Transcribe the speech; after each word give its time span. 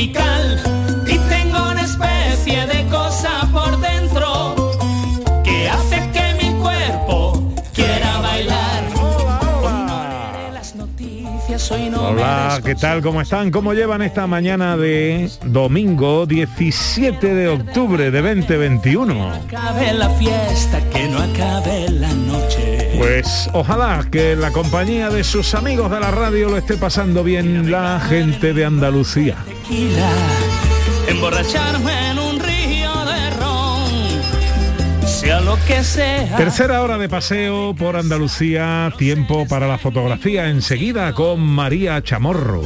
Tropical 0.00 0.58
y 1.06 1.18
tengo 1.28 1.70
una 1.70 1.82
especie 1.82 2.66
de 2.66 2.86
cosa 2.88 3.48
por 3.52 3.78
dentro 3.80 4.72
que 5.44 5.68
hace 5.68 6.10
que 6.12 6.34
mi 6.42 6.58
cuerpo 6.60 7.52
quiera 7.74 8.20
bailar. 8.20 8.84
Hola, 11.98 12.60
¿qué 12.64 12.74
tal? 12.74 13.02
¿Cómo 13.02 13.20
están? 13.20 13.50
¿Cómo 13.50 13.74
llevan 13.74 14.02
esta 14.02 14.26
mañana 14.26 14.76
de 14.76 15.30
domingo 15.44 16.24
17 16.24 17.34
de 17.34 17.48
octubre 17.48 18.10
de 18.10 18.22
2021? 18.22 19.32
acabe 19.32 19.92
la 19.92 20.08
fiesta, 20.10 20.80
que 20.90 21.08
no 21.08 21.18
acabe 21.18 21.90
la 21.90 22.12
noche. 22.14 22.59
Pues 23.00 23.48
ojalá 23.54 24.04
que 24.12 24.32
en 24.32 24.42
la 24.42 24.50
compañía 24.50 25.08
de 25.08 25.24
sus 25.24 25.54
amigos 25.54 25.90
de 25.90 26.00
la 26.00 26.10
radio 26.10 26.50
lo 26.50 26.58
esté 26.58 26.76
pasando 26.76 27.24
bien 27.24 27.70
la 27.70 27.98
gente 27.98 28.52
de 28.52 28.66
Andalucía. 28.66 29.38
Tequila, 29.46 30.10
emborracharme 31.08 32.10
en 32.10 32.18
un 32.18 32.38
río 32.38 32.92
de 33.06 33.30
ron, 33.40 35.08
sea 35.08 35.40
lo 35.40 35.56
que 35.66 35.82
sea. 35.82 36.36
Tercera 36.36 36.82
hora 36.82 36.98
de 36.98 37.08
paseo 37.08 37.74
por 37.74 37.96
Andalucía, 37.96 38.92
tiempo 38.98 39.46
para 39.48 39.66
la 39.66 39.78
fotografía 39.78 40.50
enseguida 40.50 41.14
con 41.14 41.40
María 41.40 42.02
Chamorro. 42.02 42.60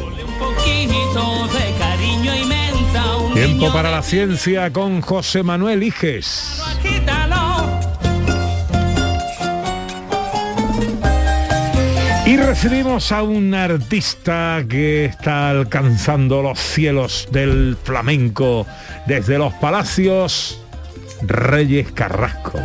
Tiempo 3.34 3.72
para 3.72 3.92
la 3.92 4.02
ciencia 4.02 4.72
con 4.72 5.00
José 5.00 5.44
Manuel 5.44 5.84
Iges. 5.84 6.60
Y 12.26 12.38
recibimos 12.38 13.12
a 13.12 13.22
un 13.22 13.52
artista 13.52 14.64
que 14.66 15.04
está 15.04 15.50
alcanzando 15.50 16.40
los 16.40 16.58
cielos 16.58 17.28
del 17.30 17.76
flamenco 17.82 18.66
desde 19.06 19.36
los 19.36 19.52
palacios 19.54 20.58
Reyes 21.20 21.92
Carrasco. 21.92 22.58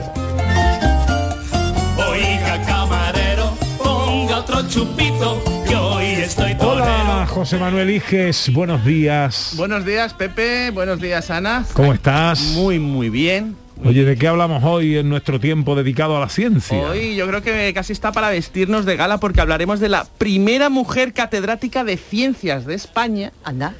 Oiga 2.09 2.65
camarero, 2.65 3.51
ponga 3.83 4.37
otro 4.37 4.65
chupito, 4.69 5.43
que 5.67 5.75
hoy 5.75 6.05
estoy 6.05 6.55
torero. 6.55 6.83
Hola 6.85 7.27
José 7.27 7.57
Manuel 7.57 7.89
Iges, 7.89 8.53
buenos 8.53 8.85
días. 8.85 9.55
Buenos 9.57 9.83
días, 9.83 10.13
Pepe. 10.13 10.71
Buenos 10.71 11.01
días, 11.01 11.29
Ana. 11.31 11.65
¿Cómo 11.73 11.93
estás? 11.93 12.39
Muy, 12.55 12.79
muy 12.79 13.09
bien. 13.09 13.57
Oye, 13.83 14.03
¿de 14.03 14.17
qué 14.17 14.27
hablamos 14.27 14.63
hoy 14.63 14.97
en 14.97 15.09
nuestro 15.09 15.39
tiempo 15.39 15.75
dedicado 15.75 16.17
a 16.17 16.19
la 16.19 16.29
ciencia? 16.29 16.77
Hoy 16.77 17.15
yo 17.15 17.25
creo 17.27 17.41
que 17.41 17.73
casi 17.73 17.93
está 17.93 18.11
para 18.11 18.29
vestirnos 18.29 18.85
de 18.85 18.95
gala 18.97 19.19
porque 19.19 19.39
hablaremos 19.41 19.79
de 19.79 19.89
la 19.89 20.03
primera 20.03 20.69
mujer 20.69 21.13
catedrática 21.13 21.83
de 21.83 21.97
ciencias 21.97 22.65
de 22.65 22.75
España, 22.75 23.31
Anda. 23.43 23.73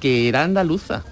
que 0.00 0.28
era 0.28 0.42
andaluza. 0.44 1.04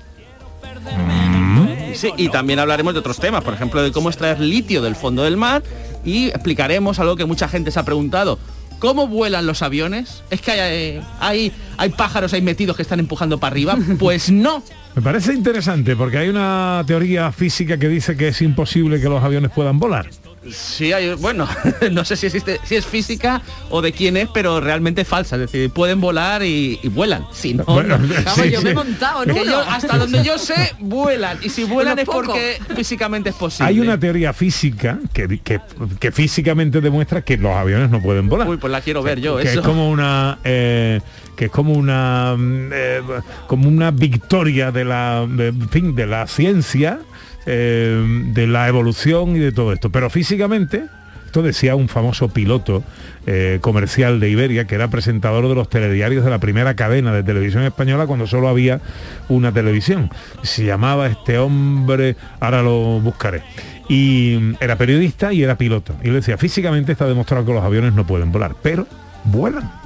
Mm. 0.96 1.94
Sí, 1.94 2.10
y 2.16 2.28
también 2.28 2.58
hablaremos 2.58 2.92
de 2.92 3.00
otros 3.00 3.18
temas, 3.18 3.42
por 3.44 3.54
ejemplo, 3.54 3.82
de 3.82 3.92
cómo 3.92 4.10
extraer 4.10 4.40
litio 4.40 4.82
del 4.82 4.96
fondo 4.96 5.22
del 5.22 5.36
mar 5.36 5.62
y 6.04 6.28
explicaremos 6.28 6.98
algo 6.98 7.16
que 7.16 7.24
mucha 7.24 7.48
gente 7.48 7.70
se 7.70 7.78
ha 7.78 7.84
preguntado. 7.84 8.38
¿Cómo 8.78 9.06
vuelan 9.08 9.46
los 9.46 9.62
aviones? 9.62 10.22
¿Es 10.30 10.42
que 10.42 10.50
hay, 10.50 11.02
hay, 11.20 11.52
hay 11.78 11.88
pájaros 11.90 12.32
ahí 12.34 12.42
metidos 12.42 12.76
que 12.76 12.82
están 12.82 13.00
empujando 13.00 13.38
para 13.38 13.52
arriba? 13.52 13.78
Pues 13.98 14.30
no. 14.30 14.62
Me 14.94 15.02
parece 15.02 15.32
interesante 15.32 15.96
porque 15.96 16.18
hay 16.18 16.28
una 16.28 16.84
teoría 16.86 17.32
física 17.32 17.76
que 17.78 17.88
dice 17.88 18.16
que 18.16 18.28
es 18.28 18.40
imposible 18.42 19.00
que 19.00 19.08
los 19.08 19.22
aviones 19.22 19.50
puedan 19.50 19.78
volar. 19.78 20.08
Sí, 20.50 20.92
hay, 20.92 21.14
bueno, 21.14 21.48
no 21.92 22.04
sé 22.04 22.16
si 22.16 22.26
existe, 22.26 22.60
si 22.64 22.76
es 22.76 22.84
física 22.86 23.40
o 23.70 23.80
de 23.82 23.92
quién 23.92 24.16
es, 24.16 24.28
pero 24.32 24.60
realmente 24.60 25.02
es 25.02 25.08
falsa. 25.08 25.36
Es 25.36 25.42
decir, 25.42 25.70
pueden 25.70 26.00
volar 26.00 26.42
y, 26.42 26.78
y 26.82 26.88
vuelan. 26.88 27.24
Si 27.32 27.54
no, 27.54 27.64
Bueno, 27.64 27.96
no. 27.98 28.08
Vamos, 28.14 28.34
sí, 28.34 28.50
yo 28.50 28.60
me 28.62 28.70
he 28.70 28.74
montado 28.74 29.22
en 29.24 29.34
Que 29.34 29.40
uno. 29.42 29.50
yo, 29.50 29.60
hasta 29.60 29.96
donde 29.98 30.22
yo 30.22 30.38
sé, 30.38 30.74
vuelan. 30.80 31.38
Y 31.42 31.48
si 31.48 31.64
vuelan 31.64 31.98
es 31.98 32.04
porque 32.06 32.58
físicamente 32.76 33.30
es 33.30 33.34
posible. 33.36 33.68
Hay 33.68 33.80
una 33.80 33.98
teoría 33.98 34.32
física 34.32 34.98
que, 35.12 35.38
que- 35.38 35.60
que 35.98 36.12
físicamente 36.12 36.80
demuestra 36.80 37.22
que 37.22 37.36
los 37.36 37.52
aviones 37.54 37.90
no 37.90 38.00
pueden 38.02 38.28
volar. 38.28 38.48
Uy, 38.48 38.56
pues 38.58 38.70
la 38.70 38.80
quiero 38.80 39.02
ver 39.02 39.20
yo, 39.20 39.36
que 39.38 39.48
eso. 39.48 39.60
es 39.60 39.66
como 39.66 39.90
una 39.90 40.38
eh, 40.44 41.00
que 41.36 41.46
es 41.46 41.50
como 41.50 41.72
una 41.72 42.34
mm, 42.36 42.70
eh, 42.72 43.00
como 43.46 43.68
una 43.68 43.90
victoria 43.90 44.70
de 44.72 44.84
la 44.84 45.26
de, 45.28 45.52
de 45.52 46.06
la 46.06 46.26
ciencia 46.26 47.00
eh, 47.46 48.02
de 48.32 48.46
la 48.46 48.68
evolución 48.68 49.36
y 49.36 49.38
de 49.38 49.52
todo 49.52 49.72
esto. 49.72 49.90
Pero 49.90 50.10
físicamente 50.10 50.84
esto 51.26 51.42
decía 51.42 51.74
un 51.74 51.88
famoso 51.88 52.28
piloto 52.28 52.84
eh, 53.26 53.58
comercial 53.60 54.20
de 54.20 54.30
Iberia 54.30 54.66
que 54.66 54.76
era 54.76 54.86
presentador 54.88 55.48
de 55.48 55.56
los 55.56 55.68
telediarios 55.68 56.24
de 56.24 56.30
la 56.30 56.38
primera 56.38 56.76
cadena 56.76 57.12
de 57.12 57.24
televisión 57.24 57.64
española 57.64 58.06
cuando 58.06 58.28
solo 58.28 58.48
había 58.48 58.80
una 59.28 59.52
televisión. 59.52 60.10
Se 60.42 60.64
llamaba 60.64 61.08
este 61.08 61.38
hombre 61.38 62.14
ahora 62.38 62.62
lo 62.62 63.00
buscaré. 63.00 63.42
Y 63.88 64.54
era 64.60 64.76
periodista 64.76 65.32
y 65.32 65.42
era 65.42 65.58
piloto. 65.58 65.94
Y 66.04 66.08
le 66.08 66.14
decía 66.14 66.38
físicamente 66.38 66.92
está 66.92 67.06
demostrado 67.06 67.44
que 67.44 67.52
los 67.52 67.64
aviones 67.64 67.94
no 67.94 68.06
pueden 68.06 68.30
volar 68.30 68.54
pero 68.62 68.86
vuelan 69.24 69.83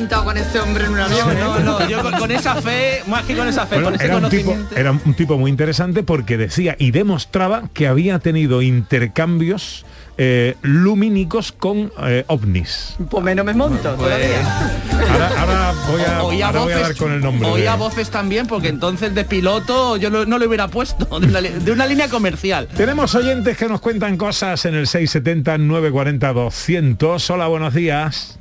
montado 0.00 0.24
con 0.24 0.36
ese 0.38 0.58
hombre 0.60 0.84
en 0.86 0.92
un 0.92 0.98
avión. 1.00 1.38
No, 1.38 1.58
no, 1.60 1.78
no, 1.80 1.86
yo 1.88 2.02
con, 2.02 2.12
con 2.14 2.30
esa 2.30 2.54
fe, 2.56 3.02
más 3.06 3.24
que 3.24 3.36
con 3.36 3.46
esa 3.48 3.66
fe, 3.66 3.74
Bueno, 3.76 3.88
con 3.90 3.94
ese 3.96 4.04
era, 4.06 4.16
un 4.16 4.28
tipo, 4.30 4.56
era 4.74 4.90
un 4.92 5.14
tipo 5.14 5.36
muy 5.38 5.50
interesante 5.50 6.02
porque 6.02 6.36
decía 6.38 6.74
y 6.78 6.90
demostraba 6.90 7.64
que 7.74 7.86
había 7.86 8.18
tenido 8.18 8.62
intercambios 8.62 9.84
eh, 10.22 10.54
lumínicos 10.62 11.50
con 11.52 11.90
eh, 12.02 12.24
ovnis. 12.26 12.94
Pues 13.10 13.24
menos 13.24 13.42
me 13.46 13.54
monto 13.54 13.94
Pues, 13.96 14.10
todavía. 14.10 14.68
Ahora, 15.10 15.30
ahora 15.40 15.72
voy 15.90 16.02
a, 16.02 16.22
Oía 16.22 16.46
ahora 16.48 16.60
voy 16.60 16.72
a 16.72 16.76
voces- 16.76 16.82
dar 16.88 16.96
con 16.96 17.12
el 17.12 17.20
nombre. 17.20 17.48
Oía 17.48 17.72
de- 17.72 17.78
voces 17.78 18.10
también, 18.10 18.46
porque 18.46 18.68
entonces 18.68 19.14
de 19.14 19.24
piloto 19.24 19.96
yo 19.96 20.10
lo- 20.10 20.26
no 20.26 20.38
lo 20.38 20.46
hubiera 20.46 20.68
puesto, 20.68 21.06
de 21.20 21.26
una, 21.26 21.40
de 21.40 21.72
una 21.72 21.86
línea 21.86 22.08
comercial. 22.08 22.68
Tenemos 22.76 23.14
oyentes 23.14 23.56
que 23.56 23.66
nos 23.68 23.80
cuentan 23.80 24.16
cosas 24.18 24.62
en 24.66 24.74
el 24.74 24.86
670-940-200. 24.86 27.30
Hola, 27.30 27.46
buenos 27.46 27.72
días. 27.74 28.36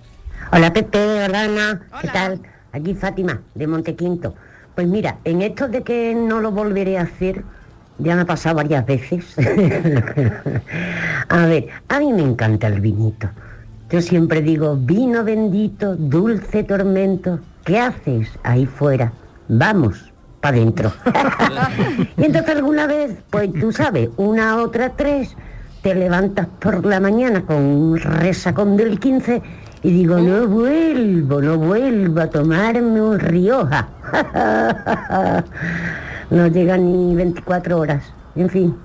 Hola 0.52 0.74
Pepe, 0.74 1.26
hola 1.26 1.44
Ana, 1.44 1.82
¿qué 2.02 2.08
tal? 2.08 2.42
Aquí 2.72 2.96
Fátima, 2.96 3.40
de 3.54 3.68
Montequinto. 3.68 4.34
Pues 4.74 4.88
mira, 4.88 5.18
en 5.24 5.44
esto 5.44 5.68
de 5.68 5.84
que 5.84 6.16
no 6.16 6.40
lo 6.42 6.52
volveré 6.52 6.98
a 6.98 7.04
hacer, 7.04 7.44
ya 8.00 8.16
me 8.16 8.24
ha 8.24 8.26
pasado 8.26 8.56
varias 8.56 8.84
veces. 8.84 9.36
a 11.30 11.46
ver, 11.46 11.68
a 11.88 12.00
mí 12.00 12.14
me 12.14 12.24
encanta 12.24 12.66
el 12.66 12.82
vinito. 12.82 13.30
Yo 13.92 14.02
siempre 14.02 14.42
digo, 14.42 14.76
vino 14.76 15.24
bendito, 15.24 15.96
dulce 15.96 16.64
tormento, 16.64 17.40
¿qué 17.64 17.80
haces 17.80 18.30
ahí 18.42 18.66
fuera? 18.66 19.12
Vamos, 19.50 20.12
para 20.42 20.58
adentro. 20.58 20.92
y 22.18 22.26
entonces 22.26 22.56
alguna 22.56 22.88
vez, 22.88 23.18
pues 23.30 23.54
tú 23.54 23.72
sabes, 23.72 24.10
una, 24.18 24.58
otra, 24.58 24.94
tres, 24.96 25.36
te 25.84 25.94
levantas 25.94 26.48
por 26.60 26.84
la 26.88 27.00
mañana 27.00 27.44
con 27.46 27.58
un 27.58 28.00
resacón 28.00 28.78
del 28.78 29.00
15 29.00 29.44
y 29.82 29.92
digo, 29.92 30.20
no 30.20 30.48
vuelvo, 30.48 31.42
no 31.42 31.58
vuelvo 31.58 32.22
a 32.22 32.28
tomarme 32.28 33.02
un 33.02 33.20
Rioja. 33.20 33.88
no 36.30 36.48
llega 36.48 36.78
ni 36.78 37.16
24 37.16 37.78
horas. 37.78 38.04
En 38.36 38.50
fin, 38.50 38.76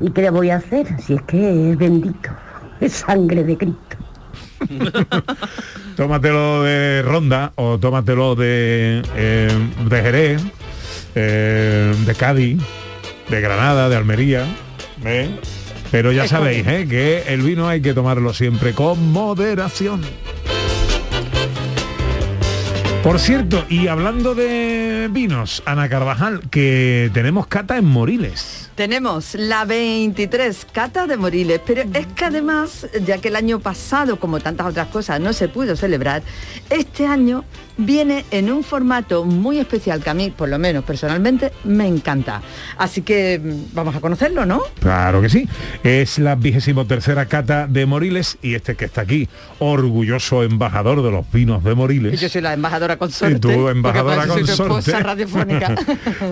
¿y 0.00 0.10
qué 0.10 0.22
le 0.22 0.30
voy 0.30 0.50
a 0.50 0.56
hacer 0.56 0.86
si 1.00 1.14
es 1.14 1.22
que 1.22 1.72
es 1.72 1.78
bendito? 1.78 2.30
Es 2.80 2.94
sangre 2.94 3.44
de 3.44 3.56
Cristo. 3.56 3.96
Tómatelo 5.96 6.64
de 6.64 7.02
Ronda 7.02 7.52
o 7.54 7.78
tómatelo 7.78 8.34
de, 8.34 9.02
eh, 9.14 9.68
de 9.88 10.02
Jerez, 10.02 10.42
eh, 11.14 11.94
de 12.04 12.14
Cádiz, 12.16 12.60
de 13.28 13.40
Granada, 13.40 13.88
de 13.88 13.96
Almería. 13.96 14.44
¿eh? 15.04 15.30
Pero 15.92 16.10
ya 16.10 16.26
sabéis 16.26 16.66
¿eh? 16.66 16.86
que 16.88 17.24
el 17.28 17.42
vino 17.42 17.68
hay 17.68 17.82
que 17.82 17.92
tomarlo 17.92 18.32
siempre 18.32 18.72
con 18.72 19.12
moderación. 19.12 20.00
Por 23.02 23.18
cierto, 23.18 23.66
y 23.68 23.88
hablando 23.88 24.34
de 24.34 25.08
vinos, 25.10 25.62
Ana 25.66 25.90
Carvajal, 25.90 26.40
que 26.50 27.10
tenemos 27.12 27.46
cata 27.46 27.76
en 27.76 27.84
Moriles. 27.84 28.70
Tenemos 28.74 29.34
la 29.34 29.66
23 29.66 30.66
Cata 30.72 31.06
de 31.06 31.18
Moriles, 31.18 31.60
pero 31.66 31.82
es 31.82 32.06
que 32.06 32.24
además, 32.24 32.86
ya 33.04 33.18
que 33.18 33.28
el 33.28 33.36
año 33.36 33.60
pasado, 33.60 34.18
como 34.18 34.40
tantas 34.40 34.68
otras 34.68 34.88
cosas, 34.88 35.20
no 35.20 35.34
se 35.34 35.48
pudo 35.48 35.76
celebrar, 35.76 36.22
este 36.70 37.06
año 37.06 37.44
viene 37.84 38.24
en 38.30 38.50
un 38.50 38.64
formato 38.64 39.24
muy 39.24 39.58
especial 39.58 40.02
que 40.02 40.10
a 40.10 40.14
mí, 40.14 40.30
por 40.30 40.48
lo 40.48 40.58
menos 40.58 40.84
personalmente, 40.84 41.52
me 41.64 41.86
encanta. 41.86 42.42
Así 42.78 43.02
que 43.02 43.40
mm, 43.42 43.74
vamos 43.74 43.94
a 43.94 44.00
conocerlo, 44.00 44.46
¿no? 44.46 44.62
Claro 44.80 45.20
que 45.20 45.28
sí. 45.28 45.48
Es 45.82 46.18
la 46.18 46.34
vigésimo 46.34 46.86
tercera 46.86 47.26
cata 47.26 47.66
de 47.66 47.86
Moriles 47.86 48.38
y 48.42 48.54
este 48.54 48.74
que 48.74 48.86
está 48.86 49.02
aquí, 49.02 49.28
orgulloso 49.58 50.42
embajador 50.42 51.02
de 51.02 51.10
los 51.10 51.30
vinos 51.30 51.64
de 51.64 51.74
Moriles. 51.74 52.20
Yo 52.20 52.28
soy 52.28 52.42
la 52.42 52.54
embajadora 52.54 52.96
consorte. 52.96 53.36
Y 53.36 53.40
tú, 53.40 53.68
embajadora 53.68 54.26
consorte. 54.26 54.92
radiofónica. 55.00 55.74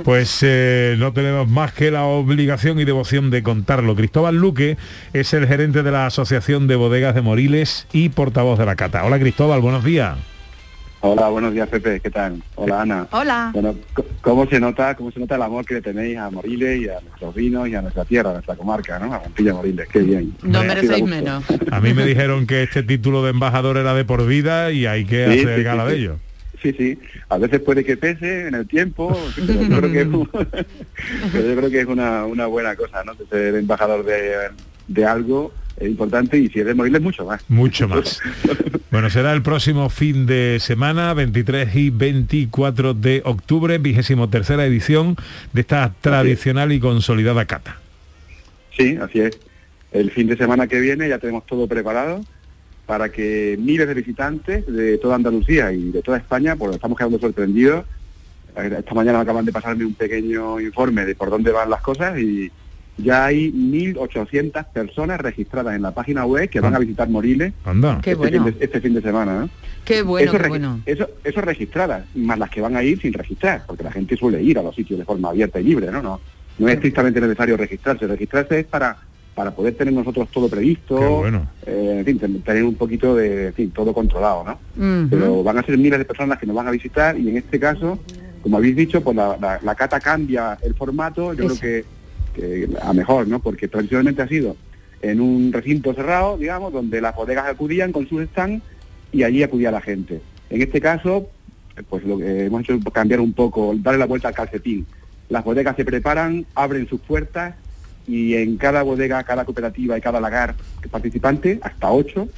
Pues 0.05 0.39
eh, 0.43 0.97
no 0.99 1.13
tenemos 1.13 1.49
más 1.49 1.73
que 1.73 1.91
la 1.91 2.05
obligación 2.05 2.81
y 2.81 2.85
devoción 2.85 3.31
de 3.31 3.43
contarlo. 3.43 3.95
Cristóbal 3.95 4.37
Luque 4.37 4.77
es 5.13 5.35
el 5.35 5.47
gerente 5.47 5.83
de 5.83 5.91
la 5.91 6.07
Asociación 6.07 6.67
de 6.67 6.77
Bodegas 6.77 7.15
de 7.15 7.23
Moriles 7.23 7.87
y 7.93 8.09
portavoz 8.11 8.59
de 8.59 8.67
la 8.67 8.77
cata. 8.77 9.05
Hola 9.05 9.19
Cristóbal, 9.19 9.61
buenos 9.61 9.85
días. 9.85 10.17
Hola, 11.03 11.29
buenos 11.31 11.55
días 11.55 11.67
Pepe, 11.69 11.99
¿qué 12.01 12.11
tal? 12.11 12.43
Hola 12.57 12.83
Ana. 12.83 13.07
Hola. 13.13 13.51
Bueno, 13.55 13.75
¿cómo 14.21 14.47
se 14.47 14.61
nota, 14.61 14.95
cómo 14.95 15.11
se 15.11 15.19
nota 15.19 15.37
el 15.37 15.43
amor 15.43 15.65
que 15.65 15.75
le 15.75 15.81
tenéis 15.81 16.19
a 16.19 16.29
Moriles 16.29 16.79
y 16.79 16.89
a 16.91 17.01
nuestros 17.01 17.35
vinos 17.35 17.69
y 17.69 17.75
a 17.75 17.81
nuestra 17.81 18.05
tierra, 18.05 18.31
a 18.31 18.33
nuestra 18.35 18.55
comarca, 18.55 18.99
¿no? 18.99 19.15
A 19.15 19.19
Montilla 19.21 19.55
Moriles, 19.55 19.89
qué 19.89 20.01
bien. 20.01 20.35
No 20.43 20.61
Me- 20.61 20.69
merecéis 20.69 21.05
menos. 21.07 21.43
A 21.71 21.81
mí 21.81 21.95
me 21.95 22.05
dijeron 22.05 22.47
que 22.47 22.63
este 22.65 22.83
título 22.83 23.23
de 23.25 23.31
embajador 23.31 23.79
era 23.79 23.95
de 23.95 24.05
por 24.05 24.27
vida 24.27 24.73
y 24.73 24.85
hay 24.85 25.07
que 25.07 25.25
Sí, 25.33 25.41
hacer 25.41 25.57
sí, 25.59 25.63
gala 25.63 25.85
sí, 25.87 25.91
de 25.91 25.97
sí. 25.97 26.03
ello. 26.03 26.17
Sí, 26.63 26.73
sí, 26.77 26.99
a 27.31 27.39
veces 27.39 27.61
puede 27.61 27.83
que 27.83 27.97
pese 27.97 28.49
en 28.49 28.55
el 28.55 28.69
tiempo, 28.69 29.17
pero 29.35 29.63
yo 29.63 29.79
creo 29.79 29.93
que 29.93 30.01
es, 30.03 30.07
un- 30.07 30.29
pero 31.33 31.47
yo 31.49 31.57
creo 31.57 31.71
que 31.71 31.81
es 31.81 31.87
una, 31.87 32.27
una 32.27 32.45
buena 32.45 32.77
cosa, 32.77 33.03
¿no? 33.05 33.15
De 33.15 33.25
ser 33.25 33.55
embajador 33.55 34.05
de, 34.05 34.51
de 34.87 35.05
algo 35.07 35.51
es 35.81 35.89
importante 35.89 36.39
y 36.39 36.49
si 36.49 36.61
eres 36.61 36.77
Moriles 36.77 37.01
mucho 37.01 37.25
más. 37.25 37.43
Mucho 37.49 37.89
más. 37.89 38.21
Bueno, 38.91 39.09
será 39.09 39.33
el 39.33 39.43
próximo 39.43 39.89
fin 39.89 40.27
de 40.27 40.59
semana, 40.61 41.15
23 41.15 41.75
y 41.75 41.91
24 41.91 42.93
de 42.93 43.23
octubre, 43.25 43.79
vigésimo 43.79 44.29
tercera 44.29 44.67
edición 44.67 45.17
de 45.53 45.63
esta 45.63 45.95
tradicional 46.01 46.73
y 46.73 46.81
consolidada 46.81 47.47
cata. 47.47 47.79
Sí, 48.77 48.99
así 49.01 49.21
es. 49.21 49.39
El 49.93 50.11
fin 50.11 50.27
de 50.27 50.37
semana 50.37 50.67
que 50.67 50.81
viene 50.81 51.09
ya 51.09 51.19
tenemos 51.19 51.47
todo 51.47 51.67
preparado 51.67 52.21
para 52.85 53.11
que 53.11 53.57
miles 53.59 53.87
de 53.89 53.95
visitantes 53.95 54.67
de 54.67 54.99
toda 54.99 55.15
Andalucía 55.15 55.73
y 55.73 55.91
de 55.93 56.03
toda 56.03 56.19
España, 56.19 56.57
pues 56.57 56.75
estamos 56.75 56.99
quedando 56.99 57.19
sorprendidos. 57.19 57.85
Eh, 58.57 58.75
Esta 58.79 58.95
mañana 58.95 59.21
acaban 59.21 59.45
de 59.45 59.53
pasarme 59.53 59.85
un 59.85 59.95
pequeño 59.95 60.61
informe 60.61 61.07
de 61.07 61.15
por 61.15 61.31
dónde 61.31 61.53
van 61.53 61.71
las 61.71 61.81
cosas 61.81 62.19
y 62.19 62.51
ya 63.03 63.27
hay 63.27 63.53
1.800 63.53 64.65
personas 64.73 65.21
registradas 65.21 65.75
en 65.75 65.83
la 65.83 65.93
página 65.93 66.25
web 66.27 66.49
que 66.49 66.61
van 66.61 66.75
a 66.75 66.79
visitar 66.79 67.09
Moriles 67.09 67.53
Anda. 67.65 68.01
Qué 68.03 68.13
este, 68.13 68.29
bueno. 68.31 68.45
fin 68.45 68.59
de, 68.59 68.65
este 68.65 68.81
fin 68.81 68.95
de 68.95 69.03
semana. 69.03 69.41
¿no? 69.41 69.51
Qué 69.85 70.03
bueno, 70.03 70.31
eso, 70.33 70.43
qué 70.43 70.49
bueno. 70.49 70.81
eso, 70.87 71.09
eso 71.25 71.41
registradas, 71.41 72.05
más 72.15 72.39
las 72.39 72.51
que 72.51 72.61
van 72.61 72.77
a 72.77 72.83
ir 72.83 73.01
sin 73.01 73.13
registrar, 73.13 73.65
porque 73.67 73.83
la 73.85 73.93
gente 73.93 74.17
suele 74.17 74.43
ir 74.43 74.59
a 74.59 74.63
los 74.63 74.75
sitios 74.75 74.99
de 74.99 75.05
forma 75.05 75.31
abierta 75.31 75.59
y 75.61 75.65
libre, 75.65 75.91
¿no? 75.91 76.03
No, 76.03 76.21
no 76.59 76.69
es 76.69 76.75
estrictamente 76.75 77.21
necesario 77.21 77.57
registrarse. 77.57 78.07
Registrarse 78.07 78.61
es 78.61 78.67
para, 78.67 78.97
para 79.35 79.51
poder 79.53 79.75
tener 79.75 79.95
nosotros 79.95 80.29
todo 80.31 80.49
previsto, 80.49 80.97
bueno. 81.19 81.49
eh, 81.67 81.97
en 82.01 82.05
fin, 82.05 82.19
ten- 82.19 82.43
tener 82.43 82.65
un 82.65 82.75
poquito 82.75 83.17
de, 83.17 83.49
en 83.49 83.55
fin, 83.55 83.71
todo 83.71 83.93
controlado, 83.95 84.45
¿no? 84.45 85.09
Pero 85.09 85.43
van 85.43 85.59
a 85.59 85.63
ser 85.63 85.77
miles 85.79 85.99
de 85.99 86.05
personas 86.05 86.39
que 86.39 86.47
nos 86.47 86.55
van 86.57 86.69
a 86.69 86.71
visitar 86.71 87.19
y 87.19 87.29
en 87.31 87.39
este 87.39 87.59
caso, 87.59 87.99
como 88.43 88.59
habéis 88.59 88.77
dicho, 88.77 89.01
pues 89.03 89.17
la, 89.17 89.37
la- 89.41 89.59
la 89.63 89.75
cata 89.75 89.99
cambia 90.01 90.59
el 90.63 90.75
formato, 90.75 91.33
yo 91.35 91.45
Eso. 91.47 91.59
creo 91.59 91.61
que, 91.83 92.00
a 92.83 92.93
mejor, 92.93 93.29
¿no? 93.29 93.41
Porque 93.41 93.69
tradicionalmente 93.69 94.23
ha 94.23 94.29
sido 94.29 94.57
en 95.03 95.21
un 95.21 95.53
recinto 95.53 95.95
cerrado, 95.95 96.37
digamos, 96.37 96.73
donde 96.73 97.01
las 97.01 97.15
bodegas 97.15 97.47
acudían 97.47 97.93
con 97.93 98.09
sus 98.09 98.25
stands 98.29 98.63
y 99.13 99.23
allí 99.23 99.43
acudía 99.43 99.71
la 99.71 99.81
gente. 99.81 100.21
En 100.51 100.63
este 100.63 100.81
caso, 100.81 101.29
pues 101.89 102.05
lo 102.05 102.19
que 102.19 102.47
hemos 102.47 102.63
hecho 102.63 102.75
es 102.75 102.85
cambiar 102.93 103.21
un 103.21 103.33
poco, 103.33 103.75
darle 103.77 103.99
la 103.99 104.07
vuelta 104.07 104.29
al 104.29 104.35
calcetín. 104.35 104.87
Las 105.29 105.45
bodegas 105.45 105.77
se 105.77 105.85
preparan, 105.85 106.45
abren 106.55 106.89
sus 106.89 107.01
puertas 107.01 107.55
y 108.07 108.35
en 108.35 108.57
cada 108.57 108.83
bodega, 108.83 109.23
cada 109.25 109.45
cooperativa 109.45 109.97
y 109.97 110.01
cada 110.01 110.21
lagar 110.21 110.55
participante, 110.91 111.59
hasta 111.63 111.91
ocho, 111.91 112.29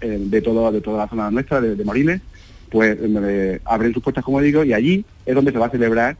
eh, 0.00 0.18
de, 0.18 0.40
de 0.40 0.42
toda 0.80 0.98
la 0.98 1.08
zona 1.08 1.30
nuestra, 1.30 1.60
de, 1.60 1.76
de 1.76 1.84
Moriles, 1.84 2.20
pues 2.70 2.96
eh, 3.00 3.60
abren 3.64 3.92
sus 3.92 4.02
puertas, 4.02 4.24
como 4.24 4.40
digo, 4.40 4.64
y 4.64 4.72
allí 4.72 5.04
es 5.26 5.34
donde 5.34 5.52
se 5.52 5.58
va 5.58 5.66
a 5.66 5.70
celebrar. 5.70 6.16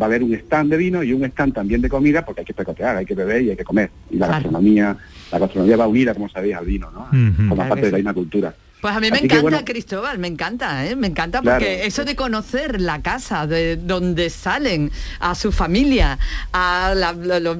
Va 0.00 0.06
a 0.06 0.08
haber 0.08 0.22
un 0.22 0.32
stand 0.34 0.70
de 0.70 0.76
vino 0.78 1.02
y 1.02 1.12
un 1.12 1.22
stand 1.24 1.52
también 1.52 1.82
de 1.82 1.88
comida, 1.88 2.24
porque 2.24 2.40
hay 2.40 2.44
que 2.46 2.54
pecotear, 2.54 2.96
hay 2.96 3.04
que 3.04 3.14
beber 3.14 3.42
y 3.42 3.50
hay 3.50 3.56
que 3.56 3.64
comer. 3.64 3.90
Y 4.10 4.16
la 4.16 4.26
Claro. 4.26 4.32
gastronomía, 4.44 4.96
la 5.30 5.38
gastronomía 5.38 5.76
va 5.76 5.86
unida, 5.86 6.14
como 6.14 6.28
sabéis, 6.30 6.54
al 6.56 6.64
vino, 6.64 6.90
¿no? 6.90 7.00
Ujú. 7.02 7.48
Forma 7.48 7.54
Claro 7.56 7.68
parte 7.68 7.86
de 7.86 7.90
la 7.92 7.98
misma 7.98 8.14
cultura. 8.14 8.54
Pues 8.80 8.96
a 8.96 8.98
mí 9.00 9.10
me 9.10 9.18
Así 9.18 9.28
que, 9.28 9.34
encanta, 9.36 9.42
bueno, 9.42 9.64
Cristóbal, 9.64 10.18
me 10.18 10.26
encanta, 10.26 10.86
¿eh? 10.86 10.96
me 10.96 11.06
encanta 11.06 11.40
Claro. 11.40 11.58
porque 11.60 11.86
eso 11.86 12.04
de 12.04 12.16
conocer 12.16 12.80
la 12.80 13.00
casa 13.00 13.46
de 13.46 13.76
donde 13.76 14.28
salen, 14.28 14.90
a 15.20 15.34
su 15.36 15.52
familia, 15.52 16.18
a 16.52 16.92
la, 16.96 17.12
lo- 17.12 17.38
lo- 17.38 17.56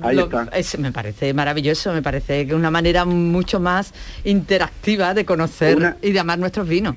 me 0.79 0.91
parece 0.93 1.33
maravilloso, 1.35 1.93
me 1.93 2.03
parece 2.03 2.45
que 2.47 2.53
es 2.53 2.57
una 2.59 2.73
manera 2.73 3.05
mucho 3.05 3.61
más 3.61 3.93
interactiva 4.25 5.15
de 5.15 5.25
conocer 5.25 5.77
Una- 5.77 5.97
y 6.03 6.11
de 6.13 6.19
amar 6.19 6.39
nuestros 6.41 6.67
vinos. 6.67 6.97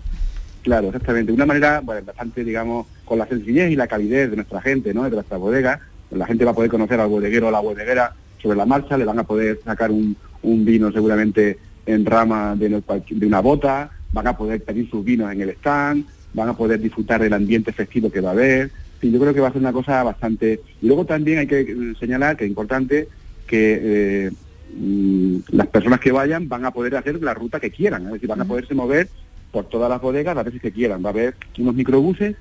Claro, 0.63 0.87
exactamente. 0.87 1.31
Una 1.31 1.45
manera 1.45 1.81
bueno, 1.81 2.03
bastante, 2.07 2.43
digamos, 2.43 2.87
con 3.05 3.19
la 3.19 3.27
sencillez 3.27 3.71
y 3.71 3.75
la 3.75 3.87
calidez 3.87 4.29
de 4.29 4.35
nuestra 4.35 4.61
gente, 4.61 4.93
¿no? 4.93 5.03
De 5.03 5.11
nuestra 5.11 5.37
bodega. 5.37 5.79
La 6.11 6.25
gente 6.25 6.45
va 6.45 6.51
a 6.51 6.55
poder 6.55 6.69
conocer 6.69 6.99
al 6.99 7.09
bodeguero 7.09 7.47
o 7.47 7.51
la 7.51 7.59
bodeguera 7.59 8.13
sobre 8.41 8.57
la 8.57 8.65
marcha, 8.65 8.97
le 8.97 9.05
van 9.05 9.19
a 9.19 9.23
poder 9.23 9.59
sacar 9.63 9.91
un, 9.91 10.15
un 10.43 10.65
vino 10.65 10.91
seguramente 10.91 11.57
en 11.85 12.05
rama 12.05 12.55
de, 12.55 12.81
de 13.09 13.27
una 13.27 13.41
bota, 13.41 13.91
van 14.13 14.27
a 14.27 14.37
poder 14.37 14.63
pedir 14.63 14.89
sus 14.89 15.03
vinos 15.03 15.31
en 15.31 15.41
el 15.41 15.49
stand, 15.49 16.05
van 16.33 16.49
a 16.49 16.57
poder 16.57 16.79
disfrutar 16.79 17.21
del 17.21 17.33
ambiente 17.33 17.71
festivo 17.71 18.11
que 18.11 18.21
va 18.21 18.29
a 18.29 18.33
haber. 18.33 18.71
Sí, 19.01 19.11
yo 19.11 19.19
creo 19.19 19.33
que 19.33 19.41
va 19.41 19.49
a 19.49 19.51
ser 19.51 19.61
una 19.61 19.73
cosa 19.73 20.03
bastante... 20.03 20.61
Y 20.81 20.87
luego 20.87 21.05
también 21.05 21.39
hay 21.39 21.47
que 21.47 21.61
eh, 21.61 21.93
señalar 21.99 22.37
que 22.37 22.45
es 22.45 22.49
importante 22.49 23.07
que 23.47 23.79
eh, 23.81 24.31
mm, 24.77 25.37
las 25.49 25.67
personas 25.67 25.99
que 25.99 26.11
vayan 26.11 26.47
van 26.47 26.65
a 26.65 26.71
poder 26.71 26.95
hacer 26.95 27.21
la 27.21 27.33
ruta 27.33 27.59
que 27.59 27.71
quieran, 27.71 28.05
es 28.07 28.13
decir, 28.13 28.29
van 28.29 28.41
a 28.41 28.45
poderse 28.45 28.73
mover 28.73 29.09
por 29.51 29.69
todas 29.69 29.89
las 29.89 30.01
bodegas 30.01 30.35
las 30.35 30.45
veces 30.45 30.61
que 30.61 30.71
quieran. 30.71 31.03
Va 31.03 31.09
a 31.09 31.13
haber 31.13 31.35
unos 31.57 31.75
microbuses, 31.75 32.35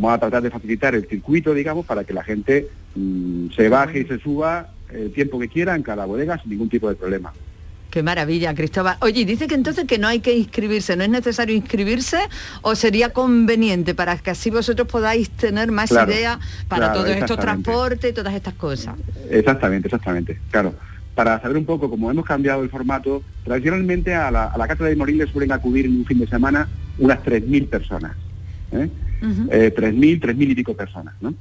vamos 0.00 0.16
a 0.16 0.18
tratar 0.18 0.42
de 0.42 0.50
facilitar 0.50 0.94
el 0.94 1.06
circuito, 1.06 1.54
digamos, 1.54 1.86
para 1.86 2.04
que 2.04 2.12
la 2.12 2.24
gente 2.24 2.68
mm, 2.94 3.50
se 3.54 3.68
baje 3.68 4.00
y 4.00 4.04
se 4.04 4.18
suba 4.18 4.70
el 4.90 5.12
tiempo 5.12 5.38
que 5.38 5.48
quiera 5.48 5.74
en 5.74 5.82
cada 5.82 6.04
bodega 6.04 6.38
sin 6.40 6.50
ningún 6.50 6.68
tipo 6.68 6.88
de 6.88 6.94
problema. 6.94 7.32
Qué 7.90 8.02
maravilla, 8.02 8.52
Cristóbal. 8.54 8.96
Oye, 9.02 9.24
dice 9.24 9.46
que 9.46 9.54
entonces 9.54 9.84
que 9.84 9.98
no 9.98 10.08
hay 10.08 10.18
que 10.18 10.36
inscribirse, 10.36 10.96
no 10.96 11.04
es 11.04 11.10
necesario 11.10 11.54
inscribirse 11.54 12.18
o 12.62 12.74
sería 12.74 13.10
conveniente 13.10 13.94
para 13.94 14.18
que 14.18 14.30
así 14.30 14.50
vosotros 14.50 14.88
podáis 14.88 15.30
tener 15.30 15.70
más 15.70 15.90
Claro, 15.90 16.10
idea 16.10 16.40
para 16.66 16.86
claro, 16.86 17.02
todos 17.02 17.16
estos 17.16 17.38
transportes 17.38 18.10
y 18.10 18.12
todas 18.12 18.34
estas 18.34 18.54
cosas. 18.54 18.96
Exactamente, 19.30 19.86
exactamente, 19.86 20.40
claro. 20.50 20.74
Para 21.14 21.40
saber 21.40 21.56
un 21.56 21.64
poco 21.64 21.88
cómo 21.88 22.10
hemos 22.10 22.24
cambiado 22.24 22.64
el 22.64 22.68
formato, 22.68 23.22
tradicionalmente 23.44 24.12
a 24.12 24.32
la, 24.32 24.46
a 24.46 24.58
la 24.58 24.66
Cátedra 24.66 24.88
de 24.88 24.96
Moriles 24.96 25.30
suelen 25.30 25.52
acudir 25.52 25.86
en 25.86 25.98
un 25.98 26.04
fin 26.04 26.18
de 26.18 26.26
semana 26.26 26.68
unas 26.98 27.22
3.000 27.22 27.68
personas. 27.68 28.16
¿Eh? 28.74 28.90
Ujú. 29.22 29.48
eh, 29.50 29.72
3.000, 29.74 30.20
3.000 30.20 30.50
y 30.50 30.54
pico 30.54 30.74
personas. 30.74 31.14
¿no? 31.20 31.34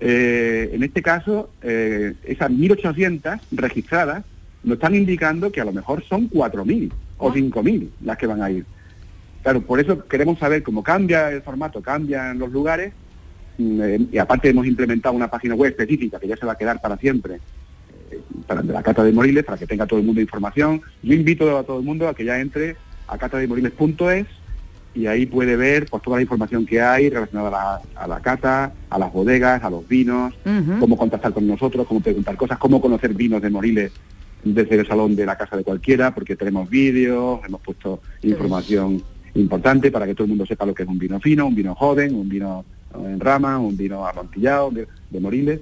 Eh, 0.00 0.70
en 0.72 0.82
este 0.82 1.02
caso, 1.02 1.50
eh, 1.62 2.14
esas 2.24 2.50
1.800 2.50 3.40
registradas 3.52 4.24
nos 4.62 4.74
están 4.74 4.94
indicando 4.94 5.50
que 5.52 5.60
a 5.60 5.64
lo 5.64 5.72
mejor 5.72 6.02
son 6.04 6.28
4.000 6.30 6.92
o 7.18 7.28
Ah. 7.30 7.32
5.000 7.34 7.88
las 8.02 8.16
que 8.18 8.26
van 8.26 8.42
a 8.42 8.50
ir. 8.50 8.64
Claro, 9.42 9.60
por 9.62 9.78
eso 9.80 10.06
queremos 10.06 10.38
saber 10.38 10.62
cómo 10.62 10.82
cambia 10.82 11.30
el 11.30 11.42
formato, 11.42 11.82
cambian 11.82 12.38
los 12.38 12.50
lugares, 12.50 12.92
mm, 13.58 13.80
eh, 13.82 14.00
y 14.12 14.18
aparte 14.18 14.48
hemos 14.48 14.66
implementado 14.66 15.14
una 15.14 15.28
página 15.30 15.54
web 15.54 15.70
específica 15.70 16.18
que 16.18 16.28
ya 16.28 16.36
se 16.36 16.46
va 16.46 16.52
a 16.52 16.58
quedar 16.58 16.80
para 16.80 16.96
siempre, 16.96 17.40
para 18.46 18.62
de 18.62 18.72
la 18.72 18.82
Cata 18.82 19.04
de 19.04 19.12
Moriles, 19.12 19.44
para 19.44 19.58
que 19.58 19.66
tenga 19.66 19.86
todo 19.86 19.98
el 20.00 20.06
mundo 20.06 20.20
información. 20.20 20.80
Yo 21.02 21.12
invito 21.14 21.58
a 21.58 21.62
todo 21.64 21.78
el 21.78 21.84
mundo 21.84 22.08
a 22.08 22.14
que 22.14 22.24
ya 22.24 22.40
entre 22.40 22.76
a 23.06 23.18
catademoriles.es 23.18 24.26
y 24.94 25.06
ahí 25.06 25.26
puede 25.26 25.56
ver 25.56 25.86
pues 25.90 26.02
toda 26.02 26.16
la 26.16 26.22
información 26.22 26.64
que 26.64 26.80
hay 26.80 27.10
relacionada 27.10 27.48
a 27.48 27.50
la, 27.50 28.02
a 28.02 28.06
la 28.06 28.20
cata, 28.20 28.72
a 28.88 28.98
las 28.98 29.12
bodegas, 29.12 29.62
a 29.62 29.70
los 29.70 29.86
vinos, 29.88 30.34
cómo 30.78 30.96
contactar 30.96 31.32
con 31.32 31.46
nosotros, 31.46 31.86
cómo 31.86 32.00
preguntar 32.00 32.36
cosas, 32.36 32.58
cómo 32.58 32.80
conocer 32.80 33.12
vinos 33.12 33.42
de 33.42 33.50
Moriles 33.50 33.92
desde 34.44 34.76
el 34.76 34.86
salón 34.86 35.16
de 35.16 35.26
la 35.26 35.36
casa 35.36 35.56
de 35.56 35.64
cualquiera, 35.64 36.14
porque 36.14 36.36
tenemos 36.36 36.68
vídeos, 36.68 37.40
hemos 37.46 37.60
puesto 37.60 38.00
información 38.22 39.02
importante 39.34 39.90
para 39.90 40.06
que 40.06 40.14
todo 40.14 40.24
el 40.24 40.30
mundo 40.30 40.46
sepa 40.46 40.66
lo 40.66 40.74
que 40.74 40.84
es 40.84 40.88
un 40.88 40.98
vino 40.98 41.18
fino, 41.18 41.46
un 41.46 41.54
vino 41.54 41.74
joven, 41.74 42.14
un 42.14 42.28
vino 42.28 42.64
eh, 42.94 43.12
en 43.12 43.20
rama, 43.20 43.58
un 43.58 43.76
vino 43.76 44.06
amontillado 44.06 44.70
de, 44.70 44.86
de 45.10 45.20
Moriles. 45.20 45.60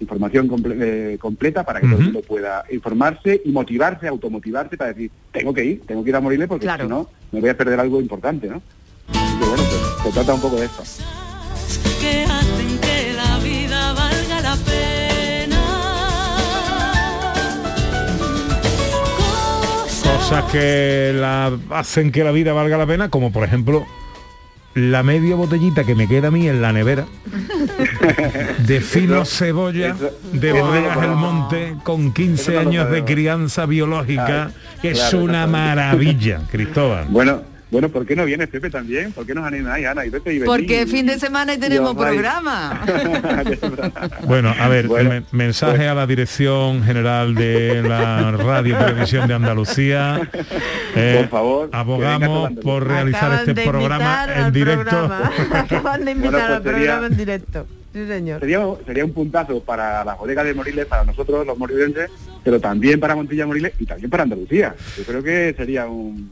Información 0.00 0.48
comple- 0.48 0.76
eh, 0.80 1.18
completa 1.20 1.62
para 1.64 1.80
que 1.80 1.86
todo 1.86 1.96
Ujú. 1.96 2.04
el 2.06 2.12
mundo 2.12 2.26
pueda 2.26 2.64
informarse 2.70 3.40
y 3.44 3.52
motivarse, 3.52 4.08
automotivarse 4.08 4.76
para 4.76 4.92
decir, 4.92 5.10
tengo 5.30 5.52
que 5.54 5.64
ir, 5.64 5.82
tengo 5.86 6.02
que 6.02 6.10
ir 6.10 6.16
a 6.16 6.20
Moriles 6.20 6.48
porque 6.48 6.64
Claro. 6.66 6.84
si 6.84 6.88
no 6.90 7.08
me 7.32 7.40
voy 7.40 7.50
a 7.50 7.56
perder 7.56 7.78
algo 7.80 8.00
importante, 8.00 8.48
¿no? 8.48 8.60
que 9.12 9.46
bueno, 9.46 9.62
pues, 9.62 10.02
se 10.04 10.10
trata 10.12 10.34
un 10.34 10.40
poco 10.40 10.56
de 10.56 10.64
esto. 10.66 10.82
que 12.00 12.24
hacen 12.24 12.78
que 12.80 13.12
la 13.14 13.38
vida 13.38 13.92
valga 13.92 14.40
la 14.40 14.56
pena. 14.56 15.56
Cosas 20.16 20.44
que 20.52 21.12
la 21.14 21.52
hacen 21.70 22.12
que 22.12 22.24
la 22.24 22.30
vida 22.32 22.52
valga 22.52 22.76
la 22.78 22.86
pena, 22.86 23.08
como 23.10 23.32
por 23.32 23.44
ejemplo 23.44 23.86
la 24.74 25.02
media 25.02 25.34
botellita 25.34 25.84
que 25.84 25.94
me 25.94 26.06
queda 26.06 26.28
a 26.28 26.30
mí 26.30 26.46
en 26.48 26.62
la 26.62 26.72
nevera 26.72 27.06
de 28.66 28.80
fino 28.80 29.22
Eso- 29.22 29.36
cebolla 29.44 29.88
eso- 29.88 30.10
de 30.32 30.52
bodegas 30.52 31.00
del 31.00 31.10
monte 31.10 31.74
con 31.82 32.12
15 32.12 32.42
eso 32.42 32.52
no 32.52 32.62
lo 32.62 32.68
años 32.68 32.90
de 32.90 33.04
crianza 33.04 33.66
biológica 33.66 34.24
Claro, 34.26 34.50
que 34.82 34.90
es 34.92 34.98
claro, 35.00 35.24
una 35.24 35.46
maravilla 35.46 36.40
Cristóbal. 36.50 37.06
Bueno, 37.08 37.42
bueno, 37.70 37.88
¿por 37.88 38.04
qué 38.06 38.16
no 38.16 38.24
vienes 38.24 38.48
Pepe 38.48 38.68
también? 38.70 39.12
¿Por 39.12 39.24
qué 39.26 39.34
nos 39.34 39.44
animáis, 39.46 39.86
Ana 39.86 40.04
y 40.04 40.10
Pepe 40.10 40.34
y 40.34 40.40
Porque 40.40 40.86
fin 40.86 41.06
de 41.06 41.18
semana 41.18 41.54
y 41.54 41.58
tenemos 41.58 41.94
programa. 41.94 42.80
Bueno, 44.26 44.54
a 44.58 44.68
ver, 44.68 44.86
Bueno, 44.88 45.10
me- 45.10 45.22
mensaje 45.32 45.76
pues- 45.78 45.88
a 45.88 45.94
la 45.94 46.06
Dirección 46.06 46.82
General 46.84 47.34
de 47.34 47.82
la 47.82 48.30
Radio 48.32 48.76
y 48.76 48.78
Televisión 48.84 49.28
de 49.28 49.34
Andalucía. 49.34 50.28
Eh, 50.94 51.16
Por 51.20 51.28
favor, 51.28 51.70
que 51.70 51.76
venga 51.76 51.80
abogamos 51.80 52.50
por 52.62 52.86
realizar 52.86 53.32
Acaban 53.32 53.48
este 53.48 53.64
programa 53.68 54.26
en 54.36 54.52
directo. 54.52 54.84
programa. 54.90 55.32
Acaban 55.60 56.04
de 56.04 56.10
invitar 56.12 56.32
Bueno, 56.32 56.46
pues 56.46 56.56
al 56.56 56.62
sería- 56.62 56.76
programa 56.86 57.06
en 57.06 57.16
directo. 57.16 57.66
Sí, 57.92 58.06
señor. 58.06 58.38
Sería, 58.40 58.60
sería 58.86 59.04
un 59.04 59.12
puntazo 59.12 59.60
para 59.64 60.04
las 60.04 60.16
bodegas 60.16 60.44
de 60.44 60.54
Moriles, 60.54 60.86
para 60.86 61.04
nosotros 61.04 61.44
los 61.44 61.58
morilenses, 61.58 62.08
pero 62.44 62.60
también 62.60 63.00
para 63.00 63.16
Montilla 63.16 63.46
Moriles 63.46 63.72
y 63.80 63.86
también 63.86 64.08
para 64.08 64.22
Andalucía. 64.22 64.76
Yo 64.96 65.02
creo 65.04 65.22
que 65.24 65.52
sería 65.56 65.86
un, 65.86 66.30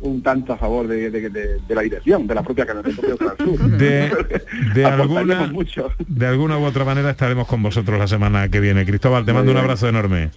un 0.00 0.22
tanto 0.22 0.52
a 0.52 0.56
favor 0.56 0.86
de, 0.86 1.10
de- 1.10 1.28
de- 1.30 1.58
de 1.66 1.74
la 1.74 1.82
dirección, 1.82 2.26
de 2.26 2.34
la 2.34 2.42
propia 2.42 2.64
Canal 2.66 2.84
Sur. 2.94 3.58
De, 3.78 4.84
alguna 4.84 5.46
mucho. 5.48 5.90
de 6.06 6.26
alguna 6.26 6.58
u 6.58 6.64
otra 6.64 6.84
manera 6.84 7.10
estaremos 7.10 7.46
con 7.46 7.62
vosotros 7.62 7.98
la 7.98 8.06
semana 8.06 8.48
que 8.48 8.60
viene. 8.60 8.84
Cristóbal, 8.86 9.24
te 9.24 9.32
Muy 9.32 9.38
mando 9.40 9.52
un 9.52 9.58
abrazo 9.58 9.88
enorme. 9.88 10.30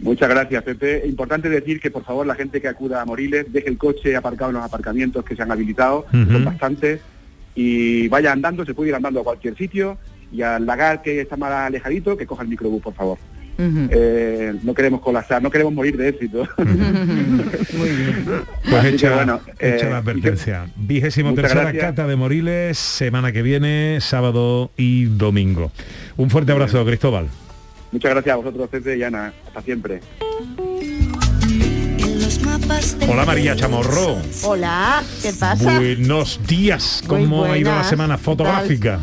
Muchas 0.00 0.28
gracias, 0.28 0.62
Pepe. 0.62 1.02
Importante 1.06 1.48
decir 1.48 1.80
que, 1.80 1.90
por 1.90 2.04
favor, 2.04 2.26
la 2.26 2.34
gente 2.34 2.60
que 2.60 2.68
acuda 2.68 3.00
a 3.02 3.04
Moriles 3.04 3.52
deje 3.52 3.68
el 3.68 3.78
coche 3.78 4.16
aparcado 4.16 4.50
en 4.50 4.56
los 4.56 4.64
aparcamientos 4.64 5.24
que 5.24 5.34
se 5.36 5.42
han 5.42 5.50
habilitado, 5.52 6.06
Ujú. 6.12 6.32
son 6.32 6.44
bastantes, 6.44 7.00
y 7.54 8.08
vaya 8.08 8.32
andando, 8.32 8.64
se 8.64 8.74
puede 8.74 8.90
ir 8.90 8.94
andando 8.96 9.20
a 9.20 9.24
cualquier 9.24 9.56
sitio, 9.56 9.96
y 10.32 10.42
al 10.42 10.66
lagar 10.66 11.00
que 11.02 11.20
está 11.20 11.36
más 11.36 11.52
alejadito, 11.52 12.16
que 12.16 12.26
coja 12.26 12.42
el 12.42 12.48
microbús, 12.48 12.82
por 12.82 12.94
favor. 12.94 13.18
Eh, 13.58 14.54
no 14.62 14.74
queremos 14.74 15.00
colapsar, 15.00 15.42
no 15.42 15.50
queremos 15.50 15.72
morir 15.72 15.96
de 15.96 16.08
éxito. 16.08 16.48
Pues 18.64 18.74
Así 18.76 18.88
que 18.90 18.94
hecha, 18.94 19.14
bueno, 19.14 19.40
hecha 19.58 19.86
eh, 19.86 19.90
la 19.90 19.98
advertencia. 19.98 20.66
Vigésimo 20.76 21.34
tercera 21.34 21.62
gracias. 21.62 21.84
cata 21.84 22.06
de 22.06 22.16
Moriles, 22.16 22.78
semana 22.78 23.30
que 23.32 23.42
viene, 23.42 23.98
sábado 24.00 24.70
y 24.76 25.04
domingo. 25.04 25.70
Un 26.16 26.30
fuerte 26.30 26.52
abrazo, 26.52 26.84
Cristóbal. 26.84 27.26
Muchas 27.92 28.10
gracias 28.10 28.32
a 28.32 28.36
vosotros, 28.36 28.68
Pepe 28.70 28.96
y 28.96 29.02
Ana. 29.02 29.32
Hasta 29.46 29.62
siempre. 29.62 30.00
Hola 33.08 33.24
María 33.26 33.54
Chamorro. 33.54 34.16
Hola, 34.44 35.02
¿qué 35.22 35.32
pasa? 35.32 35.78
Buenos 35.78 36.40
días. 36.46 37.02
Muy 37.06 37.22
¿Cómo 37.22 37.44
ha 37.44 37.58
ido 37.58 37.70
la 37.70 37.84
semana 37.84 38.16
fotográfica? 38.18 38.98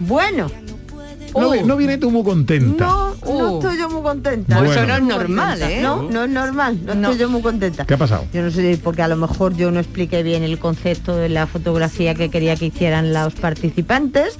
Bueno, 0.00 0.50
No, 1.40 1.66
no 1.66 1.76
viene 1.76 1.98
tú 1.98 2.10
muy 2.10 2.22
contenta. 2.24 2.86
no, 2.86 3.14
no 3.14 3.52
Uh. 3.52 3.58
estoy 3.58 3.78
yo 3.78 3.90
muy 3.90 4.02
contenta. 4.02 4.58
Bueno. 4.58 4.72
Eso 4.72 4.86
no 4.86 4.94
es 4.96 5.02
normal. 5.02 5.62
¿eh? 5.62 5.80
No, 5.82 6.02
no 6.02 6.24
es 6.24 6.30
normal, 6.30 6.78
no, 6.84 6.94
No. 6.94 7.08
estoy 7.10 7.20
yo 7.20 7.28
muy 7.30 7.42
contenta. 7.42 7.84
¿Qué 7.84 7.94
ha 7.94 7.98
pasado? 7.98 8.24
Yo 8.32 8.42
no 8.42 8.50
sé, 8.50 8.78
porque 8.82 9.02
a 9.02 9.08
lo 9.08 9.16
mejor 9.16 9.54
yo 9.56 9.70
no 9.70 9.80
expliqué 9.80 10.22
bien 10.22 10.42
el 10.42 10.58
concepto 10.58 11.16
de 11.16 11.28
la 11.28 11.46
fotografía 11.46 12.14
que 12.14 12.30
quería 12.30 12.56
que 12.56 12.66
hicieran 12.66 13.12
los 13.12 13.34
participantes 13.34 14.38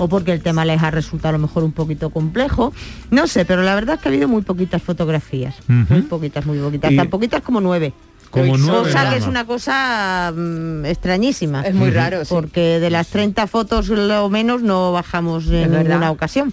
o 0.00 0.08
porque 0.08 0.30
el 0.32 0.40
tema 0.42 0.64
les 0.64 0.80
ha 0.82 0.90
resultado 0.92 1.30
a 1.30 1.32
lo 1.32 1.38
mejor 1.40 1.64
un 1.64 1.72
poquito 1.72 2.10
complejo. 2.10 2.72
No 3.10 3.26
sé, 3.26 3.44
pero 3.44 3.62
la 3.62 3.74
verdad 3.74 3.96
es 3.96 4.00
que 4.02 4.08
ha 4.08 4.12
habido 4.12 4.28
muy 4.28 4.42
poquitas 4.42 4.80
fotografías. 4.82 5.56
Muy 5.66 6.02
poquitas, 6.02 6.46
muy 6.46 6.58
poquitas. 6.58 6.92
Y- 6.92 6.96
Tan 6.96 7.08
poquitas 7.08 7.42
como 7.42 7.60
nueve. 7.60 7.92
Como 8.30 8.52
Cosa 8.58 9.10
que 9.10 9.16
es 9.16 9.26
una 9.26 9.46
cosa 9.46 10.32
mm, 10.34 10.84
extrañísima. 10.84 11.62
Es 11.66 11.74
muy 11.74 11.90
raro, 11.90 12.24
sí. 12.24 12.28
Porque 12.34 12.78
de 12.80 12.90
las 12.90 13.08
30 13.08 13.46
fotos 13.46 13.88
lo 13.88 14.28
menos 14.28 14.62
no 14.62 14.92
bajamos 14.92 15.46
en 15.48 15.72
ninguna 15.72 16.10
ocasión. 16.10 16.52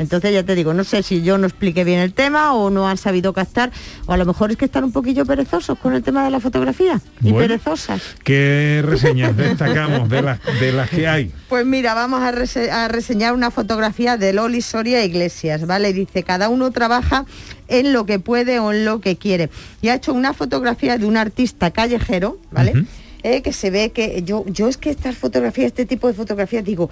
Entonces 0.00 0.32
ya 0.32 0.42
te 0.42 0.54
digo, 0.54 0.72
no 0.74 0.82
sé 0.82 1.02
si 1.02 1.22
yo 1.22 1.36
no 1.38 1.46
expliqué 1.46 1.84
bien 1.84 2.00
el 2.00 2.14
tema 2.14 2.54
o 2.54 2.70
no 2.70 2.88
han 2.88 2.96
sabido 2.96 3.32
captar, 3.34 3.70
o 4.06 4.12
a 4.12 4.16
lo 4.16 4.24
mejor 4.24 4.50
es 4.50 4.56
que 4.56 4.64
están 4.64 4.82
un 4.84 4.92
poquillo 4.92 5.26
perezosos 5.26 5.78
con 5.78 5.92
el 5.94 6.02
tema 6.02 6.24
de 6.24 6.30
la 6.30 6.40
fotografía 6.40 7.00
y 7.20 7.30
Bueno. 7.32 7.46
perezosas. 7.46 8.00
¿Qué 8.24 8.82
reseñas 8.84 9.36
destacamos 9.36 10.08
de 10.08 10.22
las, 10.22 10.40
de 10.58 10.72
las 10.72 10.88
que 10.88 11.06
hay? 11.06 11.30
Pues 11.50 11.66
mira, 11.66 11.92
vamos 11.92 12.22
a, 12.22 12.32
rese- 12.32 12.70
a 12.70 12.88
reseñar 12.88 13.34
una 13.34 13.50
fotografía 13.50 14.16
de 14.16 14.32
Loli 14.32 14.62
Soria 14.62 15.04
Iglesias, 15.04 15.66
¿vale? 15.66 15.92
Dice, 15.92 16.22
cada 16.22 16.48
uno 16.48 16.70
trabaja 16.70 17.26
en 17.68 17.92
lo 17.92 18.06
que 18.06 18.18
puede 18.18 18.58
o 18.58 18.72
en 18.72 18.86
lo 18.86 19.00
que 19.02 19.16
quiere. 19.16 19.50
Y 19.82 19.88
ha 19.88 19.94
hecho 19.96 20.14
una 20.14 20.32
fotografía 20.32 20.96
de 20.96 21.04
un 21.04 21.18
artista 21.18 21.70
callejero, 21.72 22.38
¿vale? 22.50 22.86
Eh, 23.22 23.42
que 23.42 23.52
se 23.52 23.68
ve 23.70 23.90
que 23.90 24.22
yo, 24.24 24.46
yo 24.46 24.66
es 24.66 24.78
que 24.78 24.88
estas 24.88 25.14
fotografías, 25.14 25.66
este 25.66 25.84
tipo 25.84 26.08
de 26.08 26.14
fotografías, 26.14 26.64
digo, 26.64 26.88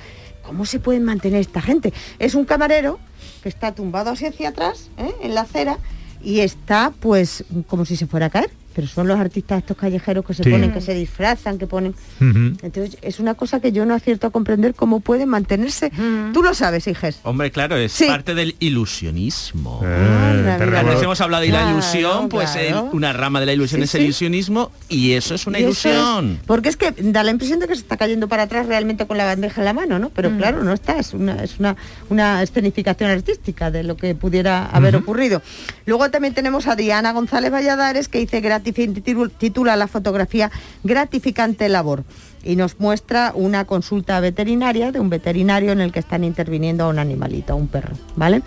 ¿cómo 0.49 0.65
se 0.65 0.81
pueden 0.81 1.05
mantener 1.05 1.41
esta 1.41 1.61
gente? 1.61 1.93
Es 2.19 2.35
un 2.35 2.47
camarero 2.47 2.99
que 3.43 3.51
está 3.51 3.75
tumbado 3.75 4.11
así 4.11 4.25
hacia 4.25 4.49
atrás, 4.49 4.89
¿eh? 4.97 5.15
en 5.23 5.35
la 5.35 5.43
acera, 5.43 5.79
y 6.23 6.41
está 6.41 6.91
pues 7.01 7.45
como 7.67 7.85
si 7.85 7.97
se 7.97 8.07
fuera 8.07 8.27
a 8.27 8.31
caer. 8.31 8.51
Pero 8.79 8.87
son 8.87 9.09
los 9.09 9.19
artistas 9.19 9.59
estos 9.59 9.77
callejeros 9.77 10.25
que 10.25 10.35
se 10.35 10.45
Sí. 10.45 10.51
ponen, 10.51 10.73
que 10.73 10.81
se 10.81 10.95
disfrazan, 10.95 11.59
que 11.59 11.67
ponen... 11.67 11.97
Entonces 12.21 12.97
es 13.03 13.19
una 13.19 13.35
cosa 13.35 13.59
que 13.59 13.73
yo 13.73 13.85
no 13.85 13.93
acierto 13.93 14.29
a 14.29 14.31
comprender 14.31 14.73
cómo 14.77 15.01
pueden 15.01 15.29
mantenerse. 15.29 15.91
Tú 16.33 16.45
lo 16.45 16.55
sabes, 16.55 16.87
Iges. 16.87 17.19
Hombre, 17.25 17.51
claro, 17.51 17.77
es 17.77 17.91
Sí. 17.91 18.05
parte 18.07 18.37
del 18.37 18.55
ilusionismo. 18.61 19.81
Eh. 19.85 20.59
Antes 20.77 21.03
hemos 21.03 21.21
hablado 21.21 21.43
de 21.43 21.49
la 21.49 21.59
Claro, 21.63 21.73
ilusión, 21.73 22.29
pues 22.29 22.55
eh, 22.57 22.73
una 22.93 23.13
rama 23.13 23.41
de 23.41 23.47
la 23.47 23.53
ilusión 23.53 23.81
Sí, 23.81 23.85
es 23.85 23.95
el 23.97 24.01
sí. 24.01 24.05
ilusionismo 24.05 24.71
y 24.89 25.13
eso 25.13 25.35
es 25.35 25.47
una 25.49 25.59
Y 25.59 25.65
ilusión. 25.65 26.35
es- 26.41 26.47
porque 26.47 26.69
es 26.69 26.77
que 26.77 26.93
da 26.97 27.25
la 27.25 27.33
impresión 27.33 27.59
de 27.59 27.67
que 27.67 27.75
se 27.75 27.81
está 27.81 27.97
cayendo 27.97 28.29
para 28.29 28.45
atrás 28.45 28.67
realmente 28.67 29.07
con 29.09 29.19
la 29.19 29.25
bandeja 29.25 29.61
en 29.61 29.65
la 29.65 29.73
mano, 29.73 29.99
¿no? 29.99 30.11
Pero 30.11 30.31
claro, 30.37 30.63
no 30.63 30.73
está, 30.73 30.99
es 31.01 31.15
una, 31.15 31.43
es 31.43 31.59
una, 31.59 31.75
una 32.11 32.43
escenificación 32.45 33.11
artística 33.11 33.73
de 33.73 33.83
lo 33.83 33.97
que 33.97 34.15
pudiera 34.15 34.67
haber 34.67 34.95
ocurrido. 34.95 35.43
Luego 35.85 36.11
también 36.11 36.33
tenemos 36.35 36.69
a 36.69 36.77
Diana 36.77 37.13
González 37.13 37.51
Valladares 37.53 38.09
que 38.09 38.19
dice 38.19 38.41
titu- 38.41 38.68
titula 38.73 39.77
la 39.77 39.87
fotografía 39.89 40.51
Gratificante 40.85 41.69
labor 41.69 42.05
y 42.43 42.57
nos 42.57 42.81
muestra 42.81 43.33
una 43.35 43.65
consulta 43.67 44.19
veterinaria 44.21 44.91
de 44.93 45.01
un 45.01 45.11
veterinario 45.11 45.73
en 45.73 45.81
el 45.81 45.93
que 45.93 45.99
están 45.99 46.25
interviniendo 46.25 46.85
a 46.85 46.89
un 46.89 46.99
animalito, 46.99 47.53
a 47.53 47.57
un 47.57 47.69
perro, 47.69 47.95
¿vale? 48.17 48.43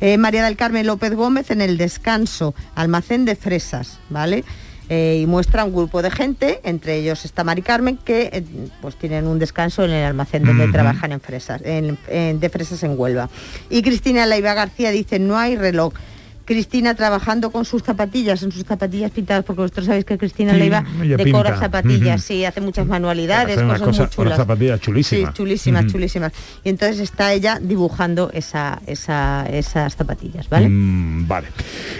Eh, 0.00 0.16
María 0.18 0.44
del 0.44 0.56
Carmen 0.56 0.86
López 0.86 1.14
Gómez 1.14 1.50
en 1.50 1.60
el 1.60 1.76
descanso, 1.76 2.54
almacén 2.74 3.24
de 3.24 3.36
fresas, 3.36 3.98
¿vale? 4.10 4.44
Eh, 4.88 5.20
y 5.22 5.26
muestra 5.26 5.64
un 5.64 5.72
grupo 5.72 6.02
de 6.02 6.10
gente, 6.10 6.60
entre 6.64 6.96
ellos 6.96 7.24
está 7.24 7.44
Mari 7.44 7.62
Carmen, 7.62 7.96
que 7.98 8.30
eh, 8.32 8.44
pues 8.82 8.96
tienen 8.96 9.26
un 9.26 9.38
descanso 9.38 9.84
en 9.84 9.90
el 9.92 10.04
almacén 10.04 10.44
donde 10.44 10.66
trabajan 10.72 11.12
en 11.12 11.20
fresas, 11.20 11.62
en- 11.64 11.98
en- 12.08 12.40
de 12.40 12.48
fresas 12.50 12.82
en 12.82 12.98
Huelva. 12.98 13.30
Y 13.70 13.82
Cristina 13.82 14.26
Leiva 14.26 14.54
García 14.54 14.90
dice, 14.90 15.18
no 15.18 15.38
hay 15.38 15.56
reloj. 15.56 15.94
Cristina 16.44 16.94
trabajando 16.94 17.50
con 17.52 17.64
sus 17.64 17.82
zapatillas, 17.82 18.42
en 18.42 18.50
sus 18.52 18.64
zapatillas 18.64 19.10
pintadas, 19.12 19.44
porque 19.44 19.62
vosotros 19.62 19.86
sabéis 19.86 20.04
que 20.04 20.18
Cristina 20.18 20.52
Sí, 20.52 20.58
Leiva 20.58 20.84
decora 21.16 21.50
pinta. 21.50 21.56
zapatillas, 21.58 22.22
sí, 22.22 22.44
hace 22.44 22.60
muchas 22.60 22.86
manualidades, 22.86 23.56
Hace 23.58 23.78
cosas 23.84 23.98
muy 24.00 24.08
chulas. 24.10 24.36
zapatillas 24.36 24.80
chulísimas. 24.80 25.30
Sí, 25.30 25.36
chulísimas, 25.36 25.86
chulísimas. 25.86 26.32
Y 26.64 26.68
entonces 26.70 26.98
está 27.00 27.32
ella 27.32 27.58
dibujando 27.62 28.30
esa, 28.32 28.80
esa- 28.86 29.46
esas 29.50 29.94
zapatillas, 29.96 30.48
¿vale? 30.48 30.68
Mm, 30.68 31.28
vale. 31.28 31.48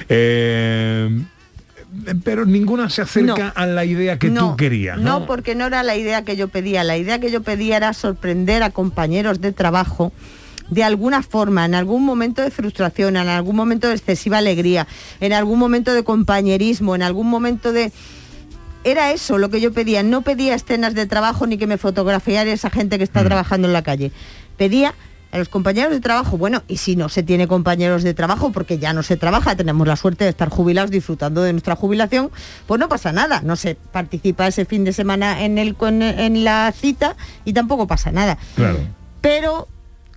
Eh, 0.09 1.21
pero 2.25 2.47
ninguna 2.47 2.89
se 2.89 3.03
acerca 3.03 3.45
No. 3.47 3.53
a 3.55 3.67
la 3.67 3.85
idea 3.85 4.19
que 4.19 4.31
tú 4.31 4.57
querías. 4.57 4.99
No, 4.99 5.21
¿no? 5.21 5.27
porque 5.27 5.55
no 5.55 5.67
era 5.67 5.83
la 5.83 5.95
idea 5.97 6.23
que 6.25 6.37
yo 6.37 6.49
pedía. 6.49 6.85
La 6.85 6.97
idea 6.97 7.19
que 7.19 7.31
yo 7.31 7.43
pedía 7.43 7.77
era 7.77 7.93
sorprender 7.93 8.63
a 8.63 8.71
compañeros 8.71 9.41
de 9.41 9.53
trabajo 9.53 10.13
de 10.73 10.85
alguna 10.85 11.23
forma, 11.23 11.67
en 11.67 11.75
algún 11.75 12.03
momento 12.05 12.41
de 12.41 12.51
frustración, 12.51 13.17
en 13.17 13.29
algún 13.29 13.57
momento 13.57 13.89
de 13.89 13.95
excesiva 13.95 14.39
alegría, 14.39 14.87
en 15.21 15.35
algún 15.35 15.59
momento 15.59 15.93
de 15.93 16.03
compañerismo, 16.03 16.95
en 16.95 17.03
algún 17.03 17.29
momento 17.29 17.73
de... 17.73 17.93
Era 18.85 19.13
eso 19.13 19.37
lo 19.39 19.51
que 19.51 19.61
yo 19.61 19.73
pedía. 19.73 20.03
No 20.03 20.23
pedía 20.23 20.55
escenas 20.55 20.95
de 20.95 21.07
trabajo 21.07 21.47
ni 21.47 21.59
que 21.59 21.67
me 21.67 21.77
fotografiara 21.79 22.51
esa 22.51 22.71
gente 22.71 22.97
que 22.99 23.05
está 23.05 23.21
Mm. 23.23 23.27
trabajando 23.27 23.69
en 23.69 23.75
la 23.75 23.83
calle. 23.83 24.13
Pedía 24.57 24.95
a 25.31 25.39
los 25.39 25.49
compañeros 25.49 25.93
de 25.93 26.01
trabajo, 26.01 26.37
bueno, 26.39 26.63
y 26.69 26.79
si 26.79 26.97
no 26.97 27.09
se 27.09 27.23
tiene 27.23 27.47
compañeros 27.47 28.03
de 28.03 28.13
trabajo, 28.15 28.51
porque 28.51 28.79
ya 28.79 28.93
no 28.93 29.03
se 29.03 29.17
trabaja, 29.17 29.55
tenemos 29.57 29.87
la 29.87 29.97
suerte 29.97 30.25
de 30.25 30.31
estar 30.31 30.49
jubilados 30.49 30.91
disfrutando 30.91 31.43
de 31.43 31.53
nuestra 31.53 31.77
jubilación, 31.77 32.31
pues 32.67 32.79
no 32.81 32.89
pasa 32.89 33.13
nada, 33.13 33.41
no 33.43 33.57
se 33.57 33.75
participa 33.75 34.47
ese 34.47 34.65
fin 34.65 34.85
de 34.85 34.93
semana 34.93 35.43
en, 35.45 35.57
el, 35.59 35.75
en 35.81 36.45
la 36.45 36.71
cita 36.73 37.17
y 37.47 37.53
tampoco 37.53 37.87
pasa 37.87 38.11
nada. 38.11 38.37
Claro. 38.57 38.79
Pero 39.23 39.69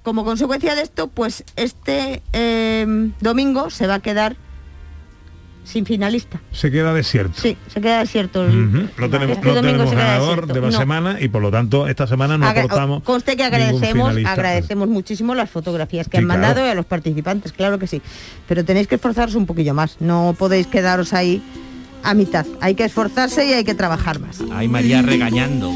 como 0.05 0.23
consecuencia 0.23 0.75
de 0.75 0.83
esto, 0.83 1.07
pues 1.07 1.43
este 1.57 2.21
eh, 2.31 3.09
domingo 3.19 3.69
se 3.69 3.87
va 3.87 3.95
a 3.95 3.99
quedar 3.99 4.37
sin 5.65 5.83
finalista. 5.83 6.39
Se 6.51 6.69
queda 6.69 6.93
desierto. 6.93 7.41
Sí, 7.41 7.57
se 7.73 7.81
queda 7.81 7.97
desierto. 7.99 8.45
el- 8.45 8.67
Ujú. 8.67 8.77
No 8.99 9.09
tenemos, 9.09 9.37
Este 9.37 9.47
no 9.47 9.55
domingo 9.55 9.77
tenemos 9.83 9.95
ganador 9.95 10.45
de 10.45 10.61
la 10.61 10.67
No. 10.69 10.77
semana 10.77 11.17
y 11.19 11.27
por 11.27 11.41
lo 11.41 11.49
tanto 11.49 11.87
esta 11.87 12.05
semana 12.05 12.37
no 12.37 12.45
Agra- 12.45 12.65
aportamos. 12.65 13.01
Conste 13.01 13.35
que 13.35 13.43
agradecemos, 13.43 14.15
agradecemos 14.27 14.87
muchísimo 14.87 15.33
las 15.33 15.49
fotografías 15.49 16.07
que 16.07 16.17
Sí, 16.17 16.21
han 16.21 16.27
mandado 16.27 16.63
y 16.63 16.69
a 16.69 16.75
los 16.75 16.85
participantes, 16.85 17.51
claro 17.51 17.79
que 17.79 17.87
sí. 17.87 17.99
Pero 18.47 18.63
tenéis 18.63 18.87
que 18.87 18.93
esforzaros 18.95 19.33
un 19.33 19.47
poquillo 19.47 19.73
más. 19.73 19.97
No 19.99 20.35
podéis 20.37 20.67
quedaros 20.67 21.13
ahí 21.13 21.41
a 22.05 22.13
mitad. 22.13 22.45
Hay 22.61 22.75
que 22.75 22.85
esforzarse 22.85 23.45
y 23.45 23.53
hay 23.53 23.63
que 23.63 23.73
trabajar 23.73 24.19
más. 24.19 24.37
Ay, 24.53 24.67
María 24.67 25.01
regañando. 25.01 25.71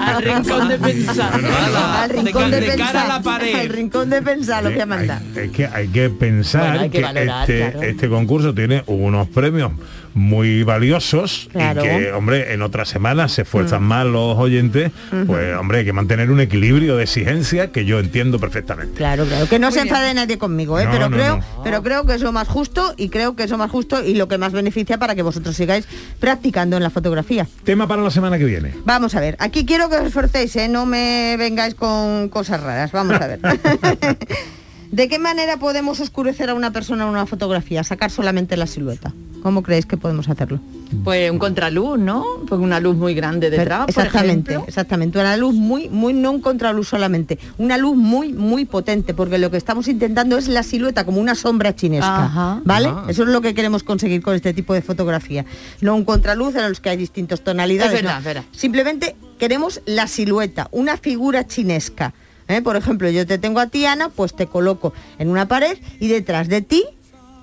Al 0.00 0.22
rincón 0.22 0.68
de 0.68 0.78
pensar. 0.78 1.32
al 1.34 2.10
rincón 2.10 2.50
de, 2.50 2.60
de 2.60 2.66
cara 2.68 2.76
pensar. 2.76 2.96
a 2.96 3.08
la 3.08 3.22
pared. 3.22 3.54
Al 3.54 3.68
rincón 3.68 4.10
de 4.10 4.22
pensar 4.22 4.64
lo 4.64 4.70
que 4.70 4.82
ha 4.82 4.86
mandado. 4.86 5.20
Es 5.34 5.50
que 5.50 5.66
hay 5.66 5.88
que 5.88 6.08
pensar 6.10 6.62
Bueno, 6.62 6.80
hay 6.80 6.90
que 6.90 6.98
que, 6.98 7.04
valorar, 7.04 7.40
este, 7.50 7.70
claro. 7.72 7.82
este 7.82 8.08
concurso 8.08 8.54
tiene 8.54 8.82
unos 8.86 9.28
premios 9.28 9.72
muy 10.16 10.62
valiosos 10.62 11.48
Claro. 11.52 11.84
y 11.84 11.88
que, 11.88 12.12
hombre, 12.12 12.54
en 12.54 12.62
otras 12.62 12.88
semanas 12.88 13.32
se 13.32 13.42
esfuerzan 13.42 13.82
más 13.82 14.06
los 14.06 14.36
oyentes, 14.38 14.90
pues, 15.26 15.54
hombre, 15.56 15.78
hay 15.78 15.84
que 15.84 15.92
mantener 15.92 16.30
un 16.30 16.40
equilibrio 16.40 16.96
de 16.96 17.04
exigencia 17.04 17.70
que 17.70 17.84
yo 17.84 18.00
entiendo 18.00 18.40
perfectamente. 18.40 18.94
Claro, 18.96 19.26
claro. 19.26 19.46
Que 19.46 19.58
no 19.58 19.70
se 19.70 19.80
enfade 19.80 20.14
nadie 20.14 20.38
conmigo, 20.38 20.80
¿eh? 20.80 20.86
No, 20.86 20.90
pero 20.90 21.08
no, 21.10 21.16
creo, 21.16 21.36
no. 21.36 21.44
pero 21.62 21.82
creo 21.82 22.06
que 22.06 22.14
es 22.14 22.22
lo 22.22 22.32
más 22.32 22.48
justo 22.48 22.94
y 22.96 23.10
creo 23.10 23.36
que 23.36 23.42
es 23.44 23.50
lo 23.50 23.58
más 23.58 23.70
justo 23.70 24.02
y 24.02 24.14
lo 24.14 24.26
que 24.26 24.38
más 24.38 24.52
beneficia 24.52 24.98
para 24.98 25.14
que 25.14 25.22
vosotros 25.22 25.54
sigáis 25.54 25.86
practicando 26.18 26.76
en 26.78 26.82
la 26.82 26.90
fotografía. 26.90 27.46
Tema 27.64 27.86
para 27.86 28.00
la 28.02 28.10
semana 28.10 28.38
que 28.38 28.44
viene. 28.46 28.72
Vamos 28.84 29.14
a 29.14 29.20
ver, 29.20 29.36
aquí 29.38 29.66
quiero 29.66 29.90
que 29.90 29.96
os 29.96 30.06
esforcéis, 30.06 30.56
¿eh? 30.56 30.68
no 30.68 30.86
me 30.86 31.36
vengáis 31.38 31.74
con 31.74 32.30
cosas 32.30 32.62
raras, 32.62 32.90
vamos 32.90 33.20
a 33.20 33.26
ver. 33.26 33.40
¿De 34.90 35.08
qué 35.08 35.18
manera 35.18 35.58
podemos 35.58 36.00
oscurecer 36.00 36.48
a 36.48 36.54
una 36.54 36.72
persona 36.72 37.04
en 37.04 37.10
una 37.10 37.26
fotografía? 37.26 37.84
Sacar 37.84 38.10
solamente 38.10 38.56
la 38.56 38.66
silueta. 38.66 39.12
¿Cómo 39.46 39.62
creéis 39.62 39.86
que 39.86 39.96
podemos 39.96 40.28
hacerlo? 40.28 40.58
Pues 41.04 41.30
un 41.30 41.38
contraluz, 41.38 42.00
¿no? 42.00 42.24
Pues 42.48 42.60
una 42.60 42.80
luz 42.80 42.96
muy 42.96 43.14
grande 43.14 43.48
detrás, 43.48 43.86
por 43.86 43.90
exactamente, 43.90 44.50
ejemplo. 44.50 44.68
exactamente. 44.68 45.20
Una 45.20 45.36
luz 45.36 45.54
muy, 45.54 45.88
muy, 45.88 46.14
no 46.14 46.32
un 46.32 46.40
contraluz 46.40 46.88
solamente, 46.88 47.38
una 47.56 47.76
luz 47.76 47.96
muy, 47.96 48.32
muy 48.32 48.64
potente, 48.64 49.14
porque 49.14 49.38
lo 49.38 49.52
que 49.52 49.56
estamos 49.56 49.86
intentando 49.86 50.36
es 50.36 50.48
la 50.48 50.64
silueta 50.64 51.04
como 51.04 51.20
una 51.20 51.36
sombra 51.36 51.76
chinesca. 51.76 52.24
Ajá. 52.24 52.60
¿Vale? 52.64 52.88
Ajá. 52.88 53.04
Eso 53.06 53.22
es 53.22 53.28
lo 53.28 53.40
que 53.40 53.54
queremos 53.54 53.84
conseguir 53.84 54.20
con 54.20 54.34
este 54.34 54.52
tipo 54.52 54.74
de 54.74 54.82
fotografía. 54.82 55.44
No 55.80 55.94
un 55.94 56.04
contraluz 56.04 56.56
en 56.56 56.68
los 56.68 56.80
que 56.80 56.88
hay 56.88 56.96
distintas 56.96 57.42
tonalidades. 57.42 57.94
Es 57.94 58.02
verdad, 58.02 58.18
no. 58.18 58.24
verdad. 58.24 58.44
Simplemente 58.50 59.14
queremos 59.38 59.80
la 59.86 60.08
silueta, 60.08 60.66
una 60.72 60.96
figura 60.96 61.46
chinesca. 61.46 62.14
¿eh? 62.48 62.62
Por 62.62 62.74
ejemplo, 62.74 63.08
yo 63.10 63.24
te 63.24 63.38
tengo 63.38 63.60
a 63.60 63.68
ti, 63.68 63.86
Ana, 63.86 64.08
pues 64.08 64.34
te 64.34 64.46
coloco 64.48 64.92
en 65.20 65.28
una 65.28 65.46
pared 65.46 65.78
y 66.00 66.08
detrás 66.08 66.48
de 66.48 66.62
ti 66.62 66.84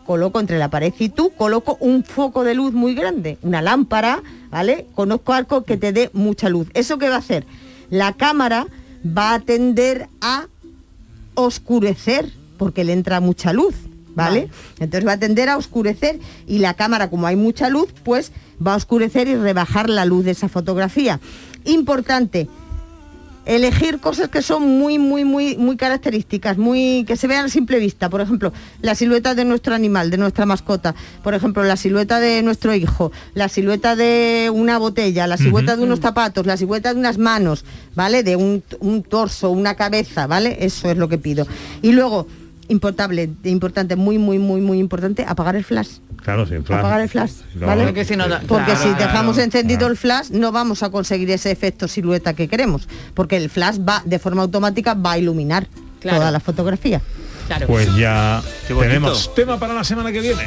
coloco 0.06 0.40
entre 0.40 0.60
la 0.60 0.70
pared 0.70 0.94
y 1.00 1.10
tú, 1.10 1.32
coloco 1.32 1.78
un 1.80 2.04
foco 2.04 2.44
de 2.44 2.54
luz 2.54 2.74
muy 2.74 2.96
grande, 2.96 3.38
una 3.42 3.62
lámpara, 3.62 4.22
¿vale? 4.50 4.88
Conozco 4.96 5.34
algo 5.34 5.64
que 5.64 5.78
te 5.78 5.94
dé 5.94 6.10
mucha 6.14 6.50
luz. 6.50 6.68
¿Eso 6.74 6.98
qué 6.98 7.10
va 7.10 7.16
a 7.16 7.20
hacer? 7.20 7.46
La 7.90 8.14
cámara 8.14 8.68
va 9.06 9.34
a 9.34 9.40
tender 9.40 10.08
a 10.22 10.48
oscurecer 11.36 12.32
porque 12.58 12.84
le 12.84 12.94
entra 12.94 13.20
mucha 13.20 13.54
luz, 13.54 13.76
¿vale? 14.16 14.42
Vale. 14.42 14.50
Entonces 14.80 15.08
va 15.08 15.14
a 15.14 15.18
tender 15.18 15.50
a 15.50 15.58
oscurecer 15.58 16.20
y 16.48 16.60
la 16.60 16.74
cámara, 16.74 17.10
como 17.10 17.28
hay 17.28 17.36
mucha 17.36 17.70
luz, 17.70 17.90
pues 18.04 18.32
va 18.66 18.74
a 18.74 18.78
oscurecer 18.78 19.28
y 19.28 19.36
rebajar 19.36 19.90
la 19.90 20.06
luz 20.06 20.26
de 20.26 20.32
esa 20.32 20.50
fotografía. 20.50 21.20
Importante, 21.66 22.48
elegir 23.46 24.00
cosas 24.00 24.30
que 24.30 24.42
son 24.42 24.64
muy, 24.64 25.00
muy, 25.00 25.26
muy, 25.26 25.58
muy 25.58 25.78
características, 25.78 26.58
muy 26.58 27.04
que 27.08 27.16
se 27.16 27.28
vean 27.28 27.46
a 27.46 27.50
simple 27.50 27.80
vista. 27.80 28.10
Por 28.10 28.22
ejemplo, 28.22 28.54
la 28.82 28.96
silueta 28.96 29.36
de 29.36 29.46
nuestro 29.46 29.76
animal, 29.76 30.10
de 30.10 30.18
nuestra 30.18 30.46
mascota. 30.46 30.96
Por 31.24 31.34
ejemplo, 31.34 31.64
la 31.64 31.78
silueta 31.78 32.20
de 32.20 32.42
nuestro 32.42 32.74
hijo, 32.74 33.12
la 33.34 33.50
silueta 33.50 33.96
de 33.96 34.52
una 34.54 34.78
botella, 34.78 35.28
la 35.28 35.38
silueta 35.38 35.76
de 35.76 35.84
unos 35.84 36.00
zapatos, 36.00 36.46
la 36.46 36.58
silueta 36.58 36.94
de 36.94 37.00
unas 37.00 37.18
manos, 37.18 37.66
¿vale? 37.96 38.24
De 38.24 38.36
un, 38.36 38.64
un 38.80 39.04
torso, 39.04 39.52
una 39.52 39.76
cabeza, 39.76 40.28
¿vale? 40.28 40.58
Eso 40.62 40.90
es 40.90 40.98
lo 40.98 41.10
que 41.10 41.18
pido. 41.18 41.46
Y 41.82 41.92
luego, 41.92 42.28
importante, 42.74 43.30
importante, 43.50 43.96
muy, 43.96 44.18
muy, 44.18 44.38
muy, 44.40 44.60
muy 44.60 44.80
importante, 44.80 45.24
apagar 45.28 45.56
el 45.56 45.64
flash. 45.64 46.00
Claro, 46.24 46.46
sin 46.46 46.66
flash. 46.66 46.80
Apagar 46.80 47.02
el 47.02 47.10
flash, 47.10 47.32
No, 47.56 47.68
¿vale? 47.68 47.84
Porque 47.86 48.04
si 48.06 48.16
no 48.18 48.28
da- 48.28 48.42
Porque 48.48 48.72
Claro, 48.74 48.82
si 48.84 48.90
dejamos 48.90 49.36
claro, 49.36 49.46
encendido 49.46 49.80
claro. 49.80 49.92
el 49.94 49.98
flash 49.98 50.30
no 50.32 50.52
vamos 50.52 50.84
a 50.84 50.90
conseguir 50.90 51.30
ese 51.32 51.52
efecto 51.52 51.88
silueta 51.88 52.34
que 52.34 52.48
queremos, 52.48 52.88
porque 53.14 53.38
el 53.38 53.50
flash 53.50 53.78
va 53.80 54.02
de 54.06 54.20
forma 54.20 54.42
automática 54.42 54.94
va 54.94 55.14
a 55.14 55.18
iluminar 55.18 55.68
Claro. 56.02 56.18
toda 56.20 56.32
la 56.32 56.40
fotografía. 56.42 57.02
Claro. 57.48 57.68
Pues 57.68 57.94
ya 57.96 58.42
tenemos 58.68 59.34
tema 59.36 59.60
para 59.60 59.74
la 59.74 59.84
semana 59.84 60.12
que 60.12 60.22
viene. 60.22 60.44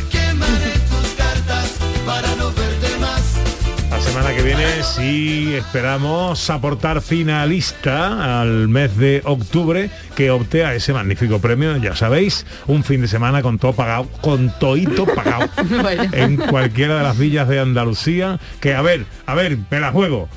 La 4.17 4.23
semana 4.23 4.35
que 4.35 4.43
viene 4.43 4.83
sí 4.83 5.55
esperamos 5.57 6.49
aportar 6.49 7.03
finalista 7.03 8.41
al 8.41 8.67
mes 8.67 8.97
de 8.97 9.21
octubre 9.27 9.91
que 10.15 10.31
opte 10.31 10.65
a 10.65 10.75
ese 10.75 10.95
magnífico 10.95 11.39
premio, 11.39 11.77
ya 11.77 11.95
sabéis, 11.95 12.47
un 12.67 12.83
fin 12.83 13.03
de 13.03 13.09
semana 13.09 13.43
con 13.43 13.59
todo 13.59 13.75
pagado, 13.75 14.09
con 14.23 14.51
toito 14.59 15.05
pagado 15.05 15.51
Bueno. 15.83 16.05
en 16.13 16.37
cualquiera 16.39 16.97
de 16.97 17.03
las 17.03 17.19
villas 17.19 17.47
de 17.47 17.61
Andalucía, 17.61 18.41
que 18.61 18.75
a 18.75 18.81
ver, 18.81 19.05
a 19.27 19.35
ver, 19.35 19.59
me 19.71 19.81
la 19.81 19.93
juego. 19.93 20.31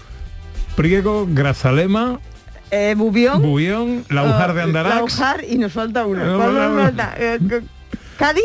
Priego, 0.76 1.26
Grazalema, 1.30 2.20
Eh, 2.72 2.96
Bubión, 2.98 3.42
Bubión, 3.42 4.04
Laujar 4.10 4.56
de 4.56 4.62
Andarax. 4.64 4.96
Laujar 4.96 5.44
y 5.48 5.58
nos 5.58 5.72
falta 5.72 6.06
uno. 6.06 6.26
No, 6.26 6.38
¿Cuál 6.38 6.54
no? 6.98 7.04
Eh, 7.18 7.40
¿Cádiz? 8.18 8.44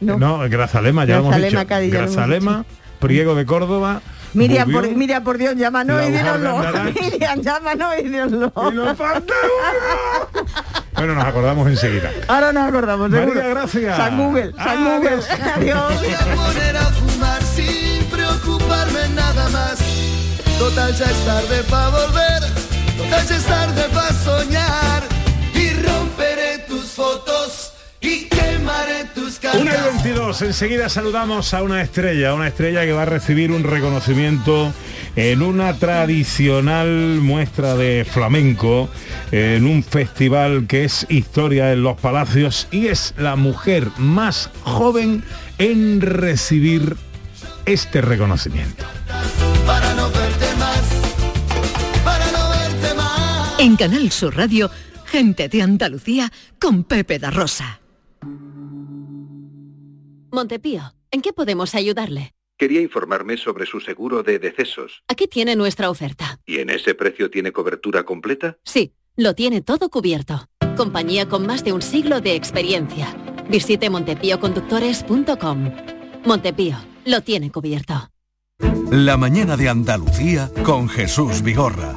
No. 0.00 0.16
No, 0.16 0.38
Grazalema, 0.48 1.04
ya 1.06 1.14
lo 1.16 1.20
hemos 1.22 1.30
Grazalema, 1.32 1.60
dicho. 1.60 1.68
Cádiz, 1.68 1.92
ya 1.92 1.98
lo 1.98 2.04
hemos 2.04 2.14
Grazalema, 2.16 2.64
Priego 3.00 3.34
de 3.34 3.44
Córdoba. 3.44 4.00
Miriam, 4.34 4.70
por, 4.70 4.88
Miriam, 4.94 5.24
por 5.24 5.38
Dios, 5.38 5.56
llámanos 5.56 6.02
y 6.06 6.12
dínoslo. 6.12 6.58
Miriam, 7.02 7.40
llámanos 7.40 7.94
y 7.98 8.02
dínoslo. 8.04 8.52
y. 8.54 8.94
Bueno, 10.94 11.14
nos 11.14 11.24
acordamos 11.24 11.68
enseguida. 11.68 12.10
Ahora 12.26 12.52
nos 12.52 12.68
acordamos, 12.68 13.10
María, 13.10 13.26
seguro. 13.26 13.50
gracias. 13.50 13.96
San 13.96 14.16
Google, 14.18 14.52
San 14.56 14.84
Google. 14.84 15.20
Adiós. 15.56 15.94
Voy 16.00 16.12
a 16.12 16.34
poner 16.34 16.76
a 16.76 16.84
fumar 16.86 17.42
sin 17.42 18.04
preocuparme 18.06 19.08
nada 19.14 19.48
más. 19.50 19.78
Total 20.58 20.92
ya 20.94 21.04
es 21.04 21.24
tarde 21.24 21.62
para 21.70 21.88
volver, 21.90 22.42
total 22.96 23.26
ya 23.28 23.36
es 23.36 23.44
tarde 23.44 23.82
para 23.94 24.12
soñar. 24.12 25.17
Y 28.00 28.24
quemaré 28.26 29.04
tus 29.14 29.38
cartas. 29.38 29.60
Una 29.60 29.74
y 29.74 29.94
22, 29.94 30.42
enseguida 30.42 30.88
saludamos 30.88 31.52
a 31.54 31.62
una 31.62 31.82
estrella, 31.82 32.34
una 32.34 32.48
estrella 32.48 32.84
que 32.84 32.92
va 32.92 33.02
a 33.02 33.06
recibir 33.06 33.50
un 33.50 33.64
reconocimiento 33.64 34.72
en 35.16 35.42
una 35.42 35.74
tradicional 35.74 37.18
muestra 37.20 37.74
de 37.74 38.06
flamenco, 38.08 38.88
en 39.32 39.66
un 39.66 39.82
festival 39.82 40.66
que 40.68 40.84
es 40.84 41.06
historia 41.08 41.72
en 41.72 41.82
los 41.82 41.98
palacios 41.98 42.68
y 42.70 42.86
es 42.86 43.14
la 43.16 43.34
mujer 43.34 43.88
más 43.96 44.50
joven 44.62 45.24
en 45.58 46.00
recibir 46.00 46.96
este 47.66 48.00
reconocimiento. 48.00 48.84
Para 49.66 49.92
no 49.94 50.08
verte 50.10 50.54
más, 50.56 50.82
para 52.04 52.30
no 52.30 52.50
verte 52.50 52.94
más. 52.94 53.54
En 53.58 53.76
Canal 53.76 54.12
Sur 54.12 54.36
Radio, 54.36 54.70
gente 55.04 55.48
de 55.48 55.62
Andalucía 55.62 56.32
con 56.60 56.84
Pepe 56.84 57.18
da 57.18 57.30
Rosa. 57.30 57.80
Montepío, 60.30 60.94
¿en 61.10 61.22
qué 61.22 61.32
podemos 61.32 61.74
ayudarle? 61.74 62.34
Quería 62.58 62.80
informarme 62.80 63.36
sobre 63.36 63.66
su 63.66 63.80
seguro 63.80 64.22
de 64.22 64.38
decesos. 64.38 65.02
Aquí 65.08 65.26
tiene 65.28 65.56
nuestra 65.56 65.90
oferta. 65.90 66.40
¿Y 66.44 66.58
en 66.58 66.70
ese 66.70 66.94
precio 66.94 67.30
tiene 67.30 67.52
cobertura 67.52 68.02
completa? 68.02 68.58
Sí, 68.64 68.92
lo 69.16 69.34
tiene 69.34 69.62
todo 69.62 69.90
cubierto. 69.90 70.48
Compañía 70.76 71.28
con 71.28 71.46
más 71.46 71.64
de 71.64 71.72
un 71.72 71.82
siglo 71.82 72.20
de 72.20 72.34
experiencia. 72.34 73.14
Visite 73.48 73.90
montepíoconductores.com. 73.90 75.72
Montepío, 76.24 76.76
lo 77.04 77.20
tiene 77.22 77.50
cubierto. 77.50 78.10
La 78.90 79.16
mañana 79.16 79.56
de 79.56 79.68
Andalucía 79.68 80.50
con 80.64 80.88
Jesús 80.88 81.42
Vigorra. 81.42 81.96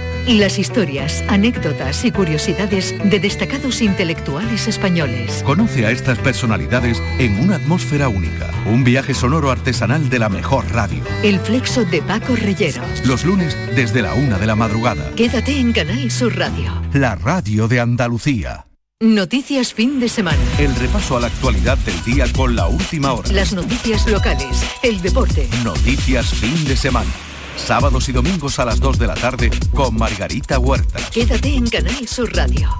Las 0.27 0.59
historias, 0.59 1.23
anécdotas 1.27 2.05
y 2.05 2.11
curiosidades 2.11 2.95
de 3.03 3.19
destacados 3.19 3.81
intelectuales 3.81 4.67
españoles. 4.67 5.41
Conoce 5.43 5.85
a 5.85 5.91
estas 5.91 6.19
personalidades 6.19 7.01
en 7.17 7.39
una 7.39 7.55
atmósfera 7.55 8.07
única. 8.07 8.49
Un 8.67 8.83
viaje 8.83 9.15
sonoro 9.15 9.49
artesanal 9.49 10.09
de 10.09 10.19
la 10.19 10.29
mejor 10.29 10.71
radio. 10.71 11.03
El 11.23 11.39
flexo 11.39 11.85
de 11.85 12.01
Paco 12.03 12.35
Reyero. 12.35 12.83
Los 13.05 13.25
lunes 13.25 13.57
desde 13.75 14.03
la 14.03 14.13
una 14.13 14.37
de 14.37 14.45
la 14.45 14.55
madrugada. 14.55 15.11
Quédate 15.15 15.59
en 15.59 15.73
Canal 15.73 16.11
Sur 16.11 16.37
Radio. 16.37 16.71
La 16.93 17.15
radio 17.15 17.67
de 17.67 17.79
Andalucía. 17.79 18.67
Noticias 18.99 19.73
fin 19.73 19.99
de 19.99 20.07
semana. 20.07 20.37
El 20.59 20.75
repaso 20.75 21.17
a 21.17 21.21
la 21.21 21.27
actualidad 21.27 21.79
del 21.79 22.03
día 22.03 22.31
con 22.31 22.55
la 22.55 22.67
última 22.67 23.13
hora. 23.13 23.31
Las 23.31 23.53
noticias 23.53 24.07
locales, 24.07 24.63
el 24.83 25.01
deporte. 25.01 25.49
Noticias 25.63 26.27
fin 26.27 26.63
de 26.65 26.77
semana. 26.77 27.09
Sábados 27.55 28.09
y 28.09 28.11
domingos 28.11 28.59
a 28.59 28.65
las 28.65 28.79
2 28.79 28.99
de 28.99 29.07
la 29.07 29.15
tarde 29.15 29.49
con 29.73 29.95
Margarita 29.95 30.59
Huerta. 30.59 30.99
Quédate 31.11 31.55
en 31.55 31.69
Canal 31.69 32.07
Sur 32.07 32.35
Radio. 32.35 32.75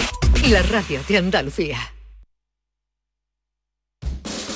La 0.49 0.61
radio 0.63 0.99
de 1.07 1.17
Andalucía. 1.17 1.77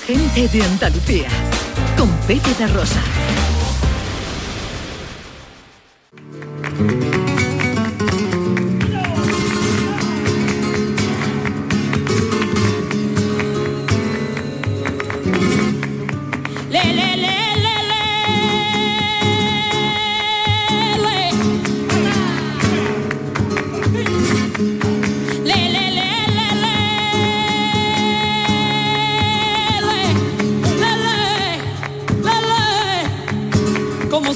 Gente 0.06 0.48
de 0.48 0.64
Andalucía. 0.64 1.28
Con 1.98 2.10
Pepe 2.28 2.54
da 2.60 2.68
Rosa. 2.68 3.02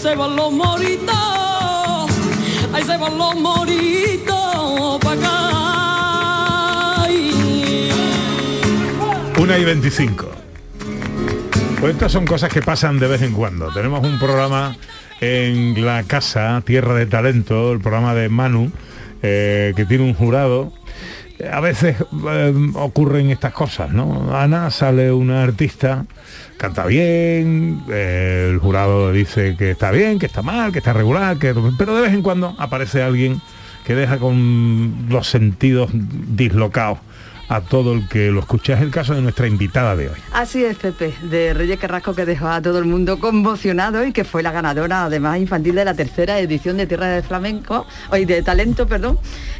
Se 0.09 0.15
van 0.15 0.35
los 0.35 0.51
moritos? 0.51 1.15
Ahí 2.73 2.83
se 2.83 2.97
van 2.97 3.15
los 3.17 3.35
moritos 3.35 4.99
pa' 5.01 5.13
acá. 5.13 5.35
Una 9.39 9.57
y 9.59 9.63
25. 9.63 10.27
Pues 11.79 11.93
estas 11.93 12.11
son 12.11 12.25
cosas 12.25 12.51
que 12.51 12.63
pasan 12.63 12.97
de 12.99 13.07
vez 13.07 13.21
en 13.21 13.33
cuando. 13.33 13.71
Tenemos 13.71 14.03
un 14.03 14.17
programa 14.17 14.75
en 15.21 15.85
la 15.85 16.03
casa, 16.03 16.63
Tierra 16.65 16.95
de 16.95 17.05
Talento, 17.05 17.71
el 17.71 17.79
programa 17.79 18.15
de 18.15 18.29
Manu, 18.29 18.71
eh, 19.21 19.73
que 19.75 19.85
tiene 19.85 20.05
un 20.05 20.15
jurado. 20.15 20.73
A 21.51 21.59
veces 21.61 21.95
eh, 22.31 22.71
ocurren 22.75 23.29
estas 23.29 23.53
cosas, 23.53 23.91
¿no? 23.91 24.35
Ana 24.35 24.69
sale 24.71 25.11
una 25.11 25.43
artista, 25.43 26.05
canta 26.57 26.85
bien, 26.85 27.83
eh, 27.89 28.49
el 28.51 28.59
jurado 28.59 29.11
dice 29.11 29.55
que 29.57 29.71
está 29.71 29.91
bien, 29.91 30.19
que 30.19 30.25
está 30.25 30.41
mal, 30.41 30.71
que 30.73 30.79
está 30.79 30.91
regular, 30.91 31.37
que... 31.37 31.55
pero 31.77 31.95
de 31.95 32.01
vez 32.01 32.13
en 32.13 32.21
cuando 32.21 32.55
aparece 32.57 33.01
alguien 33.01 33.41
que 33.85 33.95
deja 33.95 34.17
con 34.17 35.05
los 35.09 35.27
sentidos 35.27 35.91
dislocados 35.93 36.99
a 37.49 37.61
todo 37.61 37.93
el 37.93 38.07
que 38.07 38.29
lo 38.31 38.39
escucha. 38.41 38.73
Es 38.75 38.81
el 38.81 38.91
caso 38.91 39.13
de 39.15 39.21
nuestra 39.21 39.47
invitada 39.47 39.95
de 39.95 40.09
hoy. 40.09 40.15
Así 40.31 40.63
es, 40.63 40.77
Pepe, 40.77 41.13
de 41.23 41.53
Reyes 41.53 41.79
Carrasco 41.79 42.13
que 42.13 42.25
dejó 42.25 42.47
a 42.47 42.61
todo 42.61 42.77
el 42.79 42.85
mundo 42.85 43.19
conmocionado 43.19 44.05
y 44.05 44.11
que 44.13 44.23
fue 44.23 44.43
la 44.43 44.51
ganadora, 44.51 45.05
además 45.05 45.39
infantil, 45.39 45.75
de 45.75 45.83
la 45.85 45.93
tercera 45.95 46.39
edición 46.39 46.77
de 46.77 46.85
Tierra 46.87 47.07
de 47.07 47.23
Flamenco, 47.23 47.87
hoy 48.11 48.25
de 48.25 48.43
Talento, 48.43 48.87
perdón, 48.87 49.17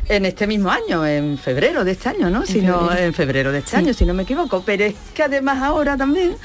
en 0.07 0.25
este 0.25 0.45
mismo 0.45 0.69
año, 0.69 1.05
en 1.05 1.37
febrero 1.37 1.83
de 1.83 1.91
este 1.91 2.09
año, 2.09 2.29
¿no? 2.29 2.45
Si 2.45 2.61
no, 2.61 2.95
en 2.95 3.13
febrero 3.13 3.51
de 3.51 3.59
este 3.59 3.71
Sí. 3.71 3.75
año, 3.77 3.93
si 3.93 4.05
no 4.05 4.13
me 4.13 4.23
equivoco. 4.23 4.63
Pero 4.65 4.83
es 4.85 4.95
que 5.13 5.23
además 5.23 5.61
ahora 5.63 5.97
también, 5.97 6.35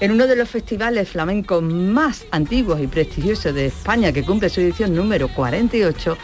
en 0.00 0.10
uno 0.10 0.26
de 0.26 0.36
los 0.36 0.48
festivales 0.48 1.08
flamencos 1.10 1.62
más 1.62 2.24
antiguos 2.30 2.80
y 2.80 2.86
prestigiosos 2.86 3.54
de 3.54 3.66
España, 3.66 4.10
que 4.12 4.22
cumple 4.22 4.48
su 4.48 4.60
edición 4.62 4.94
número 4.94 5.28
48, 5.28 6.16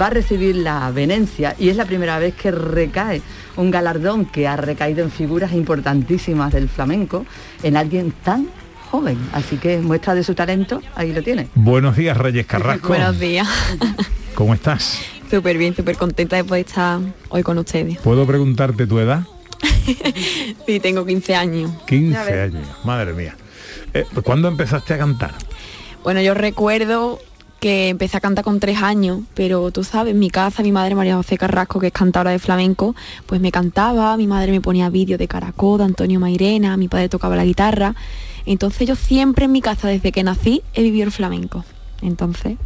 va 0.00 0.06
a 0.06 0.10
recibir 0.10 0.56
la 0.56 0.90
venencia 0.90 1.54
y 1.58 1.68
es 1.68 1.76
la 1.76 1.84
primera 1.84 2.18
vez 2.18 2.34
que 2.34 2.50
recae 2.50 3.20
un 3.56 3.70
galardón 3.70 4.24
que 4.24 4.46
ha 4.48 4.56
recaído 4.56 5.02
en 5.04 5.10
figuras 5.10 5.52
importantísimas 5.52 6.52
del 6.52 6.68
flamenco 6.68 7.26
en 7.62 7.76
alguien 7.76 8.12
tan 8.24 8.48
joven. 8.90 9.18
Así 9.32 9.56
que 9.56 9.78
muestra 9.78 10.14
de 10.14 10.24
su 10.24 10.34
talento, 10.34 10.80
ahí 10.94 11.12
lo 11.12 11.22
tiene. 11.22 11.48
Buenos 11.54 11.96
días, 11.96 12.16
Reyes 12.16 12.46
Carrasco. 12.46 12.88
Buenos 12.88 13.18
días. 13.18 13.48
¿Cómo 14.34 14.54
estás? 14.54 15.00
Súper 15.30 15.56
bien, 15.56 15.74
súper 15.74 15.96
contenta 15.96 16.36
de 16.36 16.44
poder 16.44 16.66
estar 16.66 17.00
hoy 17.30 17.42
con 17.42 17.56
ustedes. 17.58 17.98
¿Puedo 17.98 18.26
preguntarte 18.26 18.86
tu 18.86 18.98
edad? 18.98 19.22
Sí, 20.66 20.78
tengo 20.80 21.04
15 21.04 21.34
años. 21.34 21.70
15 21.86 22.12
Ya 22.12 22.24
ves. 22.24 22.52
años, 22.54 22.66
madre 22.84 23.12
mía. 23.12 23.36
Eh, 23.94 24.04
¿Cuándo 24.22 24.48
empezaste 24.48 24.94
a 24.94 24.98
cantar? 24.98 25.32
Bueno, 26.04 26.20
yo 26.20 26.34
recuerdo 26.34 27.18
que 27.62 27.90
empecé 27.90 28.16
a 28.16 28.20
cantar 28.20 28.42
con 28.42 28.58
tres 28.58 28.82
años, 28.82 29.20
pero 29.34 29.70
tú 29.70 29.84
sabes, 29.84 30.14
en 30.14 30.18
mi 30.18 30.30
casa, 30.30 30.64
mi 30.64 30.72
madre 30.72 30.96
María 30.96 31.14
José 31.14 31.38
Carrasco, 31.38 31.78
que 31.78 31.86
es 31.86 31.92
cantadora 31.92 32.32
de 32.32 32.40
flamenco, 32.40 32.96
pues 33.26 33.40
me 33.40 33.52
cantaba, 33.52 34.16
mi 34.16 34.26
madre 34.26 34.50
me 34.50 34.60
ponía 34.60 34.90
vídeos 34.90 35.16
de 35.16 35.28
Caracol, 35.28 35.78
de 35.78 35.84
Antonio 35.84 36.18
Mairena, 36.18 36.76
mi 36.76 36.88
padre 36.88 37.08
tocaba 37.08 37.36
la 37.36 37.44
guitarra. 37.44 37.94
Entonces 38.46 38.88
yo 38.88 38.96
siempre 38.96 39.44
en 39.44 39.52
mi 39.52 39.60
casa, 39.60 39.86
desde 39.86 40.10
que 40.10 40.24
nací, 40.24 40.62
he 40.74 40.82
vivido 40.82 41.04
el 41.04 41.12
flamenco. 41.12 41.64
Entonces, 42.02 42.56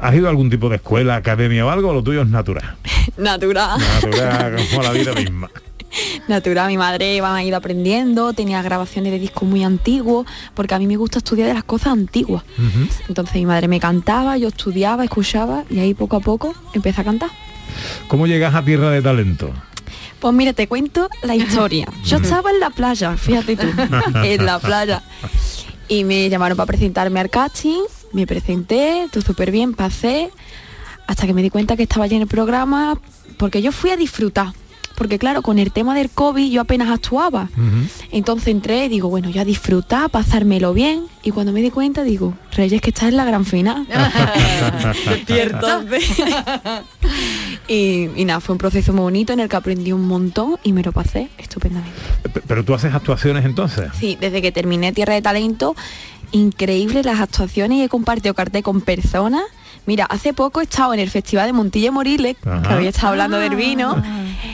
¿Has 0.00 0.14
ido 0.16 0.26
a 0.26 0.30
algún 0.30 0.50
tipo 0.50 0.68
de 0.68 0.76
escuela, 0.76 1.14
academia 1.14 1.64
o 1.64 1.70
algo? 1.70 1.90
¿O 1.90 1.94
lo 1.94 2.02
tuyo 2.02 2.22
es 2.22 2.28
natural? 2.28 2.74
natural. 3.16 3.78
Natural, 3.78 4.56
como 4.68 4.82
la 4.82 4.90
vida 4.90 5.12
misma. 5.14 5.48
Natural, 6.28 6.68
mi 6.68 6.76
madre 6.76 7.20
me 7.20 7.26
ha 7.26 7.44
ido 7.44 7.56
aprendiendo, 7.56 8.32
tenía 8.32 8.62
grabaciones 8.62 9.12
de 9.12 9.18
discos 9.18 9.48
muy 9.48 9.64
antiguos, 9.64 10.26
porque 10.54 10.74
a 10.74 10.78
mí 10.78 10.86
me 10.86 10.96
gusta 10.96 11.18
estudiar 11.18 11.48
de 11.48 11.54
las 11.54 11.64
cosas 11.64 11.88
antiguas. 11.88 12.44
Entonces 13.08 13.34
mi 13.34 13.46
madre 13.46 13.68
me 13.68 13.80
cantaba, 13.80 14.36
yo 14.36 14.48
estudiaba, 14.48 15.04
escuchaba 15.04 15.64
y 15.70 15.80
ahí 15.80 15.94
poco 15.94 16.16
a 16.16 16.20
poco 16.20 16.54
empecé 16.72 17.00
a 17.00 17.04
cantar. 17.04 17.30
¿Cómo 18.08 18.26
llegas 18.26 18.54
a 18.54 18.64
Tierra 18.64 18.90
de 18.90 19.02
Talento? 19.02 19.52
Pues 20.20 20.32
mira, 20.32 20.52
te 20.52 20.68
cuento 20.68 21.08
la 21.22 21.34
historia. 21.34 21.86
Yo 22.04 22.16
estaba 22.16 22.50
en 22.50 22.60
la 22.60 22.70
playa, 22.70 23.16
fíjate 23.16 23.56
tú, 23.56 23.66
en 24.24 24.46
la 24.46 24.58
playa. 24.58 25.02
Y 25.86 26.04
me 26.04 26.30
llamaron 26.30 26.56
para 26.56 26.66
presentarme 26.66 27.20
al 27.20 27.28
casting, 27.28 27.82
me 28.12 28.26
presenté, 28.26 29.06
todo 29.12 29.22
súper 29.22 29.50
bien, 29.50 29.74
pasé, 29.74 30.30
hasta 31.06 31.26
que 31.26 31.34
me 31.34 31.42
di 31.42 31.50
cuenta 31.50 31.76
que 31.76 31.82
estaba 31.82 32.06
allí 32.06 32.16
en 32.16 32.22
el 32.22 32.28
programa, 32.28 32.98
porque 33.36 33.60
yo 33.60 33.70
fui 33.70 33.90
a 33.90 33.96
disfrutar. 33.96 34.54
Porque 34.96 35.18
claro, 35.18 35.42
con 35.42 35.58
el 35.58 35.72
tema 35.72 35.94
del 35.94 36.10
COVID 36.10 36.50
yo 36.50 36.60
apenas 36.60 36.90
actuaba. 36.90 37.48
Entonces 38.10 38.48
entré 38.48 38.86
y 38.86 38.88
digo, 38.88 39.08
bueno, 39.08 39.30
yo 39.30 39.40
a 39.40 39.44
disfrutar, 39.44 40.10
pasármelo 40.10 40.72
bien. 40.72 41.04
Y 41.22 41.30
cuando 41.30 41.52
me 41.52 41.62
di 41.62 41.70
cuenta 41.70 42.02
digo, 42.02 42.34
Reyes 42.52 42.80
que 42.80 42.90
estás 42.90 43.08
en 43.08 43.16
la 43.16 43.24
gran 43.24 43.44
final. 43.44 43.86
Y, 47.66 48.10
y 48.14 48.24
nada, 48.26 48.40
fue 48.40 48.52
un 48.52 48.58
proceso 48.58 48.92
muy 48.92 49.04
bonito 49.04 49.32
en 49.32 49.40
el 49.40 49.48
que 49.48 49.56
aprendí 49.56 49.92
un 49.92 50.06
montón 50.06 50.58
y 50.62 50.72
me 50.72 50.82
lo 50.82 50.92
pasé 50.92 51.30
estupendamente. 51.38 51.96
¿Pero 52.46 52.62
tú 52.62 52.74
haces 52.74 52.92
actuaciones 52.92 53.46
entonces? 53.46 53.90
Sí, 53.98 54.18
desde 54.20 54.42
que 54.42 54.52
terminé 54.52 54.92
Tierra 54.92 55.14
de 55.14 55.22
Talento, 55.22 55.74
increíble 56.32 57.02
las 57.02 57.20
actuaciones 57.20 57.78
y 57.78 57.82
he 57.84 57.88
compartido 57.88 58.34
cartel 58.34 58.62
con 58.62 58.82
personas. 58.82 59.44
Mira, 59.86 60.06
hace 60.06 60.32
poco 60.32 60.60
he 60.60 60.64
estado 60.64 60.94
en 60.94 61.00
el 61.00 61.10
Festival 61.10 61.46
de 61.46 61.52
Montilla 61.52 61.88
y 61.88 61.90
Moriles, 61.90 62.36
que 62.42 62.72
había 62.72 62.88
estado 62.88 63.08
hablando 63.08 63.38
del 63.38 63.54
vino, 63.54 64.02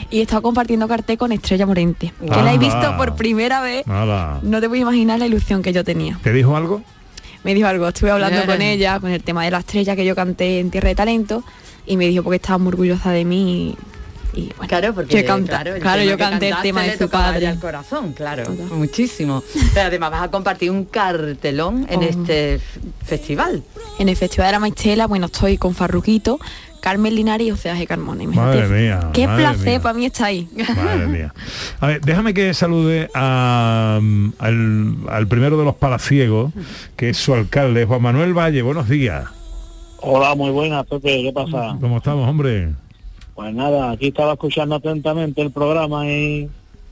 y 0.09 0.19
he 0.19 0.21
estado 0.23 0.41
compartiendo 0.41 0.87
cartel 0.87 1.17
con 1.17 1.31
Estrella 1.31 1.65
Morente, 1.65 2.13
que 2.19 2.41
la 2.41 2.53
he 2.53 2.57
visto 2.57 2.97
por 2.97 3.15
primera 3.15 3.61
vez. 3.61 3.87
Nada. 3.87 4.39
No 4.41 4.59
te 4.59 4.67
voy 4.67 4.79
a 4.79 4.81
imaginar 4.81 5.19
la 5.19 5.27
ilusión 5.27 5.61
que 5.61 5.71
yo 5.71 5.83
tenía. 5.83 6.19
¿Te 6.21 6.33
dijo 6.33 6.55
algo? 6.57 6.81
Me 7.43 7.53
dijo 7.53 7.67
algo, 7.67 7.87
estuve 7.87 8.11
hablando 8.11 8.37
Bien. 8.37 8.47
con 8.47 8.61
ella, 8.61 8.99
con 8.99 9.09
el 9.09 9.23
tema 9.23 9.45
de 9.45 9.51
la 9.51 9.59
estrella 9.59 9.95
que 9.95 10.05
yo 10.05 10.15
canté 10.15 10.59
en 10.59 10.69
Tierra 10.69 10.89
de 10.89 10.95
Talento, 10.95 11.43
y 11.85 11.97
me 11.97 12.07
dijo 12.07 12.23
porque 12.23 12.35
estaba 12.35 12.57
muy 12.57 12.69
orgullosa 12.69 13.11
de 13.11 13.25
mí. 13.25 13.75
Y, 14.33 14.51
bueno, 14.57 14.67
Claro, 14.67 14.93
porque 14.93 15.25
canta- 15.25 15.49
claro, 15.57 15.75
el 15.75 15.81
claro, 15.81 16.03
yo 16.03 16.17
canté 16.17 16.49
el 16.49 16.55
tema 16.61 16.83
de 16.83 16.97
su 16.97 17.09
padre. 17.09 17.47
al 17.47 17.59
corazón, 17.59 18.13
claro, 18.13 18.49
muchísimo. 18.71 19.43
Pero 19.73 19.87
además 19.87 20.11
vas 20.11 20.23
a 20.23 20.31
compartir 20.31 20.71
un 20.71 20.85
cartelón 20.85 21.85
en 21.89 21.99
Oh. 21.99 22.03
este 22.03 22.59
festival. 23.03 23.63
En 23.99 24.07
el 24.09 24.15
Festival 24.15 24.47
de 24.47 24.51
la 24.53 24.59
Maistela, 24.59 25.07
bueno, 25.07 25.25
estoy 25.25 25.57
con 25.57 25.75
Farruquito, 25.75 26.39
Carmen 26.79 27.13
Linares 27.13 27.45
y 27.47 27.51
José 27.51 27.69
Ángel 27.69 27.87
Carmona. 27.87 28.23
Madre 28.23 28.67
mía, 28.67 29.09
Qué 29.13 29.27
madre 29.27 29.43
placer 29.43 29.81
para 29.81 29.93
mí 29.93 30.05
estar 30.05 30.27
ahí. 30.27 30.47
Madre 30.75 31.07
mía. 31.07 31.33
A 31.81 31.87
ver, 31.87 32.01
déjame 32.01 32.33
que 32.33 32.53
salude 32.53 33.09
a, 33.13 33.99
mm, 34.01 34.29
al, 34.39 34.95
al 35.09 35.27
primero 35.27 35.57
de 35.57 35.65
los 35.65 35.75
palaciegos, 35.75 36.53
que 36.95 37.09
es 37.09 37.17
su 37.17 37.33
alcalde, 37.33 37.85
Juan 37.85 38.01
Manuel 38.01 38.33
Valle. 38.35 38.61
Buenos 38.61 38.87
días. 38.89 39.25
Hola, 39.99 40.33
muy 40.35 40.49
buenas, 40.49 40.85
Pepe, 40.87 41.21
¿qué 41.21 41.31
pasa? 41.31 41.77
¿Cómo 41.79 41.97
estamos, 41.97 42.27
hombre? 42.27 42.69
Pues 43.41 43.55
nada, 43.55 43.89
aquí 43.89 44.09
estaba 44.09 44.33
escuchando 44.33 44.75
atentamente 44.75 45.41
el 45.41 45.49
programa 45.49 46.07
y, 46.07 46.47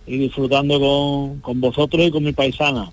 y 0.10 0.17
disfrutando 0.17 0.80
con, 0.80 1.39
con 1.39 1.62
vosotros 1.62 2.02
y 2.08 2.10
con 2.12 2.24
mi 2.24 2.34
paisana. 2.34 2.89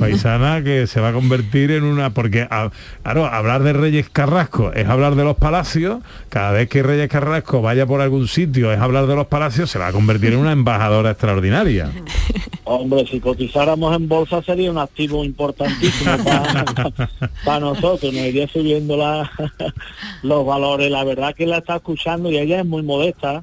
Paisana 0.00 0.62
que 0.64 0.86
se 0.88 1.00
va 1.00 1.08
a 1.08 1.12
convertir 1.12 1.70
en 1.70 1.84
una 1.84 2.10
porque 2.10 2.42
a- 2.50 2.70
claro 3.02 3.26
hablar 3.26 3.62
de 3.62 3.72
Reyes 3.72 4.08
Carrasco 4.10 4.72
es 4.72 4.86
hablar 4.88 5.14
de 5.14 5.24
los 5.24 5.36
palacios 5.36 5.98
cada 6.28 6.50
vez 6.52 6.68
que 6.68 6.82
Reyes 6.82 7.08
Carrasco 7.08 7.62
vaya 7.62 7.86
por 7.86 8.00
algún 8.00 8.26
sitio 8.28 8.72
es 8.72 8.80
hablar 8.80 9.06
de 9.06 9.14
los 9.14 9.28
palacios 9.28 9.70
se 9.70 9.78
va 9.78 9.86
a 9.88 9.92
convertir 9.92 10.32
en 10.32 10.40
una 10.40 10.52
embajadora 10.52 11.10
extraordinaria 11.12 11.90
Hombre, 12.64 13.06
si 13.10 13.18
cotizáramos 13.20 13.96
en 13.96 14.08
bolsa 14.08 14.42
sería 14.42 14.70
un 14.70 14.76
activo 14.78 15.24
importantísimo 15.24 16.10
para, 16.24 16.64
para 17.44 17.60
nosotros, 17.60 18.12
nos 18.12 18.22
iría 18.22 18.46
subiendo 18.48 18.96
la- 18.96 19.30
los 20.22 20.44
valores. 20.44 20.90
La 20.90 21.02
verdad 21.04 21.34
que 21.34 21.46
la 21.46 21.58
está 21.58 21.76
escuchando 21.76 22.30
y 22.30 22.36
ella 22.36 22.60
es 22.60 22.66
muy 22.66 22.82
modesta, 22.82 23.42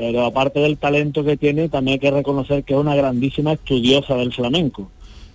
pero 0.00 0.24
aparte 0.24 0.60
del 0.60 0.78
talento 0.78 1.22
que 1.22 1.36
tiene, 1.36 1.68
también 1.68 1.96
hay 1.96 1.98
que 1.98 2.10
reconocer 2.10 2.64
que 2.64 2.72
es 2.72 2.80
una 2.80 2.96
grandísima 2.96 3.52
estudiosa 3.52 4.16
del 4.16 4.32
flamenco. 4.32 4.90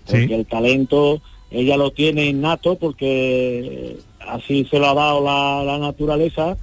Porque 0.08 0.34
el 0.34 0.48
talento 0.48 1.22
ella 1.52 1.78
lo 1.78 1.92
tiene 1.92 2.26
innato 2.26 2.76
porque 2.76 3.98
así 4.28 4.66
se 4.66 4.80
lo 4.80 4.88
ha 4.88 4.96
dado 4.96 5.24
la, 5.24 5.64
la 5.64 5.78
naturaleza, 5.78 6.58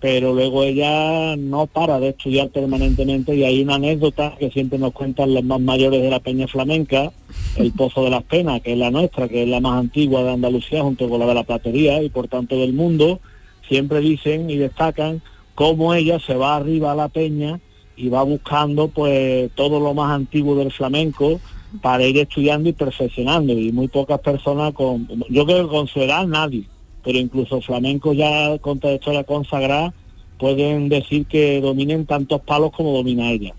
pero 0.00 0.32
luego 0.32 0.62
ella 0.62 1.36
no 1.36 1.66
para 1.66 2.00
de 2.00 2.08
estudiar 2.08 2.48
permanentemente 2.48 3.34
y 3.36 3.44
hay 3.44 3.60
una 3.60 3.74
anécdota 3.74 4.34
que 4.38 4.50
siempre 4.50 4.78
nos 4.78 4.94
cuentan 4.94 5.34
los 5.34 5.44
más 5.44 5.60
mayores 5.60 6.00
de 6.00 6.08
la 6.08 6.20
Peña 6.20 6.48
Flamenca, 6.48 7.12
el 7.56 7.72
Pozo 7.72 8.02
de 8.02 8.10
las 8.10 8.22
Penas, 8.22 8.62
que 8.62 8.72
es 8.72 8.78
la 8.78 8.90
nuestra, 8.90 9.28
que 9.28 9.42
es 9.42 9.48
la 9.50 9.60
más 9.60 9.78
antigua 9.78 10.22
de 10.22 10.30
Andalucía 10.30 10.82
junto 10.82 11.06
con 11.06 11.20
la 11.20 11.26
de 11.26 11.34
la 11.34 11.44
Platería 11.44 12.02
y 12.02 12.08
por 12.08 12.28
tanto 12.28 12.56
del 12.56 12.72
mundo, 12.72 13.20
siempre 13.68 14.00
dicen 14.00 14.48
y 14.48 14.56
destacan 14.56 15.20
cómo 15.54 15.94
ella 15.94 16.18
se 16.20 16.34
va 16.34 16.56
arriba 16.56 16.92
a 16.92 16.96
la 16.96 17.08
peña 17.08 17.60
y 17.96 18.08
va 18.08 18.22
buscando 18.22 18.88
pues 18.88 19.50
todo 19.54 19.80
lo 19.80 19.94
más 19.94 20.12
antiguo 20.12 20.56
del 20.56 20.72
flamenco 20.72 21.40
para 21.80 22.04
ir 22.04 22.18
estudiando 22.18 22.68
y 22.68 22.72
perfeccionando. 22.72 23.52
Y 23.52 23.72
muy 23.72 23.88
pocas 23.88 24.20
personas 24.20 24.72
con 24.72 25.08
yo 25.28 25.46
creo 25.46 25.64
que 25.64 25.70
con 25.70 25.86
su 25.86 26.00
edad 26.00 26.26
nadie 26.26 26.66
pero 27.02 27.18
incluso 27.18 27.60
flamencos 27.60 28.16
ya 28.16 28.58
con 28.58 28.78
trayectoria 28.80 29.24
consagrada 29.24 29.92
pueden 30.38 30.88
decir 30.88 31.26
que 31.26 31.60
dominen 31.60 32.06
tantos 32.06 32.40
palos 32.42 32.72
como 32.72 32.92
domina 32.92 33.30
ella 33.30 33.54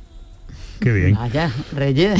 qué 0.80 0.92
bien 0.92 1.16
Vaya, 1.16 1.52
Reyes, 1.74 2.20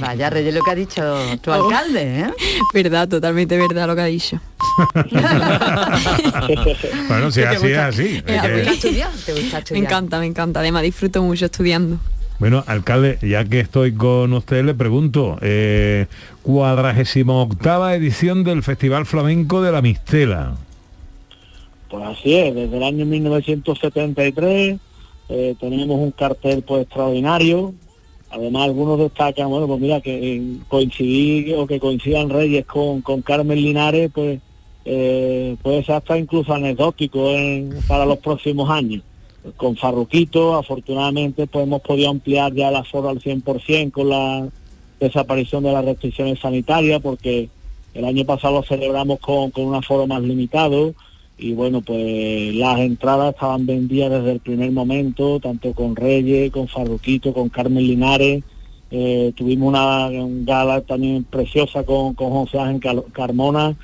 vaya 0.00 0.30
Reyes 0.30 0.54
lo 0.54 0.62
que 0.62 0.70
ha 0.70 0.74
dicho 0.74 1.16
tu 1.42 1.52
alcalde, 1.52 2.20
¿eh? 2.20 2.26
Verdad, 2.72 3.08
totalmente 3.08 3.56
verdad 3.58 3.86
lo 3.86 3.94
que 3.96 4.02
ha 4.02 4.06
dicho. 4.06 4.40
bueno 7.08 7.30
si 7.30 7.40
es 7.40 7.48
¿Qué 7.48 7.50
te 7.50 7.56
así 7.56 7.66
es 7.72 7.78
así 7.78 8.16
Es 8.16 8.24
¿Te 8.24 8.40
que- 8.40 8.54
gusta 8.56 8.72
estudiar? 8.72 9.10
¿Te 9.26 9.32
gusta 9.32 9.62
Me 9.72 9.78
encanta, 9.78 10.18
me 10.18 10.26
encanta. 10.26 10.60
Además 10.60 10.82
disfruto 10.82 11.22
mucho 11.22 11.44
estudiando. 11.46 11.98
Bueno, 12.40 12.64
alcalde, 12.66 13.18
ya 13.22 13.44
que 13.44 13.60
estoy 13.60 13.92
con 13.94 14.32
usted, 14.32 14.64
le 14.64 14.74
pregunto, 14.74 15.38
eh, 15.40 16.06
cuadragésima 16.42 17.32
octava 17.34 17.94
edición 17.94 18.42
del 18.42 18.64
Festival 18.64 19.06
Flamenco 19.06 19.62
de 19.62 19.70
la 19.70 19.80
Mistela. 19.80 20.54
Pues 21.88 22.04
así 22.04 22.34
es, 22.34 22.52
desde 22.54 22.76
el 22.76 22.82
año 22.82 23.06
1973 23.06 24.78
eh, 25.28 25.54
tenemos 25.60 25.96
un 26.00 26.10
cartel 26.10 26.64
pues 26.66 26.82
extraordinario. 26.82 27.72
Además 28.34 28.64
algunos 28.64 28.98
destacan, 28.98 29.48
bueno, 29.48 29.68
pues 29.68 29.80
mira, 29.80 30.00
que 30.00 30.56
coincidí 30.66 31.52
o 31.52 31.68
que 31.68 31.78
coincidan 31.78 32.30
Reyes 32.30 32.66
con, 32.66 33.00
con 33.00 33.22
Carmen 33.22 33.62
Linares, 33.62 34.10
pues 34.12 34.40
eh, 34.84 35.56
puede 35.62 35.84
ser 35.84 35.94
hasta 35.94 36.18
incluso 36.18 36.52
anecdótico 36.52 37.32
para 37.86 38.04
los 38.04 38.18
próximos 38.18 38.68
años. 38.70 39.04
Con 39.56 39.76
Farruquito, 39.76 40.56
afortunadamente, 40.56 41.46
pues 41.46 41.64
hemos 41.64 41.80
podido 41.82 42.10
ampliar 42.10 42.52
ya 42.54 42.70
el 42.70 42.76
aforo 42.76 43.08
al 43.08 43.20
100% 43.20 43.92
con 43.92 44.08
la 44.08 44.48
desaparición 44.98 45.62
de 45.62 45.72
las 45.72 45.84
restricciones 45.84 46.40
sanitarias, 46.40 47.00
porque 47.00 47.48
el 47.94 48.04
año 48.04 48.24
pasado 48.24 48.54
lo 48.54 48.62
celebramos 48.64 49.20
con, 49.20 49.52
con 49.52 49.66
un 49.66 49.76
aforo 49.76 50.08
más 50.08 50.22
limitado 50.22 50.92
y 51.36 51.52
bueno, 51.52 51.80
pues 51.80 52.54
las 52.54 52.78
entradas 52.80 53.34
estaban 53.34 53.66
vendidas 53.66 54.10
desde 54.10 54.32
el 54.32 54.40
primer 54.40 54.70
momento, 54.70 55.40
tanto 55.40 55.72
con 55.72 55.96
Reyes, 55.96 56.52
con 56.52 56.68
Farruquito, 56.68 57.32
con 57.32 57.48
Carmen 57.48 57.84
Linares. 57.84 58.44
Eh, 58.90 59.32
tuvimos 59.34 59.68
una, 59.68 60.06
un 60.06 60.44
gala 60.44 60.80
también 60.82 61.24
preciosa 61.24 61.82
con, 61.82 62.14
con 62.14 62.30
José 62.30 62.60
Ángel 62.60 63.02
Carmona 63.12 63.76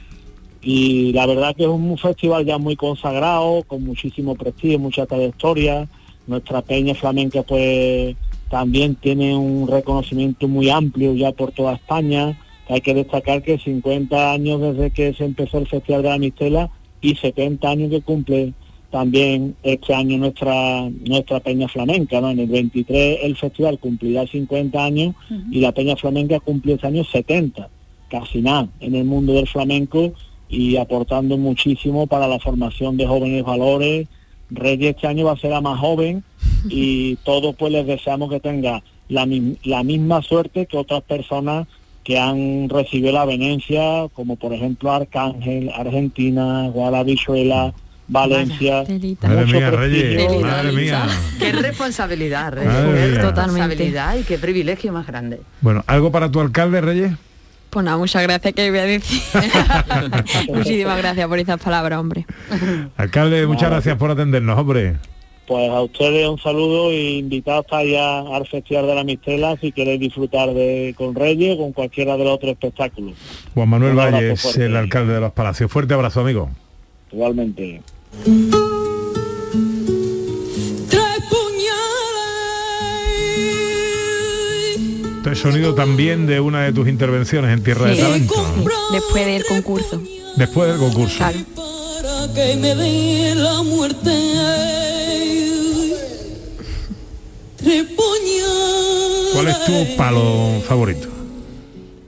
y 0.62 1.12
la 1.12 1.26
verdad 1.26 1.56
que 1.56 1.64
es 1.64 1.68
un 1.68 1.98
festival 1.98 2.44
ya 2.44 2.58
muy 2.58 2.76
consagrado, 2.76 3.64
con 3.66 3.82
muchísimo 3.82 4.36
prestigio, 4.36 4.78
mucha 4.78 5.06
trayectoria. 5.06 5.88
Nuestra 6.26 6.62
peña 6.62 6.94
flamenca 6.94 7.42
pues 7.42 8.14
también 8.48 8.94
tiene 8.94 9.34
un 9.36 9.66
reconocimiento 9.66 10.46
muy 10.46 10.70
amplio 10.70 11.14
ya 11.14 11.32
por 11.32 11.50
toda 11.50 11.74
España. 11.74 12.38
Hay 12.68 12.82
que 12.82 12.94
destacar 12.94 13.42
que 13.42 13.58
50 13.58 14.32
años 14.32 14.60
desde 14.60 14.92
que 14.92 15.12
se 15.14 15.24
empezó 15.24 15.58
el 15.58 15.66
Festival 15.66 16.02
de 16.02 16.08
la 16.10 16.18
Mistela 16.18 16.70
y 17.00 17.14
70 17.14 17.68
años 17.68 17.90
que 17.90 18.00
cumple 18.02 18.52
también 18.90 19.54
este 19.62 19.94
año 19.94 20.18
nuestra 20.18 20.90
nuestra 20.90 21.40
peña 21.40 21.68
flamenca, 21.68 22.20
¿no? 22.20 22.30
En 22.30 22.40
el 22.40 22.48
23 22.48 23.20
el 23.22 23.36
festival 23.36 23.78
cumplirá 23.78 24.26
50 24.26 24.84
años 24.84 25.14
y 25.50 25.60
la 25.60 25.72
peña 25.72 25.96
flamenca 25.96 26.40
cumple 26.40 26.74
este 26.74 26.88
año 26.88 27.04
70, 27.04 27.68
casi 28.08 28.42
nada 28.42 28.68
en 28.80 28.96
el 28.96 29.04
mundo 29.04 29.32
del 29.34 29.46
flamenco 29.46 30.12
y 30.48 30.76
aportando 30.76 31.38
muchísimo 31.38 32.08
para 32.08 32.26
la 32.26 32.40
formación 32.40 32.96
de 32.96 33.06
jóvenes 33.06 33.44
valores. 33.44 34.08
Reyes 34.50 34.96
este 34.96 35.06
año 35.06 35.26
va 35.26 35.32
a 35.32 35.38
ser 35.38 35.50
la 35.50 35.60
más 35.60 35.78
joven 35.78 36.24
y 36.68 37.14
todos 37.24 37.54
pues 37.54 37.72
les 37.72 37.86
deseamos 37.86 38.28
que 38.28 38.40
tenga 38.40 38.82
la 39.08 39.82
misma 39.84 40.22
suerte 40.22 40.66
que 40.66 40.76
otras 40.76 41.02
personas 41.02 41.68
que 42.10 42.18
han 42.18 42.68
recibido 42.68 43.12
la 43.12 43.24
venencia, 43.24 44.08
como 44.14 44.34
por 44.34 44.52
ejemplo 44.52 44.92
Arcángel, 44.92 45.70
Argentina, 45.72 46.66
Guadalajara, 46.66 47.72
Valencia. 48.08 48.82
Madre 49.22 49.46
mía, 49.46 49.70
Reyes, 49.70 50.14
prestigio. 50.16 50.40
madre 50.40 50.72
mía. 50.72 51.06
Qué 51.38 51.52
responsabilidad, 51.52 52.52
Reyes. 52.52 52.72
Madre 52.72 53.00
Qué 53.00 53.10
mía. 53.12 53.20
responsabilidad 53.20 54.16
y 54.16 54.24
qué 54.24 54.38
privilegio 54.38 54.92
más 54.92 55.06
grande. 55.06 55.40
Bueno, 55.60 55.84
¿algo 55.86 56.10
para 56.10 56.28
tu 56.28 56.40
alcalde, 56.40 56.80
Reyes? 56.80 57.12
Pues 57.70 57.84
nada, 57.84 57.96
muchas 57.96 58.24
gracias 58.24 58.52
que 58.54 58.70
voy 58.70 58.80
a 58.80 58.84
decir. 58.86 59.22
Muchísimas 60.52 60.98
gracias 60.98 61.28
por 61.28 61.38
esas 61.38 61.60
palabras, 61.60 62.00
hombre. 62.00 62.26
Alcalde, 62.96 63.46
muchas 63.46 63.70
gracias 63.70 63.96
por 63.96 64.10
atendernos, 64.10 64.58
hombre. 64.58 64.96
Pues 65.50 65.68
a 65.68 65.82
ustedes 65.82 66.28
un 66.28 66.38
saludo 66.38 66.92
y 66.92 67.18
invitados 67.18 67.66
allá 67.72 68.20
al 68.20 68.46
Festival 68.46 68.86
de 68.86 68.94
la 68.94 69.02
Mistela 69.02 69.56
si 69.60 69.72
queréis 69.72 69.98
disfrutar 69.98 70.54
de 70.54 70.94
con 70.96 71.12
Reyes 71.12 71.56
o 71.56 71.62
con 71.62 71.72
cualquiera 71.72 72.16
de 72.16 72.22
los 72.22 72.34
otros 72.34 72.52
espectáculos. 72.52 73.14
Juan 73.52 73.68
Manuel 73.68 73.96
Valles, 73.96 74.40
fuerte. 74.40 74.66
el 74.66 74.76
alcalde 74.76 75.12
de 75.14 75.20
los 75.20 75.32
Palacios. 75.32 75.68
Fuerte 75.68 75.92
abrazo, 75.92 76.20
amigo. 76.20 76.50
Igualmente. 77.10 77.82
Este 85.16 85.34
sonido 85.34 85.74
también 85.74 86.28
de 86.28 86.38
una 86.38 86.62
de 86.62 86.72
tus 86.72 86.86
intervenciones 86.88 87.52
en 87.52 87.64
Tierra 87.64 87.86
de 87.86 87.96
Sí. 87.96 88.02
Talento. 88.02 88.34
Después 88.92 89.26
del 89.26 89.44
concurso. 89.44 90.00
Después 90.36 90.68
del 90.70 90.78
concurso. 90.78 91.18
Claro. 91.18 91.38
¿Cuál 99.32 99.48
es 99.48 99.64
tu 99.64 99.96
palo 99.96 100.60
favorito? 100.66 101.08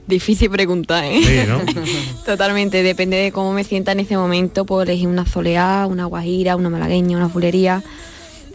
Difícil 0.07 0.49
pregunta, 0.49 1.07
¿eh? 1.07 1.21
Sí, 1.23 1.47
¿no? 1.47 1.61
Totalmente, 2.25 2.83
depende 2.83 3.17
de 3.17 3.31
cómo 3.31 3.53
me 3.53 3.63
sienta 3.63 3.93
en 3.93 4.01
ese 4.01 4.17
momento, 4.17 4.65
puedo 4.65 4.81
elegir 4.83 5.07
una 5.07 5.25
soleá, 5.25 5.87
una 5.89 6.05
guajira, 6.05 6.55
una 6.55 6.69
malagueña, 6.69 7.17
una 7.17 7.29
fulería. 7.29 7.83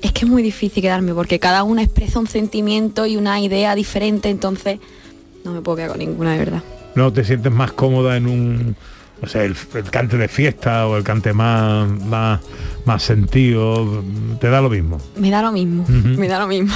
Es 0.02 0.12
que 0.12 0.24
es 0.24 0.30
muy 0.30 0.42
difícil 0.42 0.82
quedarme 0.82 1.14
porque 1.14 1.38
cada 1.38 1.62
una 1.62 1.82
expresa 1.82 2.18
un 2.18 2.26
sentimiento 2.26 3.06
y 3.06 3.16
una 3.16 3.40
idea 3.40 3.74
diferente, 3.74 4.28
entonces 4.28 4.78
no 5.44 5.52
me 5.52 5.62
puedo 5.62 5.76
quedar 5.76 5.90
con 5.90 5.98
ninguna 5.98 6.32
de 6.32 6.38
verdad. 6.38 6.62
¿No 6.94 7.12
te 7.12 7.24
sientes 7.24 7.52
más 7.52 7.72
cómoda 7.72 8.16
en 8.16 8.26
un... 8.26 8.76
O 9.20 9.26
sea, 9.26 9.44
el, 9.44 9.57
el 9.74 9.90
cante 9.90 10.16
de 10.16 10.28
fiesta 10.28 10.87
o 10.87 10.96
el 10.96 11.02
cante 11.04 11.33
más, 11.33 11.88
más, 12.04 12.40
más 12.85 13.02
sentido, 13.02 14.04
te 14.40 14.48
da 14.48 14.61
lo 14.61 14.70
mismo. 14.70 15.00
Me 15.16 15.31
da 15.31 15.42
lo 15.42 15.50
mismo, 15.52 15.85
me 15.88 16.28
da 16.28 16.38
lo 16.38 16.46
mismo. 16.46 16.74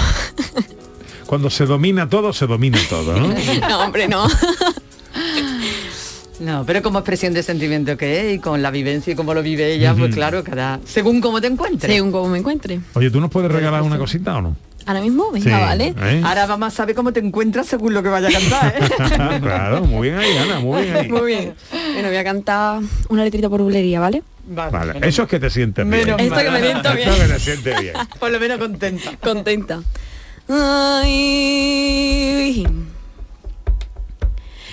Cuando 1.26 1.48
se 1.50 1.66
domina 1.66 2.08
todo, 2.08 2.32
se 2.32 2.46
domina 2.46 2.78
todo, 2.90 3.18
¿no? 3.18 3.28
no, 3.68 3.80
hombre, 3.84 4.08
no. 4.08 4.26
No, 6.40 6.64
pero 6.66 6.82
como 6.82 6.98
expresión 6.98 7.32
de 7.34 7.42
sentimiento 7.44 7.96
que 7.96 8.32
es 8.32 8.34
y 8.36 8.38
con 8.40 8.62
la 8.62 8.72
vivencia 8.72 9.12
y 9.12 9.16
cómo 9.16 9.32
lo 9.32 9.44
vive 9.44 9.74
ella, 9.74 9.94
pues 9.94 10.12
claro, 10.12 10.42
cada 10.42 10.80
según 10.84 11.20
cómo 11.20 11.40
te 11.40 11.46
encuentres. 11.46 11.92
Según 11.92 12.10
cómo 12.10 12.28
me 12.28 12.38
encuentre. 12.38 12.80
Oye, 12.94 13.12
¿tú 13.12 13.20
nos 13.20 13.30
puedes 13.30 13.52
regalar 13.52 13.82
una 13.82 13.96
cosita 13.96 14.36
o 14.38 14.42
no? 14.42 14.56
Ahora 14.86 15.00
mismo, 15.00 15.30
venga, 15.30 15.44
Sí, 15.44 15.50
vale. 15.50 15.94
¿eh? 15.96 16.22
Ahora 16.24 16.46
vamos 16.46 16.68
a 16.68 16.70
saber 16.70 16.94
cómo 16.94 17.12
te 17.12 17.20
encuentras 17.20 17.66
según 17.66 17.94
lo 17.94 18.02
que 18.02 18.08
vaya 18.08 18.28
a 18.28 18.32
cantar, 18.32 18.74
¿eh? 18.76 18.80
claro, 19.40 19.84
muy 19.84 20.08
bien 20.08 20.18
ahí, 20.18 20.36
Ana, 20.36 20.60
muy 20.60 20.82
bien 20.82 20.96
ahí. 20.96 21.08
Muy 21.08 21.26
bien. 21.26 21.54
Bueno, 21.92 22.08
voy 22.08 22.16
a 22.16 22.24
cantar 22.24 22.80
una 23.08 23.24
letrita 23.24 23.48
por 23.48 23.62
bulería, 23.62 24.00
¿vale? 24.00 24.22
Vale, 24.44 24.98
eso 25.06 25.22
es 25.22 25.28
que 25.28 25.38
te 25.38 25.50
sientes 25.50 25.88
bien. 25.88 26.08
Esto 26.18 26.36
que 26.36 26.50
me 26.50 26.60
siento 26.60 26.92
bien. 26.94 27.08
Esto 27.08 27.22
que 27.22 27.28
te 27.32 27.38
sientes 27.38 27.80
bien. 27.80 27.94
Por 28.18 28.32
lo 28.32 28.40
menos 28.40 28.58
contenta. 28.58 29.16
Contenta. 29.20 29.80
Ay, 30.48 31.06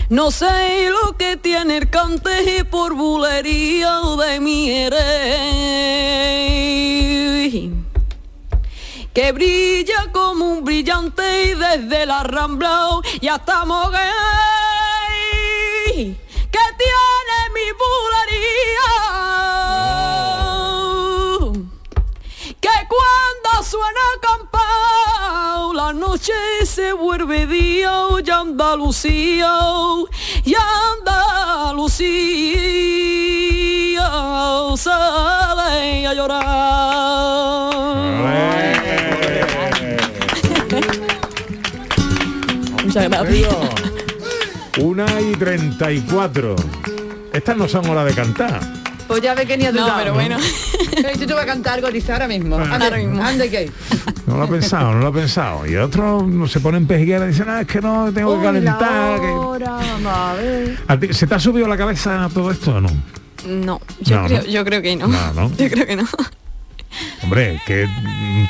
no 0.10 0.32
sé 0.32 0.90
lo 0.90 1.16
que 1.18 1.38
tiene 1.38 1.78
el 1.78 1.92
cante 1.92 2.66
por 2.66 2.96
bulería 2.96 4.00
de 4.20 4.40
mi 4.40 4.72
eres 4.72 5.00
que 9.14 9.32
brilla 9.32 10.12
como 10.12 10.46
un 10.46 10.64
brillante 10.64 11.44
y 11.46 11.56
desde 11.56 12.06
la 12.06 12.24
rambla 12.24 13.02
ya 13.22 13.36
estamos 13.36 13.92
gay 13.92 14.00
que 16.52 16.66
tiene 16.78 17.38
mi 17.56 17.72
bulería 17.82 18.92
que 22.62 22.76
cuando 22.88 23.50
suena 23.64 24.06
campao 24.22 25.74
la 25.74 25.92
noche 25.94 26.34
se 26.66 26.94
vuelve 26.94 27.48
día 27.48 28.08
y 28.24 28.30
Andalucía 28.30 29.60
y 30.46 30.54
Andalucía 30.56 32.30
sale 34.78 36.08
a 36.08 36.14
llorar 36.14 36.40
Muchas 42.84 43.10
gracias. 43.10 43.56
Una 44.82 45.06
y 45.22 45.32
34. 45.34 46.56
Estas 47.34 47.58
no 47.58 47.68
son 47.68 47.88
horas 47.90 48.06
de 48.06 48.14
cantar. 48.14 48.60
Pues 49.08 49.22
ya 49.22 49.34
ve 49.34 49.46
que 49.46 49.58
ni 49.58 49.66
a 49.66 49.72
No, 49.72 49.88
pero 49.98 50.14
bueno. 50.14 50.38
Yo 51.20 51.28
te 51.28 51.34
voy 51.34 51.42
a 51.42 51.46
cantar 51.46 51.76
algo, 51.76 51.90
dice 51.90 52.12
ahora 52.14 52.28
mismo. 52.28 52.58
Bueno. 52.58 52.74
Ande, 52.74 52.86
Ahora 52.86 52.98
mismo. 52.98 53.24
ande 53.24 53.50
que. 53.50 53.72
No 54.28 54.38
lo 54.38 54.44
ha 54.44 54.48
pensado, 54.48 54.92
no 54.94 55.00
lo 55.00 55.08
ha 55.08 55.12
pensado. 55.14 55.66
Y 55.68 55.76
otros 55.76 56.28
no 56.28 56.48
se 56.48 56.60
ponen 56.60 56.86
pejigueras 56.88 57.28
y 57.30 57.32
dicen, 57.32 57.50
ah, 57.50 57.62
es 57.62 57.68
que 57.68 57.82
no, 57.82 58.12
tengo 58.14 58.38
que 58.38 58.44
calentar. 58.46 59.20
que-". 59.20 59.28
Ahora, 59.28 59.72
vamos 59.72 60.14
a 60.16 60.34
ver. 60.34 60.78
¿A 60.88 60.98
ti- 61.00 61.14
¿Se 61.14 61.28
te 61.28 61.36
ha 61.36 61.40
subido 61.40 61.68
la 61.68 61.78
cabeza 61.78 62.30
todo 62.34 62.52
esto 62.52 62.76
o 62.76 62.82
no? 62.82 62.90
No, 63.46 63.80
yo, 64.02 64.22
No, 64.22 64.28
creo, 64.28 64.42
¿no? 64.42 64.46
yo 64.48 64.66
creo 64.66 64.82
que 64.82 64.96
no. 64.96 65.08
No, 65.08 65.34
¿no? 65.34 65.50
Yo 65.58 65.70
creo 65.70 65.86
que 65.88 65.96
no. 65.96 66.04
Hombre, 67.24 67.62
que 67.66 67.88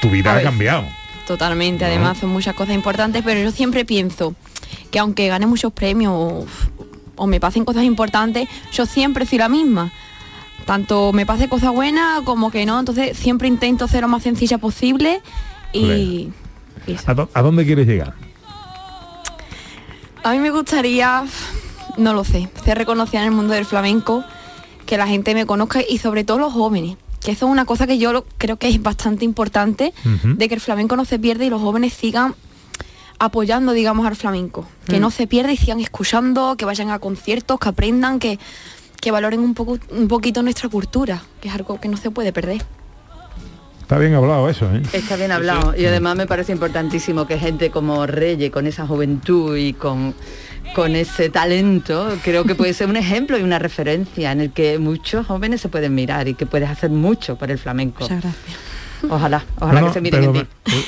tu 0.02 0.10
vida 0.10 0.36
ha 0.36 0.42
cambiado. 0.42 0.86
Totalmente, 1.28 1.86
además 1.86 2.18
son 2.18 2.30
muchas 2.32 2.56
cosas 2.56 2.74
importantes, 2.74 3.22
pero 3.24 3.40
yo 3.40 3.52
siempre 3.52 3.86
pienso 3.86 4.34
que 4.90 4.98
aunque 4.98 5.28
gane 5.28 5.46
muchos 5.46 5.72
premios 5.72 6.12
o, 6.16 6.46
o 7.16 7.28
me 7.28 7.40
pasen 7.40 7.66
cosas 7.66 7.84
importantes, 7.84 8.48
yo 8.74 8.86
siempre 8.88 9.26
soy 9.28 9.38
la 9.38 9.50
misma. 9.50 9.92
Tanto 10.66 11.14
me 11.14 11.26
pase 11.26 11.48
cosas 11.50 11.72
buenas 11.72 12.22
como 12.24 12.50
que 12.50 12.66
no, 12.66 12.80
entonces 12.80 13.16
siempre 13.18 13.48
intento 13.48 13.88
ser 13.88 14.02
lo 14.02 14.08
más 14.08 14.24
sencilla 14.24 14.58
posible 14.58 15.22
y 15.74 16.30
¿A, 17.06 17.14
dó- 17.14 17.30
a 17.34 17.42
dónde 17.44 17.66
quieres 17.66 17.86
llegar? 17.86 18.14
a 20.24 20.32
mí 20.32 20.40
me 20.40 20.50
gustaría, 20.52 21.24
no 21.98 22.14
lo 22.14 22.24
sé, 22.24 22.50
ser 22.64 22.78
reconocida 22.78 23.22
en 23.22 23.28
el 23.28 23.32
mundo 23.32 23.54
del 23.54 23.66
flamenco, 23.66 24.24
que 24.90 24.98
la 24.98 25.06
gente 25.06 25.36
me 25.36 25.46
conozca 25.46 25.82
y 25.88 26.00
sobre 26.00 26.24
todo 26.24 26.40
los 26.40 26.52
jóvenes, 26.52 26.98
que 27.24 27.30
eso 27.30 27.46
es 27.46 27.52
una 27.52 27.66
cosa 27.66 27.86
que 27.86 28.00
yo 28.00 28.12
lo- 28.12 28.26
creo 28.40 28.58
que 28.58 28.68
es 28.70 28.82
bastante 28.82 29.24
importante, 29.24 29.94
de 30.24 30.48
que 30.48 30.56
el 30.56 30.60
flamenco 30.60 30.96
no 30.96 31.06
se 31.06 31.20
pierda 31.20 31.46
y 31.46 31.50
los 31.52 31.62
jóvenes 31.62 31.94
sigan 31.94 32.34
apoyando, 33.20 33.74
digamos, 33.74 34.08
al 34.08 34.16
flamenco, 34.16 34.66
que 34.88 34.98
Mm. 34.98 35.02
no 35.02 35.12
se 35.12 35.28
pierda 35.28 35.52
y 35.52 35.58
sigan 35.58 35.80
escuchando, 35.80 36.56
que 36.58 36.66
vayan 36.66 36.90
a 36.90 36.98
conciertos, 36.98 37.60
que 37.60 37.70
aprendan, 37.70 38.18
que, 38.18 38.40
que 39.00 39.12
valoren 39.12 39.42
un, 39.42 39.54
poco, 39.54 39.78
un 39.92 40.08
poquito 40.08 40.42
nuestra 40.42 40.70
cultura, 40.70 41.22
que 41.40 41.50
es 41.50 41.54
algo 41.54 41.80
que 41.80 41.88
no 41.88 41.96
se 41.98 42.10
puede 42.10 42.34
perder. 42.34 42.66
Está 43.90 43.98
bien 43.98 44.14
hablado 44.14 44.48
eso, 44.48 44.72
¿eh? 44.72 44.84
Está 44.94 45.16
bien 45.16 45.32
hablado 45.32 45.74
y 45.76 45.84
además 45.84 46.16
me 46.16 46.28
parece 46.28 46.52
importantísimo 46.52 47.26
que 47.26 47.40
gente 47.40 47.72
como 47.72 48.06
Reyes, 48.06 48.52
con 48.52 48.68
esa 48.68 48.86
juventud 48.86 49.58
y 49.58 49.74
con, 49.74 50.14
con 50.76 50.96
ese 50.96 51.32
talento, 51.32 52.16
creo 52.24 52.44
que 52.44 52.54
puede 52.54 52.76
ser 52.76 52.88
un 52.88 52.98
ejemplo 52.98 53.36
y 53.36 53.42
una 53.42 53.58
referencia 53.58 54.32
en 54.32 54.42
el 54.42 54.52
que 54.52 54.78
muchos 54.78 55.26
jóvenes 55.26 55.62
se 55.62 55.70
pueden 55.70 55.96
mirar 55.96 56.28
y 56.28 56.36
que 56.36 56.46
puedes 56.46 56.70
hacer 56.70 56.92
mucho 56.92 57.36
por 57.36 57.50
el 57.50 57.58
flamenco. 57.58 58.04
Muchas 58.04 58.22
gracias. 58.22 58.69
Ojalá, 59.08 59.44
ojalá 59.60 59.82
No, 59.82 59.88
que 59.88 59.94
se 59.94 60.02
miren 60.02 60.24
en 60.26 60.34
ti. 60.34 60.46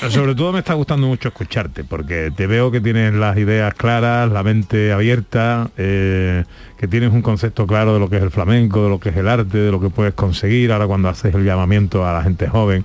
sobre 0.10 0.36
todo 0.36 0.52
me 0.52 0.60
está 0.60 0.74
gustando 0.74 1.08
mucho 1.08 1.30
escucharte, 1.30 1.84
porque 1.84 2.32
te 2.36 2.48
veo 2.48 2.72
que 2.72 2.82
tienes 2.82 3.14
las 3.14 3.38
ideas 3.38 3.74
claras, 3.74 4.30
la 4.32 4.44
mente 4.44 4.92
abierta, 4.92 5.70
eh, 5.78 6.44
que 6.78 6.88
tienes 6.88 7.12
un 7.14 7.22
concepto 7.22 7.66
claro 7.68 7.94
de 7.94 8.00
lo 8.00 8.10
que 8.10 8.18
es 8.18 8.24
el 8.24 8.32
flamenco, 8.32 8.84
de 8.84 8.90
lo 8.90 9.00
que 9.00 9.10
es 9.10 9.18
el 9.18 9.28
arte, 9.28 9.58
de 9.58 9.72
lo 9.72 9.80
que 9.80 9.90
puedes 9.90 10.14
conseguir 10.14 10.72
ahora 10.72 10.88
cuando 10.88 11.10
haces 11.10 11.34
el 11.36 11.46
llamamiento 11.46 12.06
a 12.06 12.14
la 12.14 12.24
gente 12.24 12.48
joven, 12.48 12.84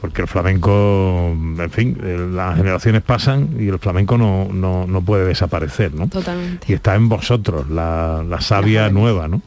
porque 0.00 0.22
el 0.22 0.28
flamenco, 0.28 1.28
en 1.58 1.70
fin, 1.70 1.98
eh, 2.02 2.26
las 2.32 2.56
generaciones 2.56 3.02
pasan 3.02 3.56
y 3.58 3.68
el 3.68 3.78
flamenco 3.78 4.16
no, 4.16 4.48
no, 4.52 4.86
no 4.86 5.02
puede 5.02 5.26
desaparecer, 5.26 5.92
¿no? 5.94 6.08
Totalmente. 6.08 6.66
Y 6.70 6.74
está 6.74 6.94
en 6.94 7.08
vosotros, 7.08 7.68
la, 7.68 8.24
la 8.26 8.40
savia 8.40 8.88
nueva, 8.88 9.28
¿no? 9.28 9.42